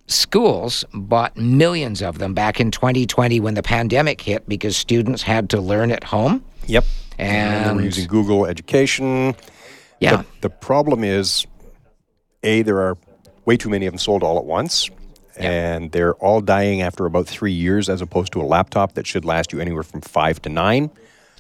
[0.08, 5.50] schools bought millions of them back in 2020 when the pandemic hit because students had
[5.50, 6.42] to learn at home.
[6.68, 6.86] Yep.
[7.18, 9.36] they And were using Google Education.
[10.00, 10.16] Yeah.
[10.16, 11.46] The, the problem is,
[12.44, 12.98] A, there are
[13.44, 14.90] way too many of them sold all at once.
[15.46, 19.26] And they're all dying after about three years, as opposed to a laptop that should
[19.26, 20.90] last you anywhere from five to nine.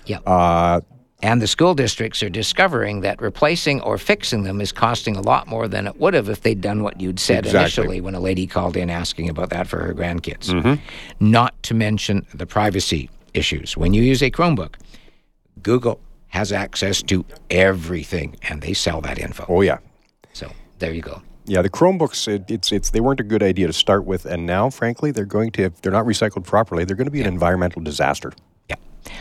[0.05, 0.19] Yeah.
[0.19, 0.81] Uh,
[1.23, 5.47] and the school districts are discovering that replacing or fixing them is costing a lot
[5.47, 7.59] more than it would have if they'd done what you'd said Exactly.
[7.59, 10.49] initially when a lady called in asking about that for her grandkids.
[10.51, 10.79] Mhm.
[11.19, 13.75] Not to mention the privacy issues.
[13.75, 14.75] When you use a Chromebook,
[15.63, 19.45] Google has access to everything and they sell that info.
[19.49, 19.79] Oh, yeah.
[20.33, 21.21] So there you go.
[21.49, 24.45] Yeah, the Chromebooks, it, it's it's they weren't a good idea to start with, and
[24.45, 27.27] now, frankly, they're going to if they're not recycled properly, they're going to be an
[27.27, 28.33] environmental disaster.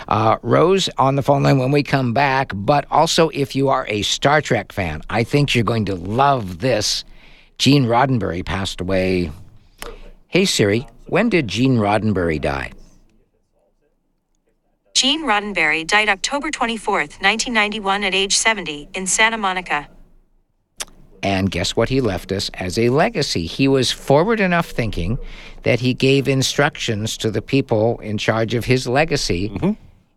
[0.09, 2.53] Uh, Rose on the phone line when we come back.
[2.55, 6.59] But also, if you are a Star Trek fan, I think you're going to love
[6.59, 7.05] this.
[7.59, 9.31] Gene Roddenberry passed away.
[10.29, 12.73] Hey Siri, when did Gene Roddenberry die?
[14.95, 19.89] Gene Roddenberry died October 24th, 1991, at age 70 in Santa Monica.
[21.23, 23.47] And guess what he left us as a legacy?
[23.47, 25.19] He was forward enough thinking
[25.63, 29.51] that he gave instructions to the people in charge of his legacy.
[29.51, 29.73] Mm-hmm.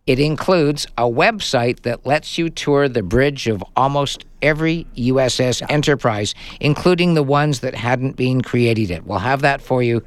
[0.06, 6.34] It includes a website that lets you tour the bridge of almost every USS Enterprise,
[6.58, 9.06] including the ones that hadn't been created yet.
[9.06, 10.02] We'll have that for you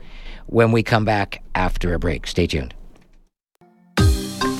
[0.48, 2.28] when we come back after a break.
[2.28, 2.74] Stay tuned.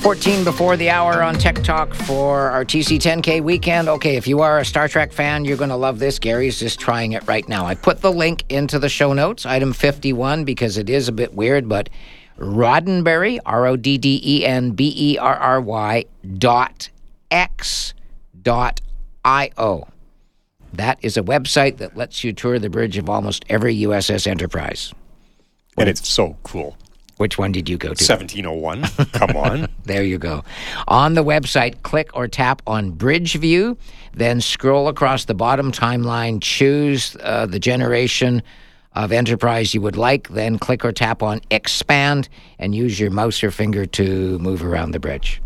[0.04, 3.88] 14 before the hour on Tech Talk for our TC 10K weekend.
[3.88, 6.18] Okay, if you are a Star Trek fan, you're going to love this.
[6.18, 7.64] Gary's just trying it right now.
[7.64, 11.32] I put the link into the show notes, item 51, because it is a bit
[11.32, 11.88] weird, but
[12.38, 16.04] Roddenberry, R O D D E N B E R R Y
[16.36, 16.90] dot
[17.30, 17.94] X
[18.42, 18.82] dot
[19.24, 19.88] I O.
[20.74, 24.92] That is a website that lets you tour the bridge of almost every USS Enterprise.
[25.78, 26.76] And it's so cool.
[27.16, 28.04] Which one did you go to?
[28.04, 28.82] 1701.
[29.12, 29.68] Come on.
[29.84, 30.44] there you go.
[30.88, 33.76] On the website, click or tap on Bridge View,
[34.12, 38.42] then scroll across the bottom timeline, choose uh, the generation
[38.94, 42.28] of enterprise you would like, then click or tap on Expand
[42.58, 45.40] and use your mouse or finger to move around the bridge.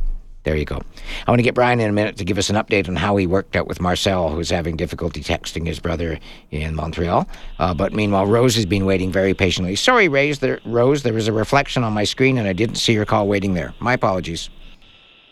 [0.48, 0.80] There you go.
[1.26, 3.18] I want to get Brian in a minute to give us an update on how
[3.18, 6.18] he worked out with Marcel, who's having difficulty texting his brother
[6.50, 7.28] in Montreal.
[7.58, 9.76] Uh, but meanwhile, Rose has been waiting very patiently.
[9.76, 12.94] Sorry, Rose there, Rose, there was a reflection on my screen and I didn't see
[12.94, 13.74] your call waiting there.
[13.78, 14.48] My apologies.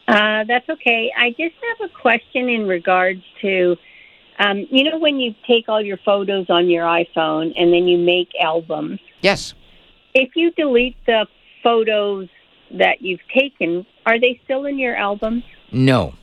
[0.07, 1.11] Uh, that's okay.
[1.17, 3.77] I just have a question in regards to,
[4.39, 7.97] um, you know, when you take all your photos on your iPhone and then you
[7.97, 9.01] make albums.
[9.23, 9.55] Yes.
[10.13, 11.27] If you delete the
[11.63, 12.29] photos
[12.73, 15.45] that you've taken, are they still in your albums?
[15.73, 16.15] No.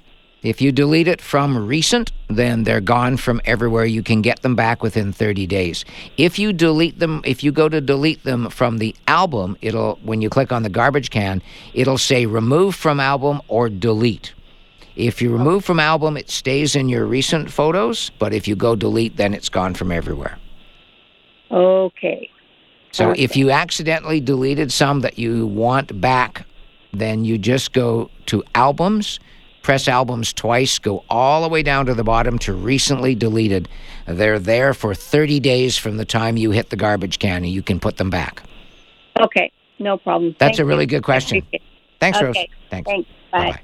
[0.43, 3.85] If you delete it from recent, then they're gone from everywhere.
[3.85, 5.85] You can get them back within 30 days.
[6.17, 10.21] If you delete them, if you go to delete them from the album, it'll when
[10.21, 11.41] you click on the garbage can,
[11.73, 14.33] it'll say remove from album or delete.
[14.97, 18.75] If you remove from album, it stays in your recent photos, but if you go
[18.75, 20.37] delete, then it's gone from everywhere.
[21.49, 22.29] Okay.
[22.93, 26.45] So if you accidentally deleted some that you want back,
[26.93, 29.19] then you just go to albums,
[29.63, 33.67] press albums twice, go all the way down to the bottom to recently deleted.
[34.05, 37.63] They're there for 30 days from the time you hit the garbage can and you
[37.63, 38.43] can put them back.
[39.19, 40.35] Okay, no problem.
[40.37, 40.87] That's Thank a really you.
[40.87, 41.41] good question.
[41.99, 42.25] Thanks, okay.
[42.25, 42.35] Rose.
[42.69, 42.89] Thanks.
[42.89, 43.09] Thanks.
[43.31, 43.39] Bye.
[43.39, 43.61] Bye-bye.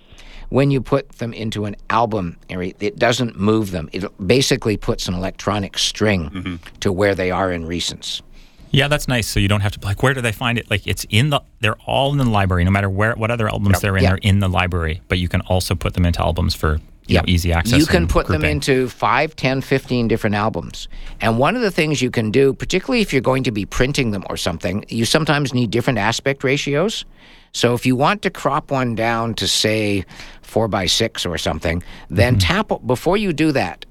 [0.50, 3.90] When you put them into an album, Ari, it doesn't move them.
[3.94, 6.56] It basically puts an electronic string mm-hmm.
[6.80, 8.24] to where they are in recents.
[8.72, 9.28] Yeah, that's nice.
[9.28, 10.70] So you don't have to like, where do they find it?
[10.70, 11.42] Like, it's in the.
[11.60, 14.04] They're all in the library, no matter where what other albums they're in.
[14.04, 14.10] Yeah.
[14.10, 17.24] They're in the library, but you can also put them into albums for you know,
[17.28, 17.80] easy access.
[17.80, 20.88] You can put them into 5, 10, 15 different albums.
[21.22, 24.12] And one of the things you can do, particularly if you're going to be printing
[24.12, 27.06] them or something, you sometimes need different aspect ratios.
[27.52, 30.06] So if you want to crop one down to, say,
[30.44, 31.82] 4 by 6 or something,
[32.12, 32.70] then Mm-hmm.
[32.70, 33.86] tap, before you do that,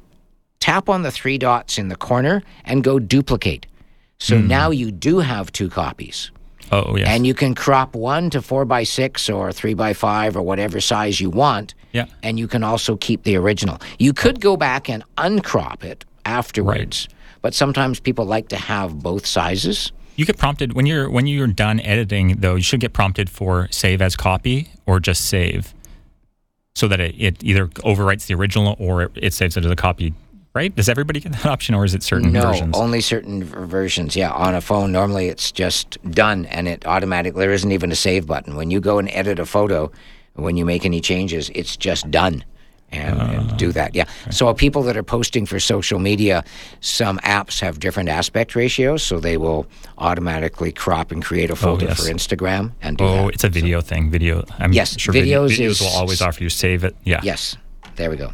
[0.61, 3.67] tap on the three dots in the corner and go duplicate.
[4.21, 6.31] So now you do have two copies.
[6.35, 6.39] Mm.
[6.71, 7.09] Oh, yes.
[7.09, 10.81] And you can crop one to four by six or three by five or whatever
[10.81, 11.75] size you want.
[11.93, 12.07] Yeah.
[12.23, 13.79] And you can also keep the original.
[13.99, 17.09] You could go back and uncrop it afterwards,
[17.41, 19.93] but sometimes people like to have both sizes.
[20.17, 22.57] You get prompted when you're when you're done editing, though.
[22.57, 25.73] You should get prompted for save as copy or just save,
[26.75, 29.77] so that it, it either overwrites the original or it, it saves it as a
[29.77, 30.13] copy.
[30.59, 30.75] Right?
[30.75, 32.77] Does everybody get that option, or is it certain no, versions?
[32.77, 34.17] only certain versions.
[34.17, 37.95] Yeah, on a phone, normally it's just done and it automatically, there isn't even a
[37.95, 38.57] save button.
[38.57, 39.93] When you go and edit a photo,
[40.35, 42.45] when you make any changes, it's just done.
[42.91, 43.57] And, and Ah.
[43.57, 44.07] do that, yeah.
[44.31, 46.43] So people that are posting for social media,
[46.81, 49.67] some apps have different aspect ratios, so they will
[49.99, 51.99] automatically crop and create a folder yes.
[52.05, 53.35] for Instagram and do oh, that.
[53.35, 54.11] it's a video thing.
[54.11, 54.43] Video.
[54.59, 56.97] I'm Yes, sure videos videos is- will always offer you save it.
[57.05, 57.21] Yeah.
[57.23, 57.57] Yes,
[57.97, 58.33] there we go.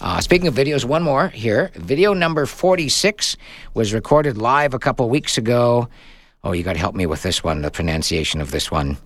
[0.00, 1.70] Uh, speaking of videos, one more here.
[1.74, 3.36] Video number 46
[3.74, 5.88] was recorded live a couple weeks ago.
[6.44, 8.96] Oh, you got to help me with this one, the pronunciation of this one,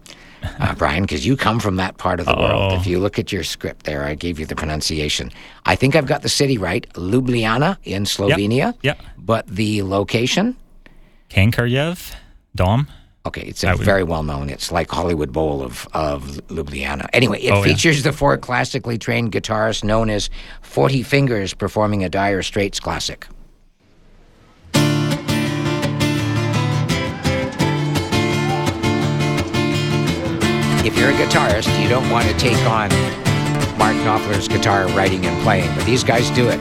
[0.60, 2.72] uh, Brian, because you come from that part of the world.
[2.72, 2.76] Oh.
[2.76, 5.30] If you look at your script there, I gave you the pronunciation.
[5.64, 8.74] I think I've got the city right Ljubljana in Slovenia.
[8.82, 8.94] Yeah.
[9.16, 10.56] But the location?
[11.30, 12.14] Cankarjev,
[12.54, 12.86] Dom.
[13.24, 14.50] Okay, it's a would- very well known.
[14.50, 17.06] It's like Hollywood Bowl of, of Ljubljana.
[17.12, 17.62] Anyway, it Oh, yeah.
[17.62, 20.28] features the four classically trained guitarists known as
[20.62, 23.26] 40 Fingers performing a Dire Straits classic.
[30.84, 32.88] If you're a guitarist, you don't want to take on
[33.78, 36.60] Mark Knopfler's guitar writing and playing, but these guys do it.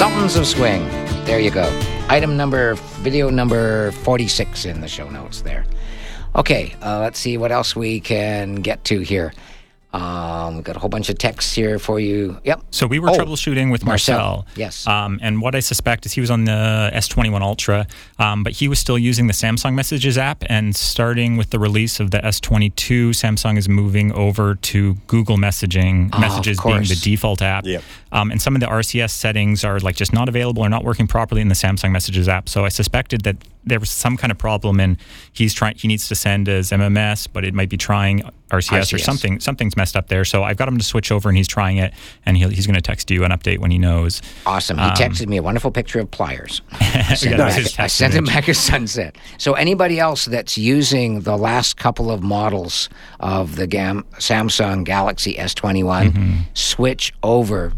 [0.00, 0.88] Sultans of Swing.
[1.26, 1.68] There you go.
[2.08, 2.72] Item number,
[3.02, 5.66] video number 46 in the show notes there.
[6.34, 9.34] Okay, uh, let's see what else we can get to here.
[9.92, 12.38] Um, we've got a whole bunch of texts here for you.
[12.44, 12.62] Yep.
[12.70, 14.18] So we were Oh, troubleshooting with Marcel.
[14.18, 14.86] Marcel, yes.
[14.86, 17.86] Um, and what I suspect is he was on the S21 Ultra,
[18.20, 20.44] um, but he was still using the Samsung Messages app.
[20.48, 26.10] And starting with the release of the S22, Samsung is moving over to Google Messaging,
[26.12, 27.64] Oh, Messages being the default app.
[27.66, 27.82] Yep.
[28.12, 31.06] Um, and some of the RCS settings are like just not available or not working
[31.08, 32.48] properly in the Samsung Messages app.
[32.48, 34.96] So I suspected that there was some kind of problem, and
[35.32, 35.74] he's trying.
[35.76, 39.38] He needs to send as MMS, but it might be trying RCS, or something.
[39.38, 40.24] Something's messed up there.
[40.26, 41.94] So I've got him to switch over, and he's trying it,
[42.26, 44.20] and he'll, he's going to text you an update when he knows.
[44.44, 44.76] Awesome.
[44.76, 46.60] He Um, texted me a wonderful picture of pliers.
[46.72, 49.16] I sent, him back, I sent him back a sunset.
[49.38, 52.88] So anybody else that's using the last couple of models
[53.20, 55.80] of the Gam- Samsung Galaxy S21,
[56.12, 56.40] Mm-hmm.
[56.54, 57.72] switch over,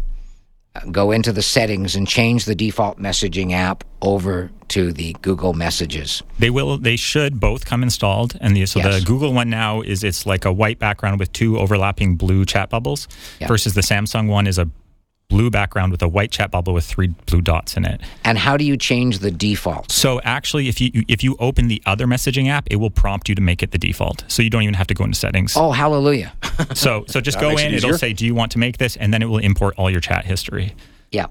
[0.91, 6.23] go into the settings and change the default messaging app over to the Google Messages.
[6.39, 6.77] They will.
[6.79, 8.35] They should both come installed.
[8.41, 8.99] And the, so Yes.
[8.99, 12.69] the Google one now is it's like a white background with two overlapping blue chat
[12.69, 13.07] bubbles,
[13.39, 13.47] Yeah.
[13.47, 14.67] versus the Samsung one is a
[15.29, 18.01] blue background with a white chat bubble with three blue dots in it.
[18.23, 19.91] And how do you change the default?
[19.91, 23.35] So actually, if you if you open the other messaging app, it will prompt you
[23.35, 24.23] to make it the default.
[24.27, 25.55] So you don't even have to go into settings.
[25.57, 26.33] Oh, hallelujah.
[26.75, 27.73] So so just go makes it in.
[27.73, 30.01] It'll say, "Do you want to make this?" And then it will import all your
[30.01, 30.75] chat history.
[31.11, 31.25] yeah.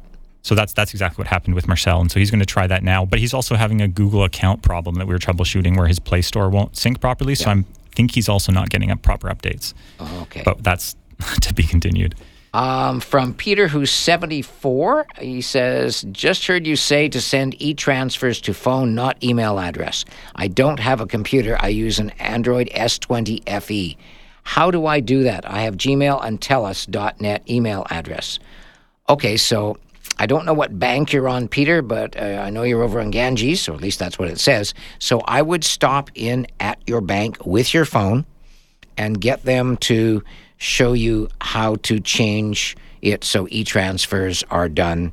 [0.44, 2.82] So that's that's exactly what happened with Marcel, and so he's going to try that
[2.82, 3.04] now.
[3.04, 6.22] But he's also having a Google account problem that we were troubleshooting, where his Play
[6.22, 7.36] Store won't sync properly.
[7.36, 7.64] So I'm
[7.94, 9.74] think he's also not getting up proper updates.
[10.00, 10.42] Oh, okay.
[10.44, 10.96] But that's
[11.42, 12.16] to be continued.
[12.54, 18.40] Um, from Peter, who's 74, he says, Just heard you say to send e transfers
[18.42, 20.04] to phone, not email address.
[20.34, 21.56] I don't have a computer.
[21.60, 23.96] I use an Android S20 FE.
[24.44, 25.48] How do I do that?
[25.48, 28.38] I have Gmail and TELUS.net email address.
[29.08, 29.78] Okay, so
[30.18, 33.10] I don't know what bank you're on, Peter, but uh, I know you're over in
[33.10, 34.74] Ganges, or at least that's what it says.
[34.98, 38.26] So I would stop in at your bank with your phone
[38.98, 40.22] and get them to
[40.62, 45.12] show you how to change it so e-transfers are done.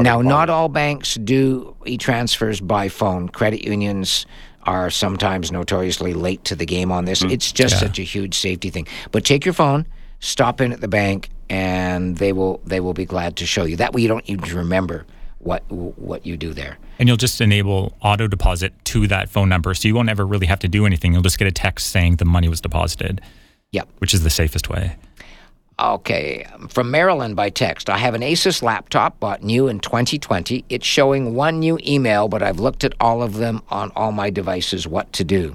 [0.00, 3.28] now, not all banks do e-transfers by phone.
[3.28, 4.24] Credit unions
[4.62, 7.22] are sometimes notoriously late to the game on this.
[7.22, 8.86] It's just such a huge safety thing.
[9.10, 9.86] But take your phone,
[10.20, 13.76] stop in at the bank, and they will they will be glad to show you.
[13.76, 15.06] That way, you don't even remember
[15.38, 16.78] what what you do there.
[16.98, 20.46] And you'll just enable auto deposit to that phone number, so you won't ever really
[20.46, 21.14] have to do anything.
[21.14, 23.20] You'll just get a text saying the money was deposited.
[23.72, 23.88] Yep.
[23.98, 24.96] Which is the safest way.
[25.80, 27.88] Okay, from Maryland by text.
[27.88, 30.64] I have an Asus laptop bought new in 2020.
[30.68, 34.28] It's showing one new email, but I've looked at all of them on all my
[34.28, 34.88] devices.
[34.88, 35.54] What to do?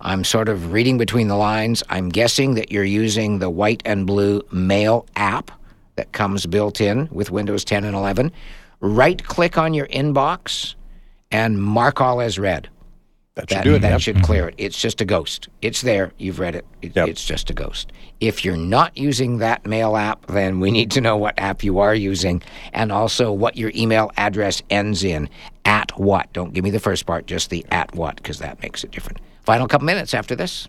[0.00, 1.82] I'm sort of reading between the lines.
[1.88, 5.50] I'm guessing that you're using the white and blue Mail app
[5.96, 8.30] that comes built in with Windows 10 and 11.
[8.80, 10.74] Right click on your inbox
[11.32, 12.68] and mark all as read.
[13.36, 13.78] That should That, do it.
[13.80, 14.00] that yep.
[14.00, 14.54] should clear it.
[14.58, 15.48] It's just a ghost.
[15.60, 16.12] It's there.
[16.18, 16.64] You've read it.
[16.82, 17.08] It- Yep.
[17.08, 17.90] It's just a ghost.
[18.20, 21.80] If you're not using that mail app, then we need to know what app you
[21.80, 22.42] are using
[22.72, 25.28] and also what your email address ends in.
[25.64, 26.32] At what?
[26.32, 29.18] Don't give me the first part, just the at what, because that makes it different.
[29.42, 30.68] Final couple minutes after this.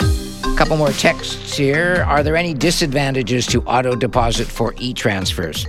[0.00, 2.04] A Couple more texts here.
[2.08, 5.66] Are there any disadvantages to auto deposit for e transfers?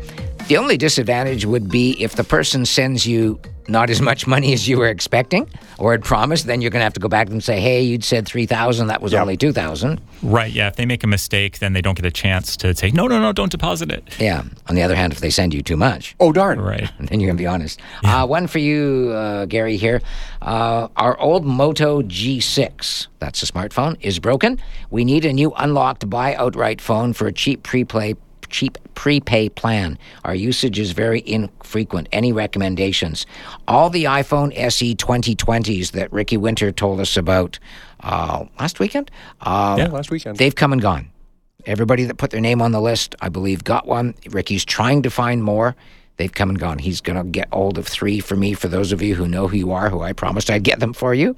[0.47, 4.67] The only disadvantage would be if the person sends you not as much money as
[4.67, 7.43] you were expecting or had promised, then you're going to have to go back and
[7.43, 9.21] say, hey, you'd said 3000 that was Yep.
[9.21, 10.51] only 2000 Right.
[10.51, 10.67] Yeah.
[10.67, 13.19] If they make a mistake, then they don't get a chance to say, no, no,
[13.19, 14.03] no, don't deposit it.
[14.19, 14.43] Yeah.
[14.67, 16.59] On the other hand, if they send you too much, Oh, darn.
[16.61, 16.89] Right.
[16.99, 17.79] then you're going to be honest.
[18.03, 20.01] Uh, one for you, uh, Gary, here.
[20.41, 24.59] Uh, our old Moto G6, that's a smartphone, is broken.
[24.89, 28.15] We need a new unlocked buy outright phone for a cheap preplay.
[28.55, 29.99] Cheap prepay plan.
[30.23, 32.07] Our usage is very infrequent.
[32.13, 33.25] Any recommendations?
[33.67, 37.59] All the iPhone SE 2020s that Ricky Winter told us about
[37.99, 39.11] uh, last weekend.
[39.41, 40.37] Uh, Yeah, last weekend.
[40.37, 41.11] They've come and gone.
[41.65, 44.15] Everybody that put their name on the list, I believe, got one.
[44.29, 45.75] Ricky's trying to find more.
[46.15, 46.77] They've come and gone.
[46.77, 49.49] He's going to get hold of three for me, for those of you who know
[49.49, 51.35] who you are, who I promised I'd get them for you.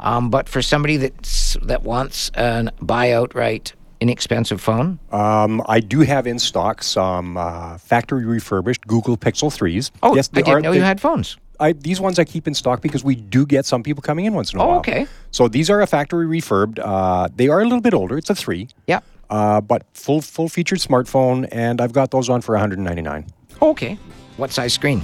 [0.00, 3.74] Um, but for somebody that's, that wants a buy outright
[4.08, 9.90] inexpensive phone, Um, I do have in stock some uh, factory refurbished Google Pixel 3s.
[10.02, 11.36] oh, yes, I they are- didn't know they- you had phones.
[11.60, 14.34] I, these ones I keep in stock because we do get some people coming in
[14.34, 14.78] once in a Oh, while.
[14.80, 15.06] okay.
[15.30, 16.80] So these are a factory refurbed.
[16.82, 18.18] Uh, they are a little bit older.
[18.18, 19.00] It's a three, Yeah.
[19.30, 23.24] uh, but full full featured smartphone, and I've got those on for 199.
[23.62, 23.96] Okay.
[24.36, 25.00] What size screen?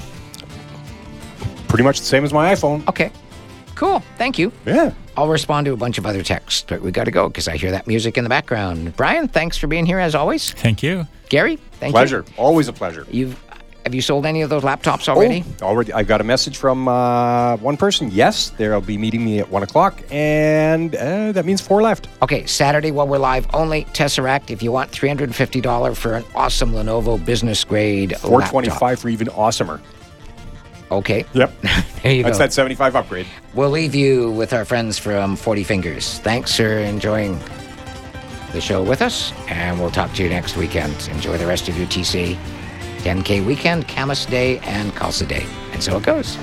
[1.68, 2.86] Pretty much the same as my iPhone.
[2.88, 3.10] Okay.
[3.80, 4.00] Cool.
[4.18, 4.52] Thank you.
[4.66, 4.92] Yeah.
[5.16, 7.56] I'll respond to a bunch of other texts, but we got to go because I
[7.56, 8.94] hear that music in the background.
[8.94, 10.52] Brian, thanks for being here as always.
[10.52, 11.06] Thank you.
[11.30, 12.18] Gary, thank pleasure.
[12.18, 12.22] you.
[12.24, 12.40] Pleasure.
[12.42, 13.06] Always a pleasure.
[13.10, 13.42] You've
[13.86, 15.42] have you sold any of those laptops already?
[15.62, 15.94] Oh, already.
[15.94, 18.10] I got a message from uh, one person.
[18.12, 22.06] Yes, they'll be meeting me at one o'clock, and uh, that means four left.
[22.20, 23.86] Okay, Saturday while we're live only.
[23.86, 28.14] Tesseract, if you want three hundred and fifty dollars for an awesome Lenovo business grade
[28.18, 29.80] four twenty five for even awesomer.
[30.90, 31.24] Okay.
[31.32, 31.52] Yep.
[32.02, 32.28] there you go.
[32.28, 32.44] That's go.
[32.44, 33.26] that seventy-five upgrade.
[33.54, 36.18] We'll leave you with our friends from Forty Fingers.
[36.20, 37.38] Thanks for enjoying
[38.52, 41.08] the show with us, and we'll talk to you next weekend.
[41.12, 42.36] Enjoy the rest of your TC
[43.00, 45.46] 10K weekend, Camas Day, and Khalsa Day.
[45.72, 46.36] And so it goes.